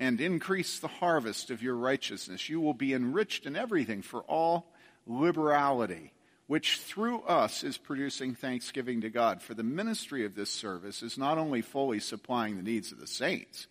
and 0.00 0.20
increase 0.20 0.78
the 0.78 0.88
harvest 0.88 1.50
of 1.50 1.62
your 1.62 1.76
righteousness. 1.76 2.48
You 2.48 2.60
will 2.60 2.74
be 2.74 2.92
enriched 2.92 3.46
in 3.46 3.56
everything 3.56 4.02
for 4.02 4.20
all 4.22 4.72
liberality, 5.06 6.12
which 6.46 6.78
through 6.78 7.22
us 7.22 7.62
is 7.62 7.78
producing 7.78 8.34
thanksgiving 8.34 9.00
to 9.02 9.10
God. 9.10 9.42
For 9.42 9.54
the 9.54 9.62
ministry 9.62 10.24
of 10.24 10.34
this 10.34 10.50
service 10.50 11.02
is 11.02 11.16
not 11.16 11.38
only 11.38 11.62
fully 11.62 12.00
supplying 12.00 12.56
the 12.56 12.62
needs 12.62 12.92
of 12.92 13.00
the 13.00 13.06
saints, 13.06 13.66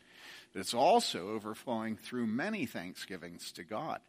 but 0.53 0.59
it's 0.59 0.73
also 0.73 1.29
overflowing 1.29 1.97
through 1.97 2.27
many 2.27 2.65
thanksgivings 2.65 3.51
to 3.53 3.63
God. 3.63 3.99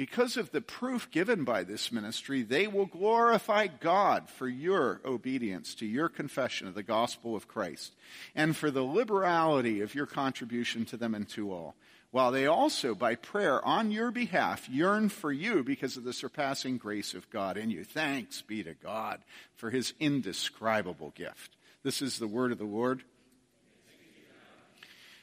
Because 0.00 0.38
of 0.38 0.50
the 0.50 0.62
proof 0.62 1.10
given 1.10 1.44
by 1.44 1.62
this 1.62 1.92
ministry, 1.92 2.40
they 2.40 2.66
will 2.66 2.86
glorify 2.86 3.66
God 3.66 4.30
for 4.30 4.48
your 4.48 4.98
obedience 5.04 5.74
to 5.74 5.84
your 5.84 6.08
confession 6.08 6.66
of 6.66 6.74
the 6.74 6.82
gospel 6.82 7.36
of 7.36 7.46
Christ 7.46 7.94
and 8.34 8.56
for 8.56 8.70
the 8.70 8.80
liberality 8.82 9.82
of 9.82 9.94
your 9.94 10.06
contribution 10.06 10.86
to 10.86 10.96
them 10.96 11.14
and 11.14 11.28
to 11.28 11.52
all. 11.52 11.74
while 12.10 12.32
they 12.32 12.46
also, 12.46 12.94
by 12.94 13.14
prayer 13.14 13.64
on 13.64 13.92
your 13.92 14.10
behalf, 14.10 14.68
yearn 14.68 15.08
for 15.08 15.30
you 15.30 15.62
because 15.62 15.96
of 15.96 16.04
the 16.04 16.12
surpassing 16.12 16.76
grace 16.76 17.14
of 17.14 17.30
God 17.30 17.56
in 17.56 17.70
you. 17.70 17.84
Thanks 17.84 18.42
be 18.42 18.64
to 18.64 18.74
God 18.74 19.20
for 19.54 19.70
his 19.70 19.94
indescribable 20.00 21.12
gift. 21.14 21.56
This 21.84 22.02
is 22.02 22.18
the 22.18 22.26
word 22.26 22.50
of 22.50 22.58
the 22.58 22.64
Lord. 22.64 23.04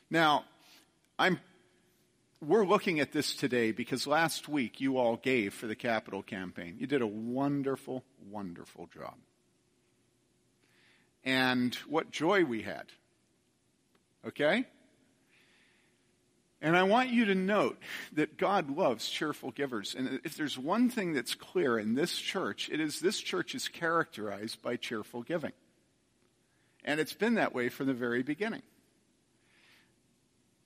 Now, 0.10 0.46
I'm, 1.20 1.40
we're 2.42 2.66
looking 2.66 3.00
at 3.00 3.12
this 3.12 3.36
today 3.36 3.72
because 3.72 4.06
last 4.06 4.48
week 4.48 4.80
you 4.80 4.98
all 4.98 5.18
gave 5.18 5.54
for 5.54 5.68
the 5.68 5.76
capital 5.76 6.22
campaign. 6.22 6.78
You 6.80 6.88
did 6.88 7.02
a 7.02 7.08
wonderful, 7.08 8.04
wonderful 8.30 8.88
job. 8.94 9.16
And 11.24 11.74
what 11.88 12.12
joy 12.12 12.46
we 12.46 12.62
had. 12.62 12.86
Okay? 14.26 14.66
And 16.62 16.76
I 16.76 16.84
want 16.84 17.10
you 17.10 17.26
to 17.26 17.36
note 17.36 17.78
that 18.14 18.38
God 18.38 18.76
loves 18.76 19.10
cheerful 19.10 19.52
givers. 19.52 19.94
And 19.96 20.20
if 20.24 20.36
there's 20.36 20.58
one 20.58 20.90
thing 20.90 21.14
that's 21.14 21.36
clear 21.36 21.78
in 21.78 21.96
this 21.96 22.18
church, 22.18 22.70
it 22.72 22.80
is 22.80 23.00
this 23.00 23.20
church 23.20 23.54
is 23.56 23.68
characterized 23.68 24.62
by 24.62 24.76
cheerful 24.76 25.22
giving. 25.22 25.54
And 26.84 27.00
it's 27.00 27.14
been 27.14 27.36
that 27.36 27.54
way 27.54 27.70
from 27.70 27.88
the 27.88 27.94
very 27.94 28.24
beginning. 28.24 28.64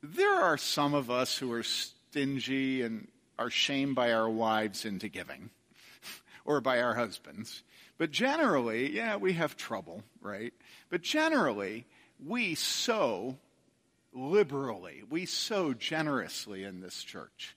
There 0.04 0.34
are 0.34 0.58
some 0.58 0.94
of 0.94 1.12
us 1.12 1.38
who 1.38 1.52
are 1.52 1.64
stingy 1.64 2.82
and 2.82 3.08
are 3.38 3.50
shamed 3.50 3.96
by 3.96 4.12
our 4.14 4.30
wives 4.30 4.86
into 4.86 5.08
giving 5.10 5.52
or 6.46 6.62
by 6.62 6.82
our 6.82 6.96
husbands. 6.96 7.64
But 7.98 8.12
generally, 8.12 8.96
yeah, 8.96 9.18
we 9.18 9.34
have 9.34 9.56
trouble, 9.56 10.04
right? 10.22 10.54
But 10.90 11.04
generally, 11.04 11.86
we 12.26 12.56
sow 12.56 13.38
liberally. 14.14 15.04
We 15.10 15.26
sow 15.26 15.74
generously 15.74 16.64
in 16.64 16.82
this 16.82 17.04
church. 17.04 17.56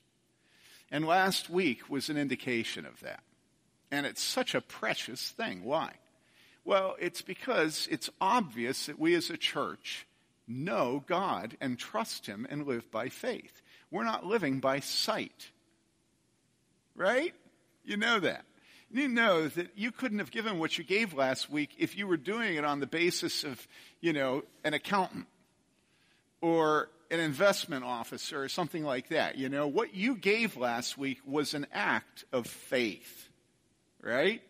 And 0.90 1.06
last 1.06 1.48
week 1.48 1.88
was 1.88 2.10
an 2.10 2.16
indication 2.16 2.84
of 2.84 3.00
that. 3.00 3.22
And 3.90 4.06
it's 4.06 4.22
such 4.22 4.54
a 4.54 4.60
precious 4.60 5.30
thing. 5.30 5.64
Why? 5.64 5.94
Well, 6.64 6.96
it's 6.98 7.22
because 7.22 7.88
it's 7.90 8.10
obvious 8.20 8.86
that 8.86 8.98
we 8.98 9.14
as 9.14 9.30
a 9.30 9.36
church 9.36 10.06
know 10.46 11.02
God 11.06 11.56
and 11.60 11.78
trust 11.78 12.26
Him 12.26 12.46
and 12.48 12.66
live 12.66 12.90
by 12.90 13.08
faith. 13.08 13.62
We're 13.90 14.04
not 14.04 14.26
living 14.26 14.60
by 14.60 14.80
sight. 14.80 15.50
Right? 16.94 17.34
You 17.84 17.96
know 17.96 18.20
that. 18.20 18.44
You 18.90 19.08
know 19.08 19.48
that 19.48 19.70
you 19.76 19.90
couldn't 19.90 20.20
have 20.20 20.30
given 20.30 20.58
what 20.58 20.78
you 20.78 20.84
gave 20.84 21.14
last 21.14 21.50
week 21.50 21.70
if 21.78 21.96
you 21.96 22.06
were 22.06 22.16
doing 22.16 22.54
it 22.54 22.64
on 22.64 22.78
the 22.78 22.86
basis 22.86 23.42
of, 23.42 23.66
you 24.00 24.12
know, 24.12 24.44
an 24.62 24.72
accountant 24.72 25.26
or 26.40 26.90
an 27.10 27.20
investment 27.20 27.84
officer 27.84 28.42
or 28.42 28.48
something 28.48 28.84
like 28.84 29.08
that. 29.08 29.36
You 29.36 29.48
know, 29.48 29.66
what 29.66 29.94
you 29.94 30.16
gave 30.16 30.56
last 30.56 30.96
week 30.96 31.18
was 31.26 31.54
an 31.54 31.66
act 31.72 32.24
of 32.32 32.46
faith, 32.46 33.28
right? 34.00 34.42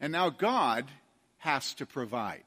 And 0.00 0.12
now 0.12 0.30
God 0.30 0.86
has 1.38 1.74
to 1.74 1.86
provide. 1.86 2.44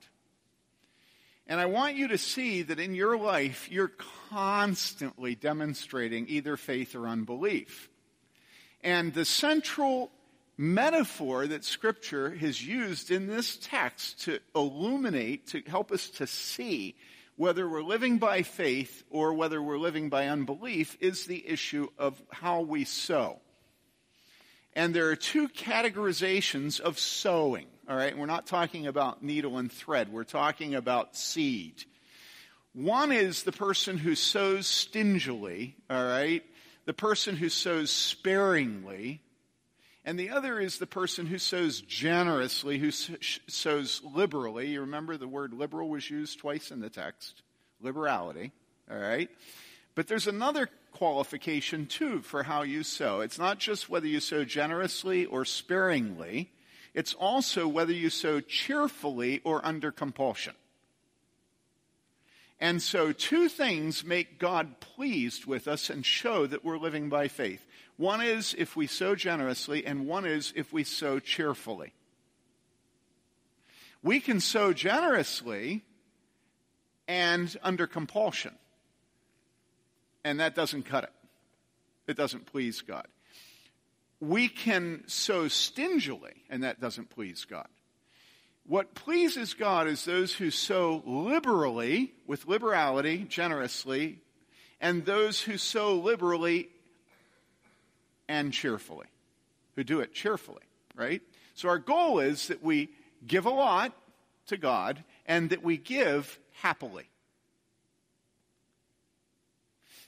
And 1.48 1.60
I 1.60 1.66
want 1.66 1.96
you 1.96 2.08
to 2.10 2.18
see 2.18 2.62
that 2.64 2.80
in 2.80 2.96
your 2.96 3.18
life, 3.18 3.70
you're 3.70 3.92
constantly 4.30 5.36
demonstrating 5.36 6.28
either 6.30 6.56
faith 6.56 6.96
or 6.96 7.08
unbelief. 7.08 7.90
And 8.84 9.14
the 9.14 9.26
central 9.26 10.12
metaphor 10.58 11.48
that 11.48 11.66
Scripture 11.66 12.30
has 12.36 12.66
used 12.66 13.12
in 13.12 13.28
this 13.28 13.58
text 13.58 14.22
to 14.22 14.40
illuminate, 14.56 15.48
to 15.48 15.62
help 15.68 15.92
us 15.92 16.10
to 16.10 16.28
see 16.28 16.96
whether 17.36 17.68
we're 17.68 17.82
living 17.82 18.20
by 18.20 18.44
faith 18.44 19.04
or 19.10 19.34
whether 19.34 19.62
we're 19.62 19.80
living 19.80 20.10
by 20.10 20.28
unbelief, 20.28 20.96
is 21.00 21.26
the 21.26 21.48
issue 21.48 21.88
of 21.98 22.22
how 22.30 22.62
we 22.62 22.86
sow. 22.86 23.40
And 24.74 24.94
there 24.94 25.10
are 25.10 25.16
two 25.16 25.50
categorizations 25.50 26.80
of 26.80 27.00
sowing, 27.00 27.68
all 27.88 27.96
right? 27.96 28.18
We're 28.18 28.26
not 28.26 28.48
talking 28.48 28.88
about 28.88 29.24
needle 29.24 29.58
and 29.58 29.72
thread, 29.72 30.12
we're 30.12 30.24
talking 30.24 30.76
about 30.76 31.16
seed. 31.16 31.84
One 32.74 33.12
is 33.12 33.44
the 33.44 33.52
person 33.52 33.98
who 33.98 34.16
sows 34.16 34.66
stingily, 34.66 35.76
all 35.90 36.06
right? 36.06 36.44
The 36.86 36.94
person 36.94 37.36
who 37.36 37.50
sows 37.50 37.92
sparingly, 37.92 39.22
and 40.06 40.18
the 40.18 40.30
other 40.30 40.60
is 40.60 40.78
the 40.78 40.88
person 40.88 41.26
who 41.28 41.38
sows 41.38 41.82
generously, 41.82 42.80
who 42.80 42.92
sows 42.92 44.02
liberally. 44.04 44.68
You 44.68 44.82
remember 44.82 45.18
the 45.18 45.28
word 45.28 45.54
liberal 45.54 45.90
was 45.90 46.10
used 46.10 46.40
twice 46.40 46.72
in 46.72 46.80
the 46.80 46.90
text 46.90 47.44
liberality, 47.82 48.52
all 48.90 48.98
right? 48.98 49.30
But 49.94 50.08
there's 50.08 50.28
another 50.28 50.70
qualification 50.94 51.86
too 51.86 52.22
for 52.22 52.44
how 52.44 52.64
you 52.64 52.84
sow. 52.84 53.22
It's 53.22 53.38
not 53.38 53.60
just 53.60 53.90
whether 53.90 54.08
you 54.08 54.20
sow 54.20 54.44
generously 54.44 55.26
or 55.26 55.46
sparingly, 55.46 56.52
it's 56.94 57.14
also 57.14 57.68
whether 57.68 57.94
you 57.94 58.10
sow 58.10 58.40
cheerfully 58.42 59.42
or 59.44 59.66
under 59.66 59.92
compulsion. 59.92 60.54
And 62.60 62.82
so, 62.82 63.12
two 63.12 63.50
things 63.50 64.04
make 64.04 64.38
God 64.38 64.80
pleased 64.80 65.46
with 65.46 65.68
us 65.68 65.90
and 65.90 66.06
show 66.06 66.46
that 66.46 66.64
we're 66.64 66.78
living 66.78 67.10
by 67.10 67.28
faith. 67.28 67.66
One 67.98 68.22
is 68.22 68.54
if 68.58 68.76
we 68.76 68.86
sow 68.86 69.16
generously, 69.16 69.86
and 69.86 70.06
one 70.06 70.26
is 70.26 70.54
if 70.56 70.72
we 70.72 70.84
sow 70.84 71.20
cheerfully. 71.20 71.94
We 74.04 74.20
can 74.20 74.40
sow 74.40 74.74
generously 74.74 75.84
and 77.08 77.56
under 77.64 77.88
compulsion. 77.88 78.56
And 80.24 80.40
that 80.40 80.54
doesn't 80.54 80.84
cut 80.84 81.06
it. 81.06 81.14
It 82.08 82.18
doesn't 82.18 82.46
please 82.46 82.82
God. 82.82 83.08
We 84.22 84.48
can 84.48 85.04
sow 85.08 85.48
stingily, 85.48 86.44
and 86.50 86.64
that 86.64 86.80
doesn't 86.80 87.10
please 87.10 87.44
God. 87.44 87.68
What 88.68 88.94
pleases 88.94 89.56
God 89.56 89.88
is 89.88 90.06
those 90.06 90.34
who 90.34 90.52
sow 90.52 91.02
liberally, 91.06 92.14
with 92.28 92.48
liberality, 92.48 93.26
generously, 93.28 94.20
and 94.80 95.04
those 95.04 95.42
who 95.42 95.58
sow 95.58 95.96
liberally 95.96 96.70
and 98.30 98.54
cheerfully, 98.54 99.08
who 99.76 99.84
do 99.84 100.00
it 100.00 100.14
cheerfully, 100.14 100.64
right? 100.96 101.24
So 101.56 101.68
our 101.68 101.80
goal 101.80 102.20
is 102.20 102.48
that 102.48 102.64
we 102.64 102.90
give 103.26 103.46
a 103.46 103.50
lot 103.50 103.94
to 104.48 104.58
God 104.58 105.04
and 105.26 105.50
that 105.50 105.64
we 105.64 105.78
give 105.78 106.40
happily. 106.62 107.10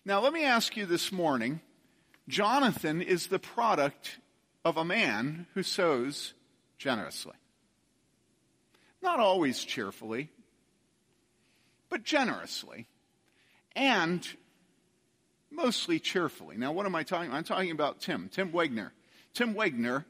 Now, 0.06 0.22
let 0.22 0.34
me 0.34 0.44
ask 0.44 0.78
you 0.78 0.86
this 0.86 1.12
morning 1.12 1.62
Jonathan 2.28 3.02
is 3.02 3.28
the 3.28 3.40
product 3.40 4.20
of 4.64 4.78
a 4.78 4.86
man 4.86 5.48
who 5.54 5.64
sows 5.64 6.34
generously. 6.78 7.36
Not 9.02 9.20
always 9.20 9.64
cheerfully, 9.64 10.30
but 11.90 12.04
generously. 12.04 12.88
And 13.76 14.26
mostly 15.52 16.00
cheerfully. 16.00 16.58
Now, 16.58 16.72
what 16.72 16.86
am 16.86 16.96
I 16.96 17.04
talking? 17.04 17.32
I'm 17.32 17.44
talking 17.44 17.72
about 17.72 18.00
Tim, 18.00 18.30
Tim 18.32 18.52
Wegner. 18.52 18.92
Tim 19.34 19.54
Wegner 19.54 20.06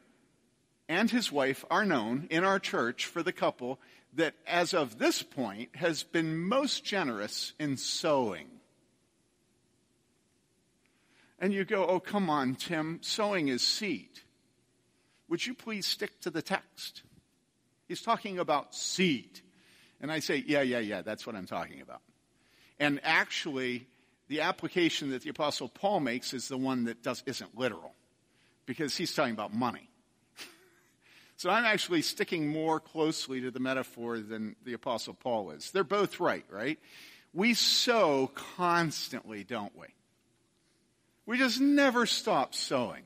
and 0.88 1.10
his 1.10 1.32
wife 1.32 1.66
are 1.72 1.86
known 1.86 2.28
in 2.30 2.44
our 2.44 2.60
church 2.60 3.06
for 3.06 3.24
the 3.24 3.32
couple 3.32 3.80
that, 4.14 4.36
as 4.46 4.74
of 4.74 5.00
this 5.00 5.24
point, 5.24 5.76
has 5.76 6.04
been 6.04 6.38
most 6.38 6.84
generous 6.84 7.54
in 7.60 7.78
sowing. 7.78 8.48
And 11.44 11.54
you 11.54 11.66
go, 11.66 11.86
oh, 11.86 12.00
come 12.00 12.30
on, 12.30 12.56
Tim, 12.56 13.00
sowing 13.02 13.50
is 13.50 13.62
seed. 13.62 14.22
Would 15.28 15.46
you 15.46 15.54
please 15.54 15.86
stick 15.86 16.22
to 16.22 16.30
the 16.30 16.42
text? 16.42 17.04
He's 17.86 18.02
talking 18.02 18.40
about 18.40 18.74
seed. 18.74 19.42
And 20.00 20.10
I 20.10 20.20
say, 20.20 20.42
yeah, 20.48 20.62
yeah, 20.62 20.80
yeah, 20.80 21.02
that's 21.02 21.28
what 21.28 21.36
I'm 21.36 21.46
talking 21.46 21.82
about. 21.82 22.00
And 22.80 23.02
actually, 23.04 23.88
the 24.30 24.40
application 24.40 25.10
that 25.10 25.24
the 25.24 25.32
Apostle 25.32 25.68
Paul 25.68 26.00
makes 26.00 26.34
is 26.34 26.48
the 26.48 26.58
one 26.58 26.86
that 26.86 27.04
does, 27.04 27.22
isn't 27.26 27.58
literal, 27.58 27.94
because 28.66 28.96
he's 28.96 29.14
talking 29.14 29.34
about 29.34 29.54
money. 29.54 29.90
so 31.36 31.50
I'm 31.50 31.66
actually 31.66 32.04
sticking 32.04 32.48
more 32.48 32.80
closely 32.80 33.42
to 33.42 33.52
the 33.52 33.60
metaphor 33.60 34.20
than 34.20 34.56
the 34.64 34.72
Apostle 34.72 35.14
Paul 35.14 35.52
is. 35.52 35.72
They're 35.72 35.84
both 35.84 36.22
right, 36.22 36.46
right? 36.50 36.80
We 37.34 37.54
sow 37.54 38.32
constantly, 38.34 39.44
don't 39.44 39.78
we? 39.78 39.88
We 41.26 41.38
just 41.38 41.62
never 41.62 42.06
stop 42.06 42.54
sowing. 42.54 43.04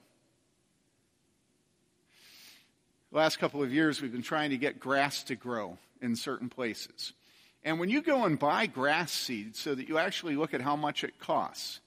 The 3.12 3.18
last 3.18 3.38
couple 3.40 3.64
of 3.64 3.72
years, 3.72 4.02
we've 4.02 4.12
been 4.12 4.22
trying 4.22 4.50
to 4.50 4.58
get 4.58 4.80
grass 4.80 5.24
to 5.24 5.36
grow 5.36 5.78
in 6.02 6.16
certain 6.16 6.50
places. 6.50 7.14
And 7.64 7.80
when 7.80 7.90
you 7.90 8.02
go 8.02 8.26
and 8.26 8.38
buy 8.38 8.66
grass 8.66 9.12
seed 9.12 9.56
so 9.56 9.76
that 9.76 9.88
you 9.88 9.98
actually 9.98 10.36
look 10.36 10.54
at 10.54 10.62
how 10.62 10.76
much 10.76 11.04
it 11.04 11.20
costs, 11.20 11.80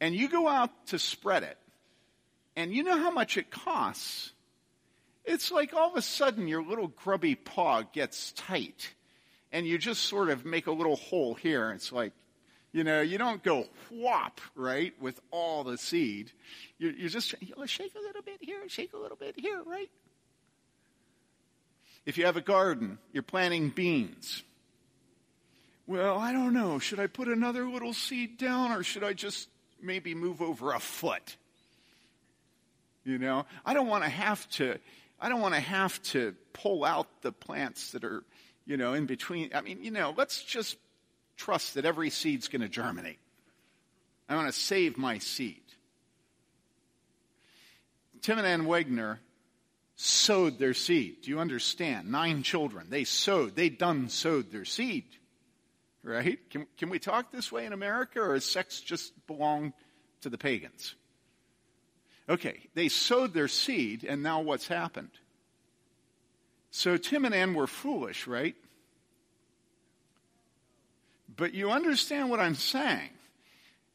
and 0.00 0.14
you 0.14 0.28
go 0.28 0.48
out 0.48 0.70
to 0.88 0.98
spread 0.98 1.42
it, 1.42 1.58
and 2.56 2.72
you 2.72 2.82
know 2.82 2.96
how 2.96 3.10
much 3.10 3.36
it 3.36 3.50
costs, 3.50 4.32
it's 5.24 5.52
like 5.52 5.74
all 5.74 5.90
of 5.90 5.96
a 5.96 6.02
sudden 6.02 6.48
your 6.48 6.62
little 6.62 6.88
grubby 6.88 7.34
paw 7.34 7.82
gets 7.82 8.32
tight, 8.32 8.94
and 9.52 9.66
you 9.66 9.78
just 9.78 10.02
sort 10.02 10.28
of 10.28 10.44
make 10.44 10.66
a 10.66 10.72
little 10.72 10.96
hole 10.96 11.34
here. 11.34 11.70
It's 11.72 11.92
like, 11.92 12.12
You 12.72 12.84
know, 12.84 13.02
you 13.02 13.18
don't 13.18 13.42
go 13.42 13.66
whop, 13.90 14.40
right, 14.54 14.94
with 15.00 15.20
all 15.30 15.62
the 15.62 15.76
seed. 15.76 16.32
You're, 16.78 16.92
you're 16.92 17.10
just, 17.10 17.34
you 17.40 17.54
shake 17.66 17.94
a 17.94 18.00
little 18.00 18.22
bit 18.22 18.38
here, 18.40 18.66
shake 18.68 18.94
a 18.94 18.96
little 18.96 19.16
bit 19.16 19.38
here, 19.38 19.62
right? 19.66 19.90
If 22.06 22.16
you 22.16 22.24
have 22.24 22.36
a 22.36 22.40
garden, 22.40 22.98
you're 23.12 23.22
planting 23.22 23.68
beans. 23.68 24.42
Well, 25.86 26.18
I 26.18 26.32
don't 26.32 26.54
know. 26.54 26.78
Should 26.78 26.98
I 26.98 27.06
put 27.06 27.28
another 27.28 27.68
little 27.68 27.92
seed 27.92 28.38
down 28.38 28.72
or 28.72 28.82
should 28.82 29.04
I 29.04 29.12
just 29.12 29.48
maybe 29.80 30.14
move 30.14 30.40
over 30.40 30.72
a 30.72 30.80
foot? 30.80 31.36
You 33.04 33.18
know, 33.18 33.44
I 33.66 33.74
don't 33.74 33.88
want 33.88 34.04
to 34.04 34.10
have 34.10 34.48
to, 34.50 34.78
I 35.20 35.28
don't 35.28 35.40
want 35.40 35.54
to 35.54 35.60
have 35.60 36.00
to 36.04 36.34
pull 36.52 36.84
out 36.84 37.08
the 37.20 37.32
plants 37.32 37.92
that 37.92 38.04
are, 38.04 38.22
you 38.64 38.76
know, 38.76 38.94
in 38.94 39.06
between. 39.06 39.50
I 39.54 39.60
mean, 39.60 39.82
you 39.82 39.90
know, 39.90 40.14
let's 40.16 40.42
just 40.42 40.76
trust 41.36 41.74
that 41.74 41.84
every 41.84 42.10
seed's 42.10 42.48
going 42.48 42.62
to 42.62 42.68
germinate. 42.68 43.18
I 44.28 44.36
want 44.36 44.52
to 44.52 44.58
save 44.58 44.96
my 44.96 45.18
seed. 45.18 45.62
Tim 48.22 48.38
and 48.38 48.46
Ann 48.46 48.64
Wegner 48.64 49.18
sowed 49.96 50.58
their 50.58 50.74
seed. 50.74 51.22
Do 51.22 51.30
you 51.30 51.40
understand? 51.40 52.10
Nine 52.10 52.42
children. 52.42 52.86
They 52.88 53.04
sowed. 53.04 53.56
They 53.56 53.68
done 53.68 54.08
sowed 54.08 54.50
their 54.50 54.64
seed. 54.64 55.04
Right? 56.04 56.38
Can, 56.50 56.66
can 56.78 56.90
we 56.90 56.98
talk 56.98 57.30
this 57.30 57.52
way 57.52 57.66
in 57.66 57.72
America 57.72 58.20
or 58.20 58.34
does 58.34 58.44
sex 58.44 58.80
just 58.80 59.12
belong 59.26 59.72
to 60.22 60.30
the 60.30 60.38
pagans? 60.38 60.94
Okay, 62.28 62.60
they 62.74 62.88
sowed 62.88 63.34
their 63.34 63.48
seed 63.48 64.04
and 64.04 64.22
now 64.22 64.40
what's 64.40 64.66
happened? 64.66 65.10
So 66.70 66.96
Tim 66.96 67.24
and 67.24 67.34
Ann 67.34 67.54
were 67.54 67.66
foolish, 67.66 68.26
right? 68.26 68.56
But 71.36 71.54
you 71.54 71.70
understand 71.70 72.30
what 72.30 72.40
I'm 72.40 72.54
saying. 72.54 73.10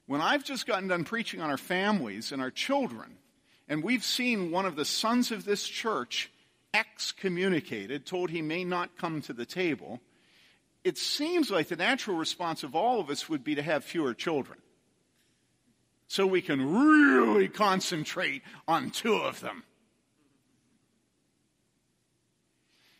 When 0.06 0.22
I've 0.22 0.44
just 0.44 0.66
gotten 0.66 0.88
done 0.88 1.04
preaching 1.04 1.42
on 1.42 1.50
our 1.50 1.58
families 1.58 2.32
and 2.32 2.42
our 2.42 2.52
children, 2.52 3.18
and 3.68 3.84
we've 3.84 4.04
seen 4.04 4.52
one 4.52 4.66
of 4.66 4.76
the 4.76 4.86
sons 4.86 5.32
of 5.32 5.44
this 5.44 5.68
church 5.68 6.32
excommunicated, 6.74 8.06
told 8.06 8.30
he 8.30 8.42
may 8.42 8.64
not 8.64 8.98
come 8.98 9.22
to 9.24 9.34
the 9.34 9.46
table, 9.46 10.00
it 10.84 10.98
seems 10.98 11.52
like 11.52 11.68
the 11.68 11.76
natural 11.76 12.18
response 12.18 12.64
of 12.64 12.76
all 12.76 13.00
of 13.02 13.10
us 13.10 13.28
would 13.28 13.44
be 13.44 13.56
to 13.56 13.62
have 13.62 13.84
fewer 13.84 14.14
children. 14.14 14.60
So 16.08 16.26
we 16.26 16.42
can 16.42 16.74
really 16.74 17.50
concentrate 17.50 18.42
on 18.68 18.92
two 18.92 19.16
of 19.16 19.42
them. 19.42 19.64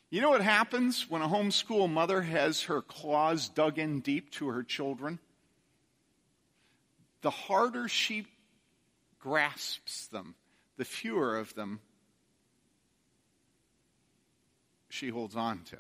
You 0.10 0.22
know 0.22 0.30
what 0.30 0.42
happens 0.42 1.10
when 1.10 1.22
a 1.22 1.28
homeschool 1.28 1.90
mother 1.90 2.22
has 2.22 2.64
her 2.64 2.82
claws 2.82 3.50
dug 3.50 3.78
in 3.78 4.00
deep 4.00 4.32
to 4.32 4.48
her 4.48 4.64
children? 4.64 5.20
The 7.22 7.30
harder 7.30 7.90
she 7.90 8.26
grasps 9.20 10.08
them, 10.08 10.36
the 10.78 10.86
fewer 10.86 11.38
of 11.38 11.54
them 11.56 11.82
she 14.90 15.10
holds 15.10 15.36
on 15.36 15.64
to. 15.66 15.78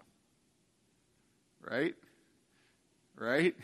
Right? 1.61 1.95
Right? 3.15 3.55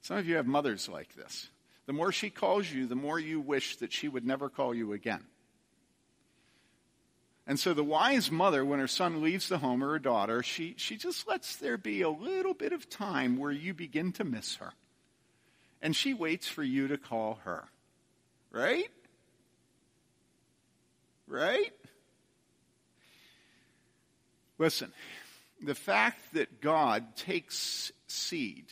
Some 0.00 0.16
of 0.16 0.26
you 0.26 0.36
have 0.36 0.46
mothers 0.46 0.88
like 0.88 1.14
this. 1.14 1.48
The 1.86 1.92
more 1.92 2.12
she 2.12 2.30
calls 2.30 2.70
you, 2.70 2.86
the 2.86 2.96
more 2.96 3.18
you 3.18 3.40
wish 3.40 3.76
that 3.76 3.92
she 3.92 4.08
would 4.08 4.24
never 4.24 4.48
call 4.48 4.74
you 4.74 4.94
again. 4.94 5.22
And 7.46 7.58
so 7.58 7.74
the 7.74 7.84
wise 7.84 8.30
mother, 8.30 8.64
when 8.64 8.78
her 8.78 8.86
son 8.86 9.22
leaves 9.22 9.48
the 9.48 9.58
home 9.58 9.82
or 9.82 9.90
her 9.90 9.98
daughter, 9.98 10.42
she, 10.42 10.74
she 10.76 10.96
just 10.96 11.26
lets 11.26 11.56
there 11.56 11.76
be 11.76 12.02
a 12.02 12.08
little 12.08 12.54
bit 12.54 12.72
of 12.72 12.88
time 12.88 13.36
where 13.36 13.50
you 13.50 13.74
begin 13.74 14.12
to 14.12 14.24
miss 14.24 14.56
her. 14.56 14.72
And 15.80 15.96
she 15.96 16.14
waits 16.14 16.46
for 16.46 16.62
you 16.62 16.88
to 16.88 16.96
call 16.96 17.40
her. 17.44 17.64
Right? 18.52 18.90
Right? 21.26 21.72
Listen, 24.58 24.92
the 25.60 25.74
fact 25.74 26.20
that 26.34 26.60
God 26.60 27.16
takes 27.16 27.90
seed 28.06 28.66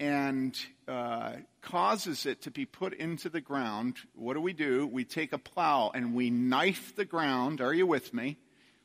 and 0.00 0.58
uh, 0.88 1.32
causes 1.60 2.24
it 2.24 2.42
to 2.42 2.50
be 2.50 2.64
put 2.64 2.94
into 2.94 3.28
the 3.28 3.40
ground, 3.40 3.96
what 4.14 4.34
do 4.34 4.40
we 4.40 4.54
do? 4.54 4.86
We 4.86 5.04
take 5.04 5.32
a 5.32 5.38
plow 5.38 5.90
and 5.94 6.14
we 6.14 6.30
knife 6.30 6.96
the 6.96 7.04
ground. 7.04 7.60
Are 7.60 7.74
you 7.74 7.86
with 7.86 8.14
me? 8.14 8.38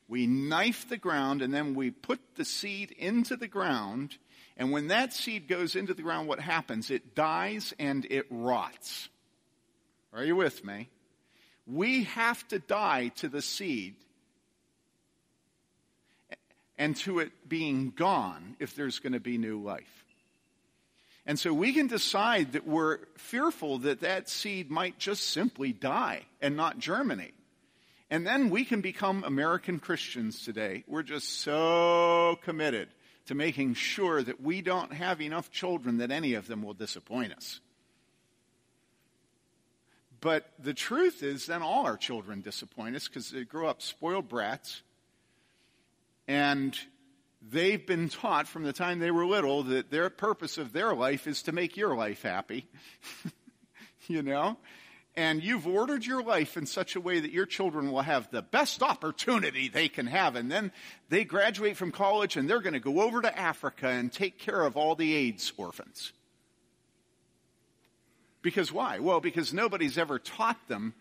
We 0.06 0.26
knife 0.26 0.88
the 0.88 0.98
ground 0.98 1.40
and 1.40 1.52
then 1.52 1.74
we 1.74 1.90
put 1.90 2.20
the 2.36 2.44
seed 2.44 2.90
into 2.92 3.36
the 3.36 3.48
ground. 3.48 4.18
And 4.56 4.70
when 4.70 4.88
that 4.88 5.14
seed 5.14 5.48
goes 5.48 5.74
into 5.74 5.94
the 5.94 6.02
ground, 6.02 6.28
what 6.28 6.40
happens? 6.40 6.90
It 6.90 7.14
dies 7.14 7.72
and 7.78 8.06
it 8.10 8.26
rots. 8.30 9.08
Are 10.12 10.22
you 10.22 10.36
with 10.36 10.64
me? 10.64 10.90
We 11.66 12.04
have 12.04 12.46
to 12.48 12.58
die 12.58 13.08
to 13.16 13.28
the 13.28 13.40
seed 13.40 13.94
and 16.76 16.94
to 16.96 17.20
it 17.20 17.48
being 17.48 17.90
gone 17.90 18.56
if 18.58 18.76
there's 18.76 18.98
going 18.98 19.14
to 19.14 19.20
be 19.20 19.38
new 19.38 19.62
life. 19.62 20.03
And 21.26 21.38
so 21.38 21.54
we 21.54 21.72
can 21.72 21.86
decide 21.86 22.52
that 22.52 22.66
we're 22.66 22.98
fearful 23.16 23.78
that 23.78 24.00
that 24.00 24.28
seed 24.28 24.70
might 24.70 24.98
just 24.98 25.30
simply 25.30 25.72
die 25.72 26.22
and 26.42 26.56
not 26.56 26.78
germinate. 26.78 27.34
And 28.10 28.26
then 28.26 28.50
we 28.50 28.64
can 28.64 28.82
become 28.82 29.24
American 29.24 29.78
Christians 29.78 30.44
today. 30.44 30.84
We're 30.86 31.02
just 31.02 31.40
so 31.40 32.38
committed 32.42 32.88
to 33.26 33.34
making 33.34 33.74
sure 33.74 34.22
that 34.22 34.42
we 34.42 34.60
don't 34.60 34.92
have 34.92 35.22
enough 35.22 35.50
children 35.50 35.98
that 35.98 36.10
any 36.10 36.34
of 36.34 36.46
them 36.46 36.62
will 36.62 36.74
disappoint 36.74 37.32
us. 37.32 37.60
But 40.20 40.50
the 40.58 40.74
truth 40.74 41.22
is, 41.22 41.46
then 41.46 41.62
all 41.62 41.86
our 41.86 41.96
children 41.96 42.42
disappoint 42.42 42.96
us 42.96 43.08
because 43.08 43.30
they 43.30 43.44
grow 43.44 43.68
up 43.68 43.82
spoiled 43.82 44.28
brats. 44.28 44.82
And 46.28 46.78
they've 47.50 47.84
been 47.84 48.08
taught 48.08 48.48
from 48.48 48.62
the 48.62 48.72
time 48.72 48.98
they 48.98 49.10
were 49.10 49.26
little 49.26 49.64
that 49.64 49.90
their 49.90 50.10
purpose 50.10 50.58
of 50.58 50.72
their 50.72 50.94
life 50.94 51.26
is 51.26 51.42
to 51.42 51.52
make 51.52 51.76
your 51.76 51.96
life 51.96 52.22
happy. 52.22 52.66
you 54.08 54.22
know? 54.22 54.56
And 55.16 55.44
you've 55.44 55.66
ordered 55.66 56.04
your 56.04 56.22
life 56.24 56.56
in 56.56 56.66
such 56.66 56.96
a 56.96 57.00
way 57.00 57.20
that 57.20 57.30
your 57.30 57.46
children 57.46 57.92
will 57.92 58.02
have 58.02 58.30
the 58.30 58.42
best 58.42 58.82
opportunity 58.82 59.68
they 59.68 59.88
can 59.88 60.06
have. 60.08 60.34
And 60.34 60.50
then 60.50 60.72
they 61.08 61.24
graduate 61.24 61.76
from 61.76 61.92
college 61.92 62.36
and 62.36 62.50
they're 62.50 62.60
going 62.60 62.72
to 62.72 62.80
go 62.80 63.00
over 63.00 63.22
to 63.22 63.38
Africa 63.38 63.88
and 63.88 64.12
take 64.12 64.38
care 64.38 64.62
of 64.62 64.76
all 64.76 64.96
the 64.96 65.14
AIDS 65.14 65.52
orphans. 65.56 66.12
Because 68.42 68.72
why? 68.72 68.98
Well, 68.98 69.20
because 69.20 69.54
nobody's 69.54 69.96
ever 69.96 70.18
taught 70.18 70.68
them 70.68 70.94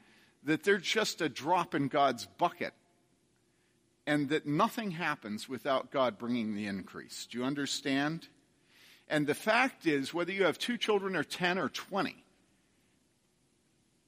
that 0.43 0.63
they're 0.63 0.77
just 0.77 1.21
a 1.21 1.27
drop 1.27 1.73
in 1.73 1.87
God's 1.87 2.27
bucket 2.37 2.73
and 4.05 4.29
that 4.29 4.45
nothing 4.45 4.91
happens 4.91 5.47
without 5.47 5.91
God 5.91 6.17
bringing 6.17 6.55
the 6.55 6.65
increase. 6.65 7.27
Do 7.29 7.37
you 7.37 7.45
understand? 7.45 8.27
And 9.07 9.27
the 9.27 9.35
fact 9.35 9.85
is, 9.85 10.13
whether 10.13 10.31
you 10.31 10.45
have 10.45 10.57
two 10.57 10.77
children 10.77 11.15
or 11.15 11.23
10 11.23 11.57
or 11.57 11.69
20, 11.69 12.23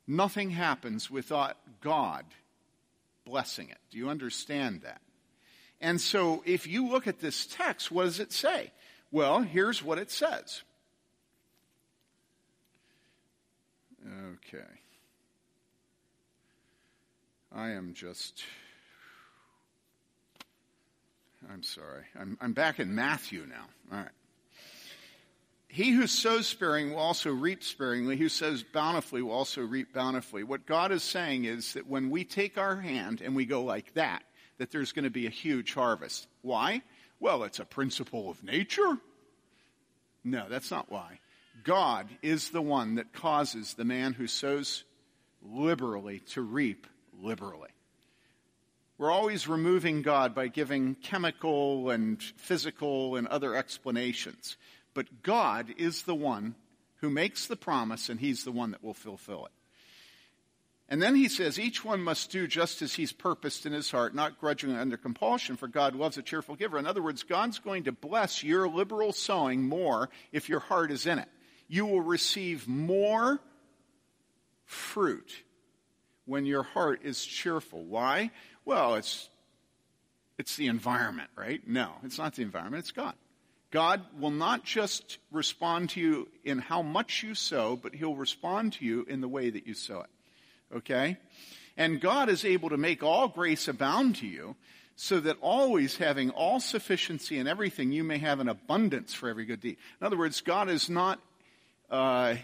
nothing 0.07 0.49
happens 0.49 1.09
without 1.09 1.57
God 1.81 2.25
blessing 3.25 3.69
it. 3.69 3.77
Do 3.91 3.97
you 3.97 4.09
understand 4.09 4.81
that? 4.81 5.01
And 5.81 5.99
so, 5.99 6.41
if 6.45 6.67
you 6.67 6.87
look 6.87 7.07
at 7.07 7.19
this 7.19 7.45
text, 7.45 7.91
what 7.91 8.03
does 8.03 8.19
it 8.19 8.31
say? 8.31 8.71
Well, 9.11 9.41
here's 9.41 9.83
what 9.83 9.97
it 9.97 10.09
says. 10.09 10.63
Okay. 14.07 14.63
I 17.51 17.71
am 17.71 17.93
just 17.93 18.43
I'm 21.51 21.63
sorry. 21.63 22.03
I'm, 22.19 22.37
I'm 22.41 22.53
back 22.53 22.79
in 22.79 22.95
Matthew 22.95 23.45
now. 23.47 23.65
All 23.91 23.99
right. 23.99 24.11
He 25.67 25.91
who 25.91 26.07
sows 26.07 26.47
sparingly 26.47 26.93
will 26.93 27.01
also 27.01 27.31
reap 27.31 27.63
sparingly. 27.63 28.15
Who 28.15 28.29
sows 28.29 28.63
bountifully 28.63 29.21
will 29.21 29.33
also 29.33 29.61
reap 29.61 29.93
bountifully. 29.93 30.43
What 30.43 30.65
God 30.65 30.91
is 30.91 31.03
saying 31.03 31.45
is 31.45 31.73
that 31.73 31.87
when 31.87 32.09
we 32.09 32.23
take 32.23 32.57
our 32.57 32.77
hand 32.77 33.21
and 33.21 33.35
we 33.35 33.45
go 33.45 33.63
like 33.63 33.93
that, 33.95 34.23
that 34.57 34.71
there's 34.71 34.93
going 34.93 35.03
to 35.03 35.09
be 35.09 35.27
a 35.27 35.31
huge 35.31 35.73
harvest. 35.73 36.27
Why? 36.41 36.81
Well, 37.19 37.43
it's 37.43 37.59
a 37.59 37.65
principle 37.65 38.29
of 38.29 38.41
nature. 38.43 38.97
No, 40.23 40.47
that's 40.49 40.71
not 40.71 40.89
why. 40.89 41.19
God 41.63 42.07
is 42.21 42.51
the 42.51 42.61
one 42.61 42.95
that 42.95 43.13
causes 43.13 43.73
the 43.73 43.85
man 43.85 44.13
who 44.13 44.27
sows 44.27 44.83
liberally 45.43 46.19
to 46.31 46.41
reap 46.41 46.87
liberally. 47.21 47.69
We're 48.97 49.11
always 49.11 49.47
removing 49.47 50.01
God 50.01 50.33
by 50.33 50.47
giving 50.47 50.95
chemical 50.95 51.89
and 51.89 52.21
physical 52.21 53.17
and 53.17 53.27
other 53.27 53.55
explanations. 53.55 54.55
But 54.93 55.21
God 55.21 55.73
is 55.77 56.03
the 56.03 56.15
one 56.15 56.55
who 57.01 57.09
makes 57.09 57.47
the 57.47 57.57
promise, 57.57 58.07
and 58.07 58.19
He's 58.19 58.45
the 58.45 58.53
one 58.53 58.71
that 58.71 58.83
will 58.83 58.93
fulfill 58.93 59.45
it. 59.45 59.51
And 60.87 61.01
then 61.01 61.15
he 61.15 61.29
says, 61.29 61.59
each 61.59 61.83
one 61.83 62.01
must 62.01 62.29
do 62.29 62.45
just 62.45 62.83
as 62.83 62.93
he's 62.93 63.11
purposed 63.11 63.65
in 63.65 63.73
his 63.73 63.89
heart, 63.89 64.13
not 64.13 64.39
grudgingly 64.39 64.77
under 64.77 64.97
compulsion, 64.97 65.57
for 65.57 65.67
God 65.67 65.95
loves 65.95 66.17
a 66.17 66.21
cheerful 66.21 66.55
giver. 66.55 66.77
In 66.77 66.85
other 66.85 67.01
words, 67.01 67.23
God's 67.23 67.57
going 67.57 67.85
to 67.85 67.91
bless 67.91 68.43
your 68.43 68.69
liberal 68.69 69.11
sowing 69.11 69.63
more 69.63 70.09
if 70.31 70.47
your 70.47 70.59
heart 70.59 70.91
is 70.91 71.07
in 71.07 71.17
it. 71.17 71.29
You 71.67 71.87
will 71.87 72.01
receive 72.01 72.67
more 72.67 73.39
fruit 74.65 75.43
when 76.25 76.45
your 76.45 76.63
heart 76.63 77.01
is 77.03 77.25
cheerful. 77.25 77.83
Why? 77.83 78.29
Well, 78.65 78.95
it's, 78.95 79.29
it's 80.37 80.55
the 80.55 80.67
environment, 80.67 81.29
right? 81.35 81.65
No, 81.67 81.91
it's 82.03 82.17
not 82.17 82.35
the 82.35 82.41
environment, 82.41 82.81
it's 82.81 82.91
God. 82.91 83.13
God 83.71 84.01
will 84.19 84.31
not 84.31 84.63
just 84.63 85.19
respond 85.31 85.91
to 85.91 85.99
you 85.99 86.27
in 86.43 86.59
how 86.59 86.81
much 86.81 87.23
you 87.23 87.35
sow, 87.35 87.75
but 87.75 87.93
He'll 87.93 88.15
respond 88.15 88.73
to 88.73 88.85
you 88.85 89.05
in 89.07 89.21
the 89.21 89.27
way 89.27 89.49
that 89.49 89.67
you 89.67 89.73
sow 89.73 90.01
it. 90.01 90.77
Okay? 90.77 91.17
And 91.77 91.99
God 91.99 92.29
is 92.29 92.45
able 92.45 92.69
to 92.69 92.77
make 92.77 93.03
all 93.03 93.27
grace 93.27 93.67
abound 93.67 94.15
to 94.17 94.27
you, 94.27 94.55
so 94.95 95.19
that 95.19 95.37
always 95.41 95.97
having 95.97 96.29
all 96.29 96.59
sufficiency 96.59 97.37
in 97.37 97.47
everything, 97.47 97.91
you 97.91 98.03
may 98.03 98.17
have 98.17 98.39
an 98.39 98.47
abundance 98.47 99.13
for 99.13 99.27
every 99.27 99.45
good 99.45 99.59
deed. 99.59 99.77
In 99.99 100.07
other 100.07 100.17
words, 100.17 100.39
God 100.39 100.69
is 100.69 100.89
not 100.89 101.19
uh, 101.91 102.35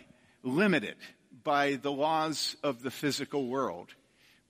limited 0.44 0.96
by 1.44 1.76
the 1.76 1.92
laws 1.92 2.58
of 2.62 2.84
the 2.84 2.92
physical 2.92 3.48
world. 3.48 3.94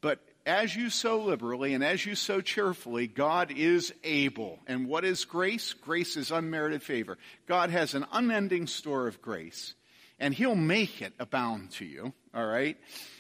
But 0.02 0.20
as 0.46 0.76
you 0.76 0.90
sow 0.90 1.22
liberally 1.22 1.74
and 1.74 1.84
as 1.84 2.06
you 2.06 2.16
sow 2.16 2.42
cheerfully, 2.42 3.08
God 3.08 3.52
is 3.52 3.94
able. 4.04 4.60
And 4.68 4.88
what 4.88 5.06
is 5.06 5.26
grace? 5.26 5.74
Grace 5.74 6.18
is 6.18 6.32
unmerited 6.32 6.84
favor. 6.84 7.18
God 7.48 7.70
has 7.70 7.94
an 7.94 8.06
unending 8.12 8.68
store 8.68 9.08
of 9.08 9.22
grace, 9.22 9.74
and 10.20 10.34
He'll 10.34 10.56
make 10.56 11.02
it 11.02 11.14
abound 11.20 11.72
to 11.72 11.86
you, 11.86 12.14
all 12.34 12.46
right? 12.46 12.78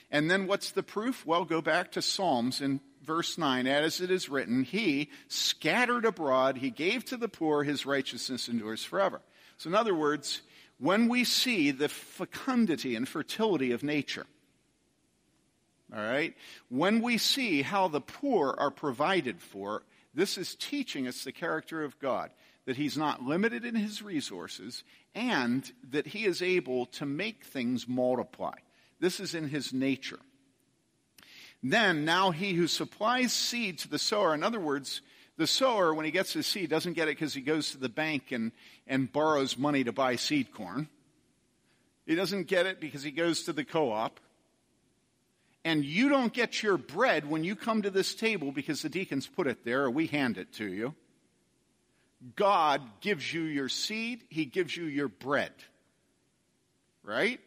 And 0.09 0.29
then 0.29 0.47
what's 0.47 0.71
the 0.71 0.83
proof? 0.83 1.25
Well, 1.25 1.45
go 1.45 1.61
back 1.61 1.93
to 1.93 2.01
Psalms 2.01 2.61
in 2.61 2.81
verse 3.03 3.37
9. 3.37 3.67
As 3.67 4.01
it 4.01 4.11
is 4.11 4.29
written, 4.29 4.63
He 4.63 5.09
scattered 5.27 6.05
abroad, 6.05 6.57
He 6.57 6.69
gave 6.69 7.05
to 7.05 7.17
the 7.17 7.29
poor, 7.29 7.63
His 7.63 7.85
righteousness 7.85 8.49
endures 8.49 8.83
forever. 8.83 9.21
So, 9.57 9.69
in 9.69 9.75
other 9.75 9.95
words, 9.95 10.41
when 10.79 11.07
we 11.07 11.23
see 11.23 11.71
the 11.71 11.89
fecundity 11.89 12.95
and 12.95 13.07
fertility 13.07 13.71
of 13.71 13.83
nature, 13.83 14.25
all 15.93 16.01
right, 16.01 16.35
when 16.69 17.01
we 17.01 17.17
see 17.17 17.61
how 17.61 17.87
the 17.87 18.01
poor 18.01 18.55
are 18.57 18.71
provided 18.71 19.41
for, 19.41 19.83
this 20.13 20.37
is 20.37 20.55
teaching 20.55 21.07
us 21.07 21.23
the 21.23 21.31
character 21.31 21.83
of 21.83 21.99
God, 21.99 22.31
that 22.65 22.77
He's 22.77 22.97
not 22.97 23.23
limited 23.23 23.65
in 23.65 23.75
His 23.75 24.01
resources 24.01 24.83
and 25.13 25.69
that 25.89 26.07
He 26.07 26.25
is 26.25 26.41
able 26.41 26.85
to 26.87 27.05
make 27.05 27.43
things 27.43 27.87
multiply. 27.87 28.55
This 28.99 29.19
is 29.19 29.35
in 29.35 29.49
His 29.49 29.73
nature. 29.73 30.19
Then, 31.61 32.05
now 32.05 32.31
He 32.31 32.53
who 32.53 32.67
supplies 32.67 33.33
seed 33.33 33.79
to 33.79 33.89
the 33.89 33.99
sower, 33.99 34.33
in 34.33 34.43
other 34.43 34.59
words, 34.59 35.01
the 35.37 35.47
sower, 35.47 35.93
when 35.93 36.05
he 36.05 36.11
gets 36.11 36.33
his 36.33 36.45
seed, 36.45 36.69
doesn't 36.69 36.93
get 36.93 37.07
it 37.07 37.17
because 37.17 37.33
he 37.33 37.41
goes 37.41 37.71
to 37.71 37.77
the 37.77 37.89
bank 37.89 38.31
and, 38.31 38.51
and 38.85 39.11
borrows 39.11 39.57
money 39.57 39.83
to 39.83 39.91
buy 39.91 40.15
seed 40.15 40.53
corn. 40.53 40.87
He 42.05 42.15
doesn't 42.15 42.47
get 42.47 42.65
it 42.65 42.79
because 42.79 43.01
he 43.01 43.11
goes 43.11 43.43
to 43.43 43.53
the 43.53 43.63
co 43.63 43.91
op. 43.91 44.19
And 45.63 45.85
you 45.85 46.09
don't 46.09 46.33
get 46.33 46.63
your 46.63 46.77
bread 46.77 47.29
when 47.29 47.43
you 47.43 47.55
come 47.55 47.83
to 47.83 47.91
this 47.91 48.15
table 48.15 48.51
because 48.51 48.81
the 48.81 48.89
deacons 48.89 49.27
put 49.27 49.47
it 49.47 49.63
there 49.63 49.83
or 49.83 49.91
we 49.91 50.07
hand 50.07 50.37
it 50.37 50.53
to 50.53 50.65
you. 50.65 50.95
God 52.35 52.81
gives 52.99 53.31
you 53.31 53.41
your 53.41 53.69
seed, 53.69 54.23
He 54.29 54.45
gives 54.45 54.75
you 54.75 54.85
your 54.85 55.07
bread. 55.07 55.53
Right? 57.03 57.39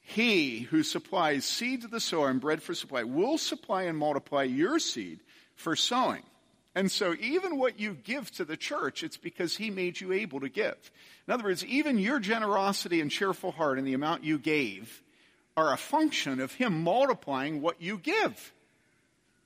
He 0.00 0.60
who 0.60 0.82
supplies 0.82 1.44
seed 1.44 1.82
to 1.82 1.88
the 1.88 2.00
sower 2.00 2.30
and 2.30 2.40
bread 2.40 2.62
for 2.62 2.74
supply 2.74 3.02
will 3.02 3.36
supply 3.36 3.82
and 3.82 3.98
multiply 3.98 4.44
your 4.44 4.78
seed 4.78 5.20
for 5.54 5.76
sowing. 5.76 6.22
And 6.74 6.90
so, 6.90 7.14
even 7.20 7.58
what 7.58 7.80
you 7.80 7.94
give 7.94 8.30
to 8.32 8.44
the 8.44 8.56
church, 8.56 9.02
it's 9.02 9.16
because 9.16 9.56
He 9.56 9.70
made 9.70 10.00
you 10.00 10.12
able 10.12 10.40
to 10.40 10.48
give. 10.48 10.90
In 11.26 11.34
other 11.34 11.44
words, 11.44 11.64
even 11.64 11.98
your 11.98 12.20
generosity 12.20 13.00
and 13.00 13.10
cheerful 13.10 13.52
heart 13.52 13.78
and 13.78 13.86
the 13.86 13.94
amount 13.94 14.24
you 14.24 14.38
gave 14.38 15.02
are 15.58 15.72
a 15.72 15.76
function 15.76 16.40
of 16.40 16.52
Him 16.52 16.84
multiplying 16.84 17.60
what 17.60 17.82
you 17.82 17.98
give. 17.98 18.52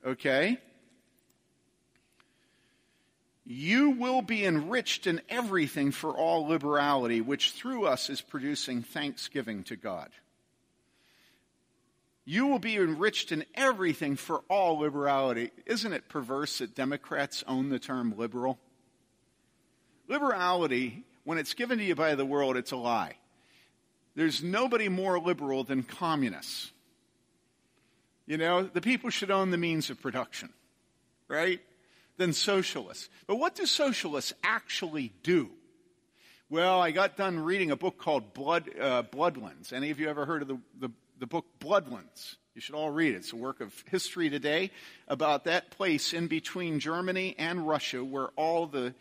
Okay? 0.05 0.59
You 3.45 3.89
will 3.89 4.21
be 4.21 4.45
enriched 4.45 5.07
in 5.07 5.21
everything 5.27 5.91
for 5.91 6.11
all 6.11 6.47
liberality, 6.47 7.19
which 7.19 7.51
through 7.51 7.87
us 7.87 8.11
is 8.11 8.21
producing 8.21 8.83
thanksgiving 8.83 9.63
to 9.63 9.75
God. 9.75 10.11
You 12.25 12.45
will 12.45 12.59
be 12.59 12.77
enriched 12.77 13.31
in 13.31 13.43
everything 13.55 14.15
for 14.15 14.43
all 14.49 14.77
liberality. 14.77 15.49
Isn't 15.65 15.93
it 15.93 16.07
perverse 16.07 16.59
that 16.59 16.75
Democrats 16.75 17.43
own 17.47 17.69
the 17.69 17.79
term 17.79 18.15
liberal? 18.17 18.59
Liberality, 20.07 21.05
when 21.23 21.39
it's 21.39 21.55
given 21.55 21.79
to 21.79 21.83
you 21.83 21.95
by 21.95 22.13
the 22.13 22.25
world, 22.25 22.55
it's 22.55 22.71
a 22.71 22.77
lie. 22.77 23.15
There's 24.15 24.43
nobody 24.43 24.89
more 24.89 25.19
liberal 25.19 25.63
than 25.63 25.83
communists. 25.83 26.71
You 28.25 28.37
know, 28.37 28.63
the 28.63 28.81
people 28.81 29.09
should 29.09 29.31
own 29.31 29.51
the 29.51 29.57
means 29.57 29.89
of 29.89 30.01
production, 30.01 30.49
right? 31.27 31.59
Than 32.17 32.33
socialists. 32.33 33.09
But 33.27 33.35
what 33.35 33.55
do 33.55 33.65
socialists 33.65 34.33
actually 34.43 35.11
do? 35.23 35.49
Well, 36.49 36.79
I 36.79 36.91
got 36.91 37.17
done 37.17 37.39
reading 37.39 37.71
a 37.71 37.75
book 37.75 37.97
called 37.97 38.33
Blood, 38.33 38.69
uh, 38.79 39.03
Bloodlands. 39.03 39.73
Any 39.73 39.89
of 39.89 39.99
you 39.99 40.09
ever 40.09 40.25
heard 40.25 40.43
of 40.43 40.47
the, 40.47 40.59
the 40.79 40.91
the 41.23 41.27
book 41.27 41.45
Bloodlands. 41.59 42.35
You 42.53 42.59
should 42.59 42.75
all 42.75 42.89
read 42.89 43.13
it. 43.13 43.19
It's 43.19 43.31
a 43.31 43.37
work 43.37 43.61
of 43.61 43.73
history 43.89 44.29
today 44.29 44.71
about 45.07 45.45
that 45.45 45.71
place 45.71 46.11
in 46.11 46.27
between 46.27 46.81
Germany 46.81 47.33
and 47.39 47.65
Russia 47.65 48.03
where 48.03 48.27
all 48.35 48.67
the, 48.67 48.93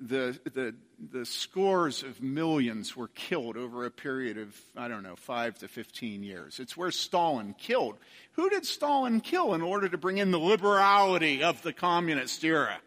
the, 0.00 0.38
the, 0.52 0.74
the 1.12 1.24
scores 1.24 2.02
of 2.02 2.22
millions 2.22 2.96
were 2.96 3.08
killed 3.08 3.56
over 3.56 3.84
a 3.84 3.90
period 3.90 4.38
of, 4.38 4.56
I 4.76 4.88
don't 4.88 5.02
know, 5.02 5.16
five 5.16 5.58
to 5.58 5.68
15 5.68 6.22
years. 6.22 6.60
It's 6.60 6.76
where 6.76 6.90
Stalin 6.90 7.54
killed. 7.58 7.96
Who 8.32 8.50
did 8.50 8.64
Stalin 8.66 9.20
kill 9.20 9.54
in 9.54 9.62
order 9.62 9.88
to 9.88 9.98
bring 9.98 10.18
in 10.18 10.30
the 10.30 10.38
liberality 10.38 11.42
of 11.42 11.62
the 11.62 11.72
communist 11.72 12.44
era? 12.44 12.78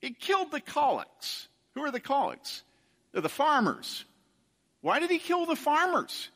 He 0.00 0.10
killed 0.10 0.50
the 0.50 0.60
Kulaks. 0.60 1.46
Who 1.74 1.82
are 1.82 1.90
the 1.90 2.00
Kulaks? 2.00 2.62
They're 3.12 3.22
the 3.22 3.28
farmers. 3.28 4.04
Why 4.80 4.98
did 4.98 5.10
he 5.10 5.18
kill 5.18 5.46
the 5.46 5.56
farmers? 5.56 6.28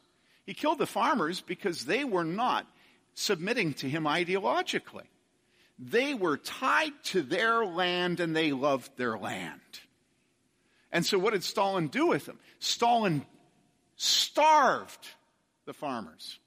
He 0.46 0.54
killed 0.54 0.78
the 0.78 0.86
farmers 0.86 1.40
because 1.40 1.84
they 1.84 2.04
were 2.04 2.24
not 2.24 2.66
submitting 3.14 3.74
to 3.74 3.88
him 3.88 4.04
ideologically. 4.04 5.06
They 5.78 6.14
were 6.14 6.36
tied 6.36 6.92
to 7.04 7.22
their 7.22 7.64
land 7.64 8.20
and 8.20 8.34
they 8.34 8.52
loved 8.52 8.96
their 8.96 9.18
land. 9.18 9.60
And 10.92 11.04
so 11.04 11.18
what 11.18 11.32
did 11.32 11.44
Stalin 11.44 11.88
do 11.88 12.06
with 12.06 12.26
them? 12.26 12.38
Stalin 12.58 13.26
starved 13.96 15.06
the 15.66 15.74
farmers 15.74 16.38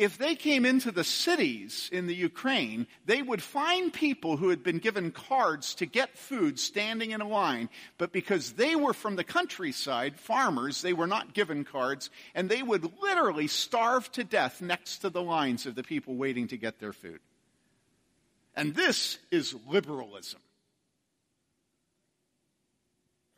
if 0.00 0.16
they 0.16 0.34
came 0.34 0.64
into 0.64 0.90
the 0.90 1.04
cities 1.04 1.90
in 1.92 2.06
the 2.06 2.14
Ukraine, 2.14 2.86
they 3.04 3.20
would 3.20 3.42
find 3.42 3.92
people 3.92 4.38
who 4.38 4.48
had 4.48 4.62
been 4.62 4.78
given 4.78 5.10
cards 5.10 5.74
to 5.74 5.84
get 5.84 6.16
food 6.16 6.58
standing 6.58 7.10
in 7.10 7.20
a 7.20 7.28
line, 7.28 7.68
but 7.98 8.10
because 8.10 8.52
they 8.52 8.74
were 8.74 8.94
from 8.94 9.16
the 9.16 9.24
countryside, 9.24 10.18
farmers, 10.18 10.80
they 10.80 10.94
were 10.94 11.06
not 11.06 11.34
given 11.34 11.64
cards, 11.64 12.08
and 12.34 12.48
they 12.48 12.62
would 12.62 12.90
literally 13.02 13.46
starve 13.46 14.10
to 14.12 14.24
death 14.24 14.62
next 14.62 15.00
to 15.00 15.10
the 15.10 15.20
lines 15.20 15.66
of 15.66 15.74
the 15.74 15.82
people 15.82 16.14
waiting 16.14 16.48
to 16.48 16.56
get 16.56 16.80
their 16.80 16.94
food. 16.94 17.20
And 18.60 18.74
this 18.74 19.16
is 19.30 19.56
liberalism. 19.66 20.38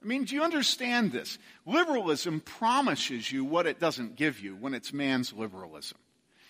I 0.02 0.06
mean, 0.08 0.24
do 0.24 0.34
you 0.34 0.42
understand 0.42 1.12
this? 1.12 1.38
Liberalism 1.64 2.40
promises 2.40 3.30
you 3.30 3.44
what 3.44 3.68
it 3.68 3.78
doesn't 3.78 4.16
give 4.16 4.40
you 4.40 4.56
when 4.56 4.74
it's 4.74 4.92
man's 4.92 5.32
liberalism. 5.32 5.98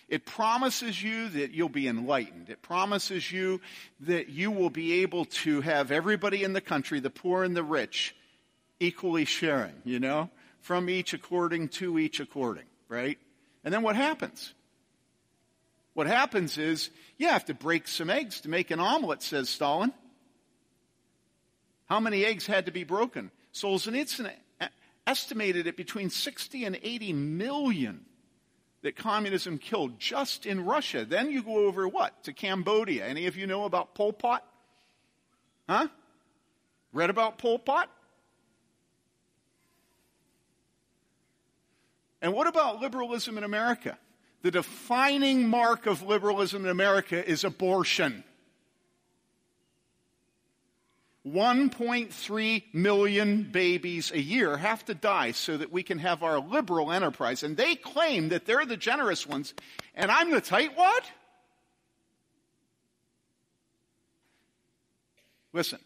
It 0.09 0.25
promises 0.25 1.03
you 1.03 1.29
that 1.29 1.51
you'll 1.51 1.69
be 1.69 1.87
enlightened. 1.87 2.49
It 2.49 2.63
promises 2.63 3.31
you 3.31 3.61
that 3.99 4.29
you 4.29 4.49
will 4.49 4.71
be 4.71 5.03
able 5.03 5.25
to 5.25 5.61
have 5.61 5.91
everybody 5.91 6.43
in 6.43 6.53
the 6.53 6.59
country, 6.59 6.99
the 6.99 7.11
poor 7.11 7.43
and 7.43 7.55
the 7.55 7.61
rich, 7.61 8.15
equally 8.79 9.25
sharing, 9.25 9.75
you 9.85 9.99
know, 9.99 10.31
from 10.61 10.89
each 10.89 11.13
according 11.13 11.69
to 11.69 11.99
each 11.99 12.19
according, 12.19 12.65
right? 12.87 13.19
And 13.63 13.71
then 13.71 13.83
what 13.83 13.95
happens? 13.95 14.55
What 15.93 16.07
happens 16.07 16.57
is 16.57 16.89
you 17.17 17.27
have 17.29 17.45
to 17.45 17.53
break 17.53 17.87
some 17.87 18.09
eggs 18.09 18.41
to 18.41 18.49
make 18.49 18.71
an 18.71 18.79
omelet, 18.79 19.21
says 19.21 19.49
Stalin. 19.49 19.93
How 21.85 21.99
many 21.99 22.25
eggs 22.25 22.47
had 22.47 22.65
to 22.65 22.71
be 22.71 22.83
broken? 22.83 23.29
Solzhenitsyn 23.53 24.31
estimated 25.05 25.67
it 25.67 25.77
between 25.77 26.09
60 26.09 26.65
and 26.65 26.79
80 26.81 27.13
million 27.13 28.05
that 28.81 28.95
communism 28.95 29.57
killed 29.57 29.99
just 29.99 30.45
in 30.45 30.65
Russia. 30.65 31.05
Then 31.05 31.29
you 31.29 31.43
go 31.43 31.67
over 31.67 31.87
what? 31.87 32.23
To 32.23 32.33
Cambodia. 32.33 33.05
Any 33.05 33.27
of 33.27 33.37
you 33.37 33.47
know 33.47 33.65
about 33.65 33.95
Pol 33.95 34.13
Pot? 34.13 34.45
Huh? 35.69 35.87
Read 36.91 37.09
about 37.09 37.37
Pol 37.37 37.59
Pot? 37.59 37.89
And 42.21 42.33
what 42.33 42.47
about 42.47 42.81
liberalism 42.81 43.37
in 43.37 43.43
America? 43.43 43.97
The 44.43 44.51
defining 44.51 45.47
mark 45.47 45.85
of 45.85 46.03
liberalism 46.03 46.65
in 46.65 46.69
America 46.69 47.27
is 47.27 47.43
abortion. 47.43 48.25
1.3 51.25 52.63
million 52.73 53.43
babies 53.43 54.11
a 54.11 54.19
year 54.19 54.57
have 54.57 54.83
to 54.85 54.93
die 54.93 55.31
so 55.31 55.55
that 55.55 55.71
we 55.71 55.81
can 55.81 55.97
have 55.99 56.21
our 56.21 56.39
liberal 56.39 56.91
enterprise. 56.91 57.43
And 57.43 57.55
they 57.55 57.75
claim 57.75 58.29
that 58.29 58.45
they're 58.45 58.65
the 58.65 58.75
generous 58.75 59.25
ones, 59.25 59.53
and 59.95 60.11
I'm 60.11 60.31
the 60.31 60.41
tightwad? 60.41 60.99
Listen, 65.53 65.79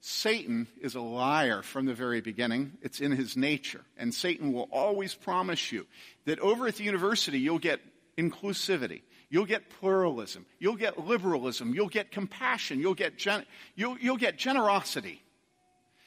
Satan 0.00 0.68
is 0.80 0.94
a 0.94 1.00
liar 1.00 1.62
from 1.62 1.86
the 1.86 1.94
very 1.94 2.20
beginning. 2.20 2.74
It's 2.80 3.00
in 3.00 3.10
his 3.10 3.36
nature. 3.36 3.80
And 3.96 4.14
Satan 4.14 4.52
will 4.52 4.68
always 4.70 5.14
promise 5.14 5.72
you 5.72 5.86
that 6.26 6.38
over 6.38 6.68
at 6.68 6.76
the 6.76 6.84
university 6.84 7.40
you'll 7.40 7.58
get 7.58 7.80
inclusivity. 8.16 9.02
You'll 9.30 9.46
get 9.46 9.68
pluralism. 9.68 10.46
You'll 10.58 10.76
get 10.76 11.06
liberalism. 11.06 11.74
You'll 11.74 11.88
get 11.88 12.10
compassion. 12.10 12.80
You'll 12.80 12.94
get, 12.94 13.16
gen- 13.16 13.46
you'll, 13.74 13.98
you'll 13.98 14.16
get 14.16 14.36
generosity. 14.38 15.22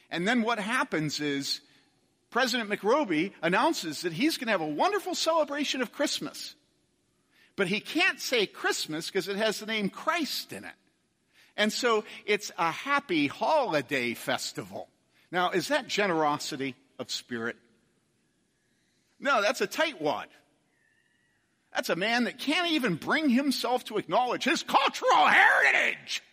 And 0.10 0.28
then 0.28 0.41
what 0.41 0.60
happens 0.60 1.20
is 1.20 1.62
President 2.30 2.70
McRobbie 2.70 3.34
announces 3.41 4.03
that 4.03 4.14
he's 4.14 4.38
going 4.38 4.47
to 4.47 4.51
have 4.51 4.62
a 4.62 4.68
wonderful 4.68 5.16
celebration 5.16 5.82
of 5.82 5.91
Christmas. 5.91 6.55
But 7.55 7.68
he 7.68 7.80
can't 7.80 8.20
say 8.20 8.45
Christmas 8.45 9.08
because 9.08 9.28
it 9.28 9.36
has 9.36 9.60
the 9.60 9.66
name 9.66 9.89
Christ 9.89 10.53
in 10.53 10.64
it. 10.64 10.76
And 11.58 11.74
so 11.74 12.05
it's 12.26 12.51
a 12.58 12.72
happy 12.72 13.28
holiday 13.28 14.14
festival. 14.14 14.88
Now, 15.32 15.51
is 15.51 15.70
that 15.70 15.88
generosity 15.88 16.76
of 16.99 17.12
spirit? 17.12 17.58
No, 19.20 19.41
that's 19.41 19.62
a 19.62 19.68
tightwad. 19.68 20.28
That's 21.78 21.89
a 21.89 21.95
man 21.95 22.23
that 22.23 22.39
can't 22.39 22.71
even 22.71 22.95
bring 22.95 23.30
himself 23.30 23.84
to 23.86 23.99
acknowledge 23.99 24.45
his 24.45 24.63
cultural 24.63 25.28
heritage. 25.28 26.23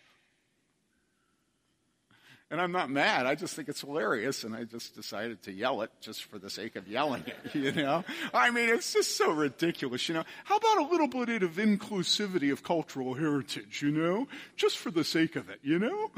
And 2.49 2.59
I'm 2.59 2.71
not 2.71 2.89
mad. 2.89 3.27
I 3.27 3.35
just 3.35 3.55
think 3.55 3.69
it's 3.69 3.81
hilarious, 3.81 4.43
and 4.43 4.55
I 4.55 4.63
just 4.63 4.95
decided 4.95 5.43
to 5.43 5.51
yell 5.51 5.83
it 5.83 5.91
just 6.01 6.23
for 6.23 6.39
the 6.39 6.49
sake 6.49 6.75
of 6.75 6.87
yelling 6.87 7.23
it, 7.27 7.53
you 7.53 7.71
know? 7.73 8.03
I 8.33 8.49
mean, 8.49 8.69
it's 8.69 8.91
just 8.91 9.17
so 9.17 9.31
ridiculous, 9.31 10.09
you 10.09 10.15
know? 10.15 10.23
How 10.45 10.57
about 10.57 10.79
a 10.79 10.87
little 10.87 11.07
bit 11.07 11.43
of 11.43 11.51
inclusivity 11.57 12.51
of 12.51 12.63
cultural 12.63 13.13
heritage, 13.13 13.83
you 13.83 13.91
know? 13.91 14.27
Just 14.55 14.79
for 14.79 14.89
the 14.89 15.03
sake 15.03 15.35
of 15.35 15.51
it, 15.51 15.59
you 15.61 15.77
know? 15.77 16.09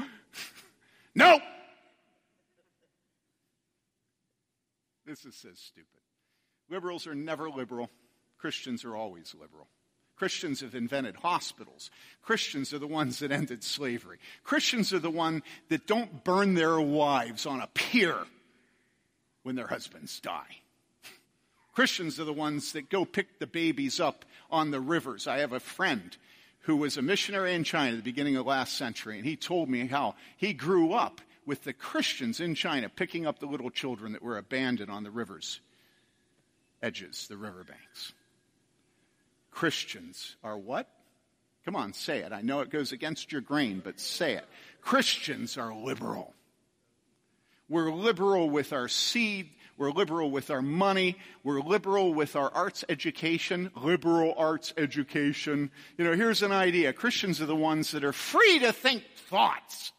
no! 1.14 1.38
This 5.04 5.26
is 5.26 5.34
so 5.34 5.50
stupid. 5.54 6.00
Liberals 6.70 7.06
are 7.06 7.14
never 7.14 7.50
liberal. 7.50 7.90
Christians 8.38 8.84
are 8.84 8.96
always 8.96 9.34
liberal. 9.38 9.66
Christians 10.16 10.60
have 10.60 10.74
invented 10.74 11.16
hospitals. 11.16 11.90
Christians 12.22 12.72
are 12.72 12.78
the 12.78 12.86
ones 12.86 13.20
that 13.20 13.30
ended 13.30 13.62
slavery. 13.62 14.18
Christians 14.42 14.92
are 14.92 14.98
the 14.98 15.10
ones 15.10 15.42
that 15.68 15.86
don't 15.86 16.24
burn 16.24 16.54
their 16.54 16.80
wives 16.80 17.46
on 17.46 17.60
a 17.60 17.68
pier 17.68 18.16
when 19.44 19.54
their 19.54 19.68
husbands 19.68 20.18
die. 20.20 20.58
Christians 21.72 22.18
are 22.18 22.24
the 22.24 22.32
ones 22.32 22.72
that 22.72 22.90
go 22.90 23.04
pick 23.04 23.38
the 23.38 23.46
babies 23.46 24.00
up 24.00 24.24
on 24.50 24.72
the 24.72 24.80
rivers. 24.80 25.28
I 25.28 25.38
have 25.38 25.52
a 25.52 25.60
friend 25.60 26.16
who 26.62 26.76
was 26.76 26.96
a 26.96 27.02
missionary 27.02 27.54
in 27.54 27.62
China 27.62 27.92
at 27.92 27.98
the 27.98 28.02
beginning 28.10 28.36
of 28.36 28.46
last 28.46 28.74
century, 28.76 29.16
and 29.16 29.24
he 29.24 29.36
told 29.36 29.68
me 29.68 29.86
how 29.86 30.16
he 30.36 30.52
grew 30.52 30.92
up 30.92 31.20
with 31.46 31.62
the 31.62 31.72
Christians 31.72 32.40
in 32.40 32.56
China 32.56 32.88
picking 32.88 33.26
up 33.26 33.38
the 33.38 33.46
little 33.46 33.70
children 33.70 34.12
that 34.12 34.22
were 34.22 34.36
abandoned 34.36 34.90
on 34.90 35.04
the 35.04 35.10
rivers 35.10 35.60
edges, 36.82 37.26
the 37.28 37.36
riverbanks. 37.36 38.12
Christians 39.58 40.36
are 40.44 40.56
what? 40.56 40.88
Come 41.64 41.74
on, 41.74 41.92
say 41.92 42.18
it. 42.18 42.32
I 42.32 42.42
know 42.42 42.60
it 42.60 42.70
goes 42.70 42.92
against 42.92 43.32
your 43.32 43.40
grain, 43.40 43.82
but 43.82 43.98
say 43.98 44.34
it. 44.34 44.44
Christians 44.82 45.58
are 45.58 45.74
liberal. 45.74 46.32
We're 47.68 47.90
liberal 47.90 48.48
with 48.48 48.72
our 48.72 48.86
seed. 48.86 49.50
We're 49.76 49.90
liberal 49.90 50.30
with 50.30 50.52
our 50.52 50.62
money. 50.62 51.16
We're 51.42 51.60
liberal 51.60 52.14
with 52.14 52.36
our 52.36 52.54
arts 52.54 52.84
education, 52.88 53.72
liberal 53.74 54.32
arts 54.36 54.74
education. 54.76 55.72
You 55.96 56.04
know, 56.04 56.14
here's 56.14 56.44
an 56.44 56.52
idea. 56.52 56.92
Christians 56.92 57.40
are 57.40 57.46
the 57.46 57.56
ones 57.56 57.90
that 57.90 58.04
are 58.04 58.12
free 58.12 58.60
to 58.60 58.72
think 58.72 59.02
thoughts. 59.28 59.90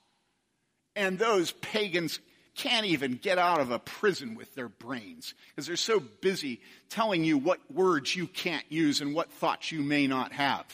And 0.95 1.19
those 1.19 1.51
pagans 1.51 2.21
can't 2.55 2.85
even 2.85 3.13
get 3.13 3.37
out 3.37 3.59
of 3.59 3.71
a 3.71 3.79
prison 3.79 4.35
with 4.35 4.53
their 4.55 4.69
brains 4.69 5.33
because 5.49 5.67
they're 5.67 5.75
so 5.75 5.99
busy 5.99 6.61
telling 6.89 7.23
you 7.23 7.37
what 7.37 7.59
words 7.71 8.15
you 8.15 8.27
can't 8.27 8.65
use 8.69 9.01
and 9.01 9.13
what 9.13 9.31
thoughts 9.31 9.71
you 9.71 9.81
may 9.81 10.07
not 10.07 10.31
have. 10.33 10.65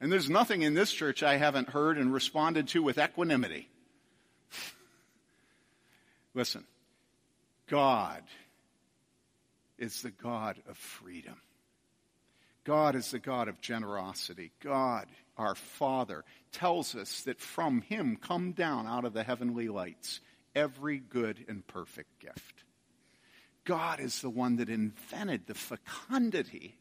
And 0.00 0.12
there's 0.12 0.30
nothing 0.30 0.62
in 0.62 0.74
this 0.74 0.92
church 0.92 1.22
I 1.22 1.36
haven't 1.36 1.70
heard 1.70 1.98
and 1.98 2.12
responded 2.12 2.68
to 2.68 2.82
with 2.82 2.98
equanimity. 2.98 3.68
Listen, 6.34 6.64
God 7.66 8.22
is 9.78 10.02
the 10.02 10.10
God 10.10 10.56
of 10.68 10.76
freedom. 10.76 11.40
God 12.64 12.94
is 12.94 13.10
the 13.10 13.18
God 13.18 13.48
of 13.48 13.60
generosity. 13.60 14.52
God, 14.60 15.06
our 15.38 15.54
Father, 15.54 16.24
tells 16.52 16.94
us 16.94 17.22
that 17.22 17.40
from 17.40 17.82
Him 17.82 18.16
come 18.16 18.52
down 18.52 18.86
out 18.86 19.04
of 19.04 19.12
the 19.12 19.22
heavenly 19.22 19.68
lights 19.68 20.20
every 20.54 20.98
good 20.98 21.44
and 21.48 21.66
perfect 21.66 22.18
gift. 22.20 22.64
God 23.64 24.00
is 24.00 24.20
the 24.22 24.30
one 24.30 24.56
that 24.56 24.68
invented 24.68 25.46
the 25.46 25.54
fecundity 25.54 26.76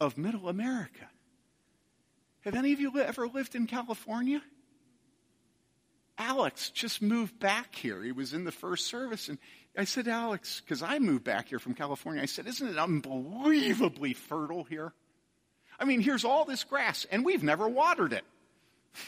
of 0.00 0.16
middle 0.16 0.48
America. 0.48 1.08
Have 2.40 2.54
any 2.54 2.72
of 2.72 2.80
you 2.80 2.98
ever 2.98 3.28
lived 3.28 3.54
in 3.54 3.66
California? 3.66 4.42
Alex 6.16 6.70
just 6.70 7.00
moved 7.00 7.38
back 7.38 7.74
here. 7.74 8.02
He 8.02 8.12
was 8.12 8.32
in 8.34 8.44
the 8.44 8.52
first 8.52 8.86
service, 8.86 9.28
and 9.28 9.38
I 9.76 9.84
said, 9.84 10.08
Alex, 10.08 10.60
because 10.60 10.82
I 10.82 10.98
moved 10.98 11.24
back 11.24 11.48
here 11.48 11.58
from 11.58 11.74
California, 11.74 12.22
I 12.22 12.26
said, 12.26 12.46
Isn't 12.46 12.68
it 12.68 12.78
unbelievably 12.78 14.14
fertile 14.14 14.64
here? 14.64 14.92
I 15.80 15.86
mean, 15.86 16.00
here's 16.00 16.24
all 16.24 16.44
this 16.44 16.62
grass, 16.62 17.06
and 17.10 17.24
we've 17.24 17.42
never 17.42 17.68
watered 17.68 18.12
it. 18.12 18.24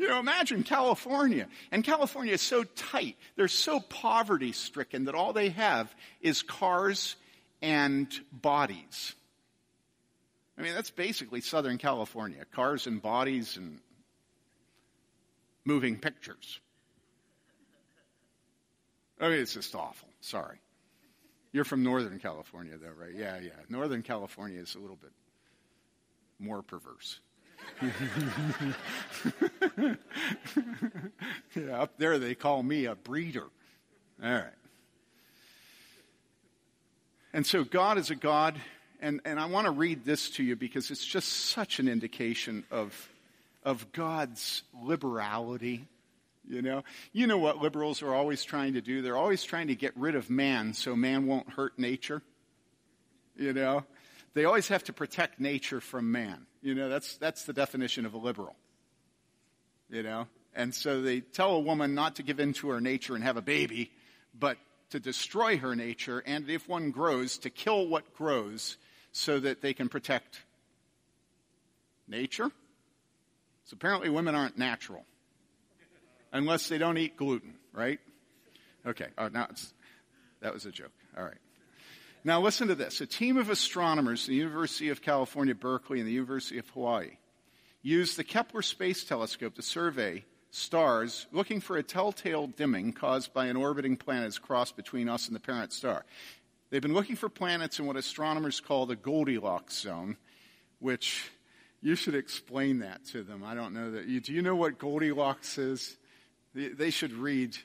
You 0.00 0.06
know, 0.06 0.20
imagine 0.20 0.62
California. 0.62 1.48
And 1.72 1.82
California 1.82 2.32
is 2.32 2.40
so 2.40 2.62
tight. 2.62 3.16
They're 3.34 3.48
so 3.48 3.80
poverty 3.80 4.52
stricken 4.52 5.06
that 5.06 5.16
all 5.16 5.32
they 5.32 5.48
have 5.48 5.92
is 6.20 6.42
cars 6.42 7.16
and 7.60 8.08
bodies. 8.30 9.16
I 10.56 10.62
mean, 10.62 10.72
that's 10.72 10.90
basically 10.90 11.40
Southern 11.40 11.78
California 11.78 12.44
cars 12.52 12.86
and 12.86 13.02
bodies 13.02 13.56
and 13.56 13.80
moving 15.64 15.98
pictures. 15.98 16.60
I 19.20 19.30
mean, 19.30 19.40
it's 19.40 19.54
just 19.54 19.74
awful. 19.74 20.08
Sorry. 20.20 20.58
You're 21.50 21.64
from 21.64 21.82
Northern 21.82 22.20
California, 22.20 22.74
though, 22.80 22.92
right? 22.96 23.14
Yeah, 23.16 23.40
yeah. 23.40 23.50
Northern 23.68 24.04
California 24.04 24.60
is 24.60 24.76
a 24.76 24.78
little 24.78 24.94
bit 24.94 25.10
more 26.38 26.62
perverse. 26.62 27.20
yeah, 31.54 31.80
up 31.80 31.98
there 31.98 32.18
they 32.18 32.34
call 32.34 32.62
me 32.62 32.86
a 32.86 32.94
breeder. 32.94 33.46
All 34.22 34.30
right. 34.30 34.44
And 37.32 37.46
so 37.46 37.62
God 37.62 37.98
is 37.98 38.10
a 38.10 38.14
God, 38.14 38.60
and, 39.00 39.20
and 39.24 39.38
I 39.38 39.46
want 39.46 39.66
to 39.66 39.70
read 39.70 40.04
this 40.04 40.30
to 40.30 40.42
you 40.42 40.56
because 40.56 40.90
it's 40.90 41.04
just 41.04 41.28
such 41.28 41.78
an 41.78 41.88
indication 41.88 42.64
of, 42.70 43.08
of 43.64 43.92
God's 43.92 44.62
liberality. 44.82 45.86
You 46.48 46.62
know, 46.62 46.82
you 47.12 47.26
know 47.26 47.38
what 47.38 47.58
liberals 47.58 48.02
are 48.02 48.14
always 48.14 48.42
trying 48.42 48.72
to 48.72 48.80
do? 48.80 49.02
They're 49.02 49.16
always 49.16 49.44
trying 49.44 49.68
to 49.68 49.74
get 49.74 49.94
rid 49.96 50.14
of 50.14 50.30
man 50.30 50.72
so 50.72 50.96
man 50.96 51.26
won't 51.26 51.50
hurt 51.50 51.78
nature. 51.78 52.22
You 53.36 53.52
know, 53.52 53.84
they 54.34 54.44
always 54.44 54.68
have 54.68 54.84
to 54.84 54.92
protect 54.92 55.40
nature 55.40 55.80
from 55.80 56.12
man. 56.12 56.46
You 56.62 56.74
know, 56.74 56.88
that's, 56.88 57.16
that's 57.16 57.44
the 57.44 57.52
definition 57.52 58.06
of 58.06 58.14
a 58.14 58.18
liberal. 58.18 58.56
You 59.90 60.02
know? 60.02 60.26
And 60.54 60.74
so 60.74 61.02
they 61.02 61.20
tell 61.20 61.52
a 61.52 61.60
woman 61.60 61.94
not 61.94 62.16
to 62.16 62.22
give 62.22 62.40
in 62.40 62.52
to 62.54 62.70
her 62.70 62.80
nature 62.80 63.14
and 63.14 63.24
have 63.24 63.36
a 63.36 63.42
baby, 63.42 63.90
but 64.38 64.58
to 64.90 65.00
destroy 65.00 65.58
her 65.58 65.76
nature, 65.76 66.22
and 66.24 66.48
if 66.48 66.68
one 66.68 66.90
grows, 66.90 67.38
to 67.38 67.50
kill 67.50 67.86
what 67.86 68.14
grows 68.14 68.76
so 69.12 69.38
that 69.38 69.60
they 69.60 69.74
can 69.74 69.88
protect 69.88 70.40
nature. 72.06 72.50
So 73.64 73.74
apparently 73.74 74.08
women 74.08 74.34
aren't 74.34 74.56
natural. 74.56 75.04
Unless 76.32 76.68
they 76.68 76.78
don't 76.78 76.98
eat 76.98 77.16
gluten, 77.16 77.54
right? 77.72 78.00
Okay, 78.86 79.08
oh, 79.16 79.28
now 79.28 79.48
that 80.40 80.52
was 80.54 80.66
a 80.66 80.70
joke. 80.70 80.92
All 81.16 81.24
right. 81.24 81.38
Now, 82.24 82.40
listen 82.40 82.68
to 82.68 82.74
this. 82.74 83.00
A 83.00 83.06
team 83.06 83.36
of 83.36 83.48
astronomers 83.48 84.26
the 84.26 84.34
University 84.34 84.88
of 84.90 85.00
California, 85.00 85.54
Berkeley, 85.54 86.00
and 86.00 86.08
the 86.08 86.12
University 86.12 86.58
of 86.58 86.68
Hawaii 86.70 87.12
used 87.80 88.16
the 88.18 88.24
Kepler 88.24 88.62
Space 88.62 89.04
Telescope 89.04 89.54
to 89.54 89.62
survey 89.62 90.24
stars 90.50 91.26
looking 91.30 91.60
for 91.60 91.76
a 91.76 91.82
telltale 91.82 92.46
dimming 92.48 92.92
caused 92.92 93.32
by 93.32 93.46
an 93.46 93.56
orbiting 93.56 93.96
planet's 93.96 94.38
cross 94.38 94.72
between 94.72 95.08
us 95.08 95.26
and 95.26 95.36
the 95.36 95.40
parent 95.40 95.72
star. 95.72 96.04
They've 96.70 96.82
been 96.82 96.94
looking 96.94 97.16
for 97.16 97.28
planets 97.28 97.78
in 97.78 97.86
what 97.86 97.96
astronomers 97.96 98.60
call 98.60 98.86
the 98.86 98.96
Goldilocks 98.96 99.78
zone, 99.78 100.16
which 100.80 101.30
You 101.80 101.94
should 101.94 102.14
explain 102.16 102.80
that 102.80 103.04
to 103.06 103.22
them. 103.22 103.44
I 103.44 103.54
don't 103.54 103.72
know 103.72 103.92
that. 103.92 104.06
You, 104.06 104.20
do 104.20 104.32
you 104.32 104.42
know 104.42 104.56
what 104.56 104.78
Goldilocks 104.78 105.58
is? 105.58 105.96
They 106.54 106.90
should 106.90 107.12
read. 107.12 107.56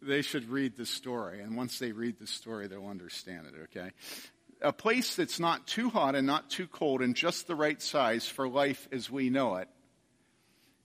They 0.00 0.22
should 0.22 0.48
read 0.48 0.76
the 0.76 0.86
story, 0.86 1.40
and 1.40 1.56
once 1.56 1.78
they 1.78 1.92
read 1.92 2.18
the 2.18 2.26
story, 2.26 2.68
they'll 2.68 2.86
understand 2.86 3.46
it. 3.46 3.54
Okay, 3.64 3.90
a 4.62 4.72
place 4.72 5.16
that's 5.16 5.40
not 5.40 5.66
too 5.66 5.90
hot 5.90 6.14
and 6.14 6.26
not 6.26 6.50
too 6.50 6.68
cold, 6.68 7.02
and 7.02 7.16
just 7.16 7.46
the 7.46 7.56
right 7.56 7.82
size 7.82 8.26
for 8.28 8.48
life 8.48 8.88
as 8.92 9.10
we 9.10 9.28
know 9.28 9.56
it. 9.56 9.68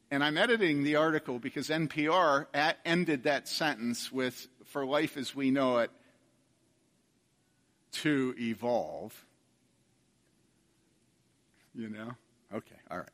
And 0.10 0.24
I'm 0.24 0.38
editing 0.38 0.84
the 0.84 0.96
article 0.96 1.40
because 1.40 1.70
NPR 1.70 2.48
ended 2.86 3.24
that 3.24 3.48
sentence 3.48 4.12
with 4.12 4.48
"for 4.66 4.86
life 4.86 5.16
as 5.18 5.36
we 5.36 5.52
know 5.52 5.78
it." 5.78 5.92
To 8.02 8.34
evolve. 8.40 9.26
You 11.76 11.90
know? 11.90 12.12
Okay, 12.54 12.76
all 12.90 12.98
right. 12.98 13.10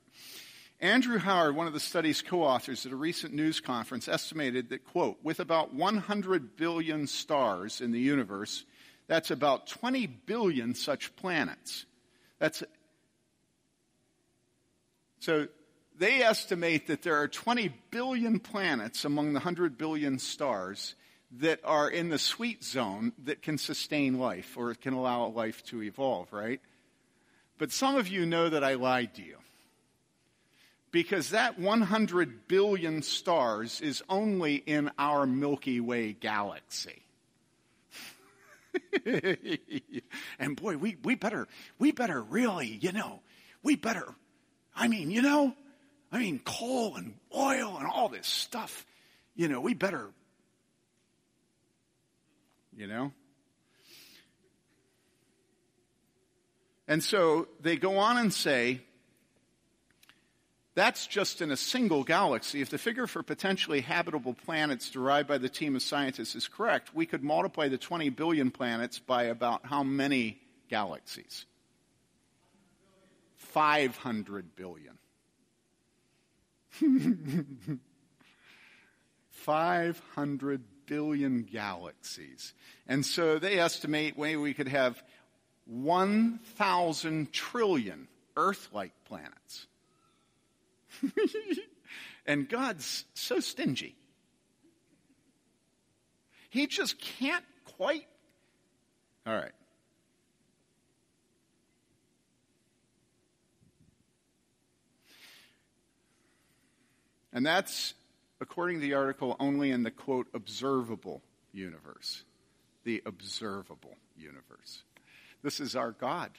Andrew 0.82 1.18
Howard, 1.18 1.56
one 1.56 1.68
of 1.68 1.74
the 1.74 1.80
study's 1.80 2.22
co 2.22 2.44
authors 2.44 2.86
at 2.86 2.94
a 2.94 2.96
recent 2.96 3.34
news 3.34 3.60
conference, 3.60 4.08
estimated 4.08 4.70
that, 4.70 4.86
quote, 4.86 5.18
with 5.22 5.42
about 5.42 5.74
100 5.74 6.56
billion 6.56 7.06
stars 7.06 7.82
in 7.82 7.92
the 7.92 8.00
universe, 8.00 8.64
that's 9.08 9.30
about 9.30 9.68
20 9.68 10.08
billion 10.08 10.74
such 10.74 11.14
planets. 11.18 11.86
That's 12.38 12.64
so 15.20 15.48
they 15.98 16.24
estimate 16.24 16.88
that 16.88 17.02
there 17.02 17.22
are 17.22 17.28
20 17.28 17.74
billion 17.92 18.40
planets 18.40 19.04
among 19.04 19.34
the 19.34 19.40
100 19.40 19.78
billion 19.78 20.18
stars 20.18 20.96
that 21.40 21.60
are 21.66 21.90
in 21.90 22.08
the 22.08 22.18
sweet 22.18 22.64
zone 22.64 23.12
that 23.26 23.42
can 23.42 23.58
sustain 23.58 24.18
life 24.18 24.56
or 24.56 24.74
can 24.76 24.94
allow 24.94 25.28
life 25.28 25.62
to 25.66 25.84
evolve, 25.84 26.32
right? 26.32 26.62
But 27.58 27.74
some 27.74 27.98
of 27.98 28.08
you 28.08 28.26
know 28.26 28.50
that 28.50 28.64
I 28.64 28.76
lied 28.76 29.16
to 29.16 29.22
you. 29.22 29.36
Because 30.92 31.32
that 31.32 31.60
100 31.60 32.48
billion 32.48 33.02
stars 33.02 33.80
is 33.82 34.02
only 34.10 34.56
in 34.56 34.90
our 34.98 35.26
Milky 35.26 35.80
Way 35.80 36.14
galaxy. 36.14 37.04
and 40.40 40.56
boy, 40.56 40.78
we, 40.78 40.98
we 41.04 41.16
better, 41.16 41.48
we 41.78 41.92
better 41.92 42.22
really, 42.22 42.68
you 42.68 42.92
know, 42.92 43.20
we 43.62 43.76
better, 43.76 44.06
I 44.76 44.88
mean, 44.88 45.12
you 45.12 45.22
know, 45.22 45.54
I 46.12 46.20
mean, 46.20 46.40
coal 46.40 46.96
and 46.96 47.14
oil 47.36 47.78
and 47.78 47.88
all 47.88 48.10
this 48.10 48.28
stuff, 48.28 48.86
you 49.36 49.48
know, 49.48 49.62
we 49.62 49.74
better, 49.74 50.10
you 52.76 52.88
know, 52.88 53.12
And 56.90 57.04
so 57.04 57.48
they 57.62 57.78
go 57.78 58.00
on 58.00 58.18
and 58.18 58.34
say, 58.34 58.82
that's 60.80 61.06
just 61.08 61.42
in 61.42 61.52
a 61.52 61.58
single 61.58 62.04
galaxy. 62.06 62.62
If 62.62 62.70
the 62.70 62.78
figure 62.78 63.06
for 63.06 63.22
potentially 63.22 63.82
habitable 63.82 64.34
planets 64.34 64.90
derived 64.90 65.28
by 65.28 65.38
the 65.38 65.50
team 65.50 65.76
of 65.76 65.82
scientists 65.82 66.36
is 66.36 66.48
correct, 66.48 66.96
we 66.96 67.06
could 67.06 67.22
multiply 67.22 67.68
the 67.68 67.78
20 67.78 68.10
billion 68.10 68.50
planets 68.50 68.98
by 68.98 69.24
about 69.24 69.66
how 69.66 69.84
many 69.84 70.40
galaxies? 70.70 71.46
500 73.36 74.56
billion. 74.56 74.98
500 79.32 80.64
billion 80.86 81.44
galaxies. 81.44 82.54
And 82.88 83.06
so 83.06 83.38
they 83.38 83.60
estimate 83.60 84.18
way 84.18 84.38
we 84.38 84.54
could 84.54 84.70
have 84.70 85.04
1,000 85.66 87.34
trillion 87.34 88.08
Earth 88.38 88.70
like 88.72 88.94
planets. 89.06 89.68
and 92.26 92.48
God's 92.48 93.06
so 93.14 93.40
stingy. 93.40 93.96
He 96.50 96.68
just 96.68 97.00
can't 97.00 97.46
quite. 97.66 98.08
All 99.26 99.36
right. 99.36 99.52
And 107.32 107.46
that's, 107.46 107.94
according 108.42 108.78
to 108.78 108.82
the 108.82 108.96
article, 108.96 109.36
only 109.40 109.72
in 109.72 109.84
the 109.84 109.92
quote, 109.92 110.28
observable 110.34 111.22
universe. 111.52 112.24
The 112.84 113.04
observable 113.06 113.96
universe. 114.18 114.84
This 115.44 115.60
is 115.60 115.76
our 115.76 115.92
God. 115.92 116.32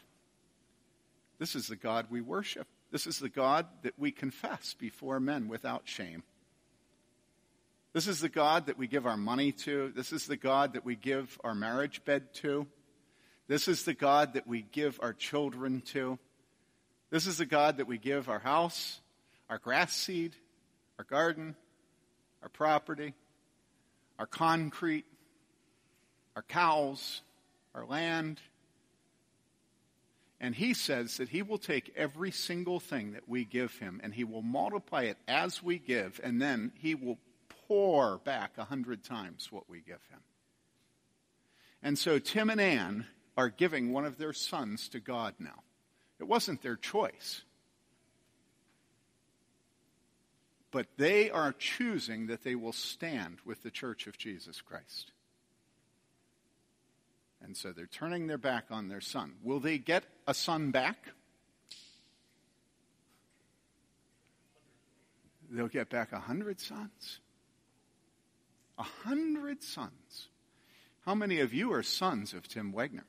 This 1.39 1.55
is 1.55 1.69
the 1.69 1.77
God 1.77 2.07
we 2.11 2.21
worship. 2.21 2.67
This 2.91 3.07
is 3.07 3.19
the 3.19 3.29
God 3.29 3.67
that 3.83 3.99
we 3.99 4.11
confess 4.11 4.75
before 4.75 5.21
men 5.21 5.49
without 5.49 5.83
shame. 5.85 6.23
This 7.93 8.07
is 8.07 8.21
the 8.21 8.29
God 8.29 8.67
that 8.67 8.79
we 8.79 8.87
give 8.87 9.07
our 9.07 9.17
money 9.17 9.53
to. 9.53 9.93
This 9.95 10.13
is 10.13 10.27
the 10.27 10.37
God 10.37 10.75
that 10.75 10.85
we 10.85 10.97
give 10.97 11.39
our 11.43 11.55
marriage 11.55 12.05
bed 12.05 12.35
to. 12.35 12.67
This 13.49 13.67
is 13.67 13.85
the 13.85 13.95
God 13.95 14.35
that 14.35 14.47
we 14.47 14.63
give 14.63 15.01
our 15.03 15.13
children 15.13 15.81
to. 15.87 16.19
This 17.11 17.27
is 17.27 17.39
the 17.39 17.47
God 17.47 17.79
that 17.79 17.89
we 17.89 17.99
give 17.99 18.29
our 18.29 18.39
house, 18.39 19.01
our 19.49 19.59
grass 19.59 19.93
seed, 19.93 20.37
our 20.99 21.05
garden, 21.05 21.57
our 22.43 22.49
property, 22.49 23.15
our 24.21 24.27
concrete, 24.27 25.05
our 26.37 26.43
cows, 26.43 27.23
our 27.75 27.85
land, 27.85 28.41
and 30.41 30.55
he 30.55 30.73
says 30.73 31.19
that 31.19 31.29
he 31.29 31.43
will 31.43 31.59
take 31.59 31.93
every 31.95 32.31
single 32.31 32.81
thing 32.81 33.13
that 33.13 33.29
we 33.29 33.45
give 33.45 33.77
him 33.77 34.01
and 34.03 34.15
he 34.15 34.25
will 34.25 34.43
multiply 34.43 35.03
it 35.03 35.19
as 35.29 35.63
we 35.63 35.79
give, 35.79 36.21
and 36.23 36.41
then 36.41 36.73
he 36.77 36.95
will 36.95 37.19
pour 37.69 38.19
back 38.19 38.53
a 38.57 38.65
hundred 38.65 39.05
times 39.05 39.53
what 39.53 39.69
we 39.69 39.81
give 39.81 40.01
him. 40.11 40.21
And 41.83 41.99
so 41.99 42.19
Tim 42.19 42.51
and 42.51 42.61
Ann 42.61 43.07
are 43.37 43.49
giving 43.49 43.93
one 43.93 44.05
of 44.05 44.19
their 44.19 44.33
sons 44.33 44.89
to 44.91 45.01
God 45.01 45.35
now. 45.39 45.63
It 46.19 46.25
wasn't 46.25 46.63
their 46.63 46.77
choice. 46.77 47.43
But 50.71 50.87
they 50.97 51.31
are 51.31 51.53
choosing 51.53 52.29
that 52.29 52.45
they 52.45 52.55
will 52.55 52.73
stand 52.73 53.39
with 53.45 53.63
the 53.63 53.71
Church 53.71 54.07
of 54.07 54.19
Jesus 54.19 54.61
Christ. 54.61 55.13
And 57.43 57.57
so 57.57 57.73
they're 57.73 57.87
turning 57.87 58.27
their 58.27 58.39
back 58.39 58.67
on 58.71 58.89
their 58.89 59.01
son. 59.01 59.35
Will 59.43 59.61
they 59.61 59.79
get 59.79 60.05
a 60.27 60.35
son 60.35 60.71
back? 60.71 60.97
They'll 65.51 65.69
get 65.69 65.91
back 65.91 66.13
a 66.13 66.21
hundred 66.21 66.61
sons. 66.61 67.21
A 68.79 68.83
hundred 68.83 69.63
sons. 69.63 70.29
How 71.05 71.15
many 71.15 71.41
of 71.41 71.53
you 71.53 71.73
are 71.73 71.83
sons 71.83 72.35
of 72.35 72.47
Tim 72.47 72.73
Wagner? 72.73 73.07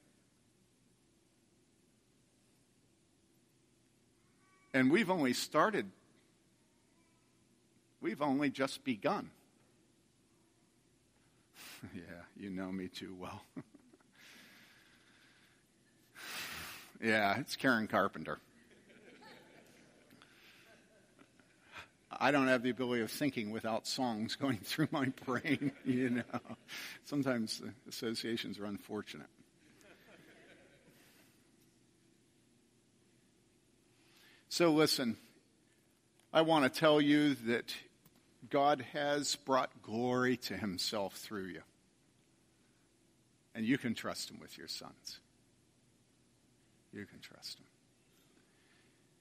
And 4.73 4.89
we've 4.89 5.09
only 5.09 5.33
started, 5.33 5.91
we've 7.99 8.21
only 8.21 8.49
just 8.49 8.85
begun. 8.85 9.29
yeah, 11.93 12.01
you 12.37 12.49
know 12.49 12.71
me 12.71 12.87
too 12.87 13.15
well. 13.19 13.43
Yeah, 17.01 17.39
it's 17.39 17.55
Karen 17.55 17.87
Carpenter. 17.87 18.37
I 22.11 22.29
don't 22.29 22.47
have 22.47 22.61
the 22.61 22.69
ability 22.69 23.01
of 23.01 23.09
thinking 23.09 23.49
without 23.49 23.87
songs 23.87 24.35
going 24.41 24.59
through 24.59 24.89
my 24.91 25.05
brain, 25.25 25.71
you 25.85 26.11
know. 26.11 26.39
Sometimes 27.05 27.63
associations 27.89 28.59
are 28.59 28.65
unfortunate. 28.65 29.27
So 34.49 34.71
listen, 34.71 35.17
I 36.31 36.41
want 36.41 36.71
to 36.71 36.79
tell 36.79 37.01
you 37.01 37.33
that 37.45 37.73
God 38.49 38.85
has 38.93 39.37
brought 39.37 39.81
glory 39.81 40.37
to 40.37 40.57
himself 40.57 41.15
through 41.15 41.45
you. 41.45 41.61
And 43.55 43.65
you 43.65 43.77
can 43.79 43.95
trust 43.95 44.29
him 44.29 44.39
with 44.39 44.57
your 44.57 44.67
sons. 44.67 45.19
You 46.93 47.05
can 47.05 47.19
trust 47.19 47.59
Him. 47.59 47.65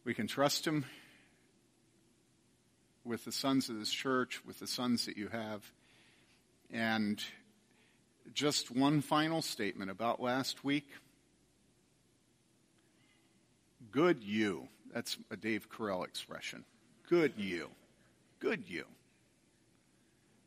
We 0.04 0.14
can 0.14 0.26
trust 0.26 0.66
Him 0.66 0.84
with 3.04 3.24
the 3.24 3.32
sons 3.32 3.68
of 3.68 3.78
this 3.78 3.90
church, 3.90 4.44
with 4.44 4.58
the 4.58 4.66
sons 4.66 5.06
that 5.06 5.16
you 5.16 5.28
have. 5.28 5.64
And 6.70 7.22
just 8.34 8.70
one 8.70 9.00
final 9.00 9.42
statement 9.42 9.90
about 9.90 10.20
last 10.20 10.64
week. 10.64 10.88
Good 13.90 14.22
you. 14.22 14.68
That's 14.92 15.16
a 15.30 15.36
Dave 15.36 15.68
Carell 15.70 16.04
expression. 16.04 16.64
Good 17.08 17.34
you. 17.36 17.70
Good 18.40 18.64
you. 18.68 18.84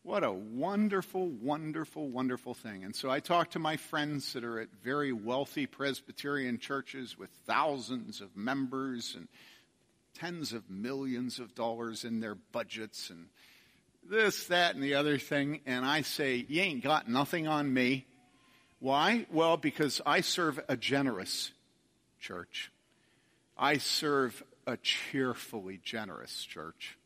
What 0.03 0.25
a 0.25 0.31
wonderful, 0.33 1.29
wonderful, 1.29 2.09
wonderful 2.09 2.53
thing. 2.53 2.83
And 2.83 2.93
so 2.93 3.09
I 3.09 3.21
talk 3.21 3.51
to 3.51 3.59
my 3.59 3.77
friends 3.77 4.33
that 4.33 4.43
are 4.43 4.59
at 4.59 4.67
very 4.83 5.13
wealthy 5.13 5.65
Presbyterian 5.65 6.59
churches 6.59 7.17
with 7.17 7.29
thousands 7.47 8.19
of 8.19 8.35
members 8.35 9.15
and 9.15 9.29
tens 10.13 10.51
of 10.51 10.69
millions 10.69 11.39
of 11.39 11.55
dollars 11.55 12.03
in 12.03 12.19
their 12.19 12.35
budgets 12.35 13.09
and 13.09 13.27
this, 14.09 14.47
that, 14.47 14.75
and 14.75 14.83
the 14.83 14.95
other 14.95 15.17
thing. 15.17 15.61
And 15.65 15.85
I 15.85 16.01
say, 16.01 16.45
You 16.49 16.61
ain't 16.61 16.83
got 16.83 17.07
nothing 17.07 17.47
on 17.47 17.73
me. 17.73 18.05
Why? 18.79 19.25
Well, 19.31 19.55
because 19.55 20.01
I 20.05 20.19
serve 20.19 20.59
a 20.67 20.75
generous 20.75 21.53
church. 22.19 22.69
I 23.57 23.77
serve 23.77 24.43
a 24.67 24.75
cheerfully 24.75 25.79
generous 25.81 26.43
church. 26.43 26.97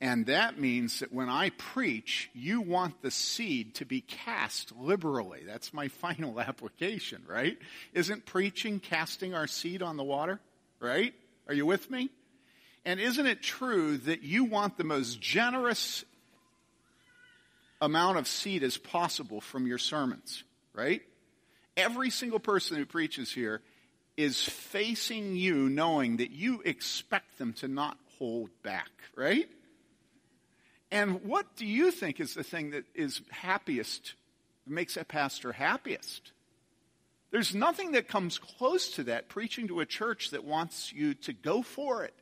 And 0.00 0.26
that 0.26 0.58
means 0.58 1.00
that 1.00 1.12
when 1.12 1.28
I 1.28 1.50
preach, 1.50 2.28
you 2.34 2.60
want 2.60 3.00
the 3.00 3.10
seed 3.10 3.76
to 3.76 3.84
be 3.84 4.00
cast 4.00 4.76
liberally. 4.76 5.42
That's 5.46 5.72
my 5.72 5.88
final 6.02 6.40
application, 6.40 7.22
right? 7.26 7.56
Isn't 7.92 8.26
preaching 8.26 8.80
casting 8.80 9.34
our 9.34 9.46
seed 9.46 9.82
on 9.82 9.96
the 9.96 10.04
water? 10.04 10.40
Right? 10.80 11.14
Are 11.48 11.54
you 11.54 11.66
with 11.66 11.90
me? 11.90 12.10
And 12.84 13.00
isn't 13.00 13.26
it 13.26 13.42
true 13.42 13.96
that 13.98 14.22
you 14.22 14.44
want 14.44 14.76
the 14.76 14.84
most 14.84 15.20
generous 15.20 16.04
amount 17.80 18.18
of 18.18 18.28
seed 18.28 18.62
as 18.62 18.76
possible 18.76 19.40
from 19.40 19.66
your 19.66 19.78
sermons, 19.78 20.44
right? 20.74 21.02
Every 21.76 22.10
single 22.10 22.38
person 22.38 22.76
who 22.76 22.84
preaches 22.84 23.32
here 23.32 23.62
is 24.16 24.42
facing 24.42 25.34
you 25.34 25.68
knowing 25.68 26.18
that 26.18 26.30
you 26.30 26.62
expect 26.64 27.38
them 27.38 27.52
to 27.54 27.68
not 27.68 27.96
hold 28.18 28.50
back, 28.62 28.90
right? 29.16 29.48
And 30.94 31.24
what 31.24 31.56
do 31.56 31.66
you 31.66 31.90
think 31.90 32.20
is 32.20 32.34
the 32.34 32.44
thing 32.44 32.70
that 32.70 32.84
is 32.94 33.20
happiest, 33.30 34.14
makes 34.64 34.96
a 34.96 35.02
pastor 35.02 35.50
happiest? 35.50 36.30
There's 37.32 37.52
nothing 37.52 37.92
that 37.92 38.06
comes 38.06 38.38
close 38.38 38.90
to 38.92 39.02
that 39.02 39.28
preaching 39.28 39.66
to 39.66 39.80
a 39.80 39.86
church 39.86 40.30
that 40.30 40.44
wants 40.44 40.92
you 40.92 41.14
to 41.14 41.32
go 41.32 41.62
for 41.62 42.04
it. 42.04 42.14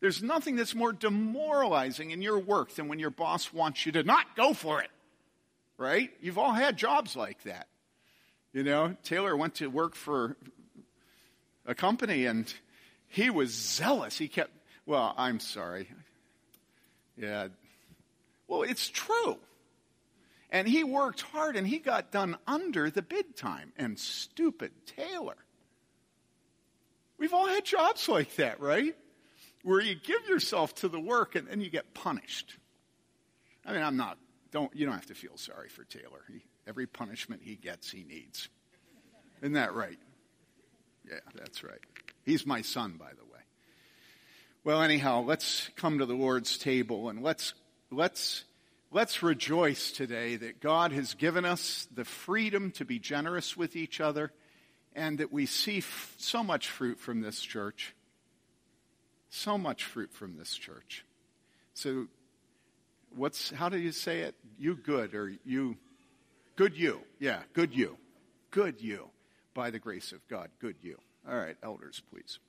There's 0.00 0.22
nothing 0.22 0.56
that's 0.56 0.74
more 0.74 0.92
demoralizing 0.92 2.10
in 2.10 2.20
your 2.20 2.38
work 2.38 2.74
than 2.74 2.88
when 2.88 2.98
your 2.98 3.08
boss 3.08 3.54
wants 3.54 3.86
you 3.86 3.92
to 3.92 4.02
not 4.02 4.36
go 4.36 4.52
for 4.52 4.82
it. 4.82 4.90
Right? 5.78 6.10
You've 6.20 6.36
all 6.36 6.52
had 6.52 6.76
jobs 6.76 7.16
like 7.16 7.42
that. 7.44 7.68
You 8.52 8.64
know, 8.64 8.98
Taylor 9.02 9.34
went 9.34 9.54
to 9.56 9.68
work 9.68 9.94
for 9.94 10.36
a 11.64 11.74
company 11.74 12.26
and 12.26 12.52
he 13.08 13.30
was 13.30 13.54
zealous. 13.54 14.18
He 14.18 14.28
kept, 14.28 14.50
well, 14.84 15.14
I'm 15.16 15.40
sorry. 15.40 15.88
Yeah. 17.16 17.48
Well, 18.48 18.62
it's 18.62 18.88
true. 18.88 19.38
And 20.50 20.68
he 20.68 20.84
worked 20.84 21.22
hard 21.22 21.56
and 21.56 21.66
he 21.66 21.78
got 21.78 22.12
done 22.12 22.36
under 22.46 22.90
the 22.90 23.02
bid 23.02 23.36
time. 23.36 23.72
And 23.76 23.98
stupid 23.98 24.72
Taylor. 24.86 25.36
We've 27.18 27.34
all 27.34 27.46
had 27.46 27.64
jobs 27.64 28.08
like 28.08 28.36
that, 28.36 28.60
right? 28.60 28.94
Where 29.62 29.80
you 29.80 29.94
give 29.94 30.28
yourself 30.28 30.74
to 30.76 30.88
the 30.88 31.00
work 31.00 31.34
and 31.34 31.48
then 31.48 31.60
you 31.60 31.70
get 31.70 31.94
punished. 31.94 32.56
I 33.64 33.72
mean, 33.72 33.82
I'm 33.82 33.96
not, 33.96 34.18
don't, 34.52 34.74
you 34.76 34.86
don't 34.86 34.94
have 34.94 35.06
to 35.06 35.14
feel 35.14 35.36
sorry 35.36 35.68
for 35.68 35.84
Taylor. 35.84 36.22
He, 36.30 36.44
every 36.68 36.86
punishment 36.86 37.42
he 37.42 37.56
gets, 37.56 37.90
he 37.90 38.04
needs. 38.04 38.48
Isn't 39.40 39.54
that 39.54 39.74
right? 39.74 39.98
Yeah, 41.08 41.18
that's 41.34 41.64
right. 41.64 41.80
He's 42.24 42.46
my 42.46 42.62
son, 42.62 42.92
by 42.98 43.10
the 43.10 43.24
way. 43.24 43.25
Well, 44.66 44.82
anyhow, 44.82 45.22
let's 45.22 45.70
come 45.76 46.00
to 46.00 46.06
the 46.06 46.14
Lord's 46.14 46.58
table 46.58 47.08
and 47.08 47.22
let's, 47.22 47.54
let's, 47.92 48.42
let's 48.90 49.22
rejoice 49.22 49.92
today 49.92 50.34
that 50.34 50.58
God 50.58 50.90
has 50.90 51.14
given 51.14 51.44
us 51.44 51.86
the 51.94 52.04
freedom 52.04 52.72
to 52.72 52.84
be 52.84 52.98
generous 52.98 53.56
with 53.56 53.76
each 53.76 54.00
other 54.00 54.32
and 54.92 55.18
that 55.18 55.32
we 55.32 55.46
see 55.46 55.78
f- 55.78 56.16
so 56.18 56.42
much 56.42 56.68
fruit 56.68 56.98
from 56.98 57.20
this 57.20 57.40
church. 57.40 57.94
So 59.28 59.56
much 59.56 59.84
fruit 59.84 60.12
from 60.12 60.36
this 60.36 60.52
church. 60.52 61.04
So, 61.74 62.08
what's, 63.14 63.50
how 63.50 63.68
do 63.68 63.78
you 63.78 63.92
say 63.92 64.22
it? 64.22 64.34
You 64.58 64.74
good 64.74 65.14
or 65.14 65.32
you, 65.44 65.76
good 66.56 66.76
you. 66.76 67.02
Yeah, 67.20 67.38
good 67.52 67.72
you. 67.72 67.98
Good 68.50 68.82
you. 68.82 69.10
By 69.54 69.70
the 69.70 69.78
grace 69.78 70.10
of 70.10 70.26
God, 70.26 70.48
good 70.58 70.74
you. 70.82 70.98
All 71.30 71.38
right, 71.38 71.56
elders, 71.62 72.02
please. 72.10 72.40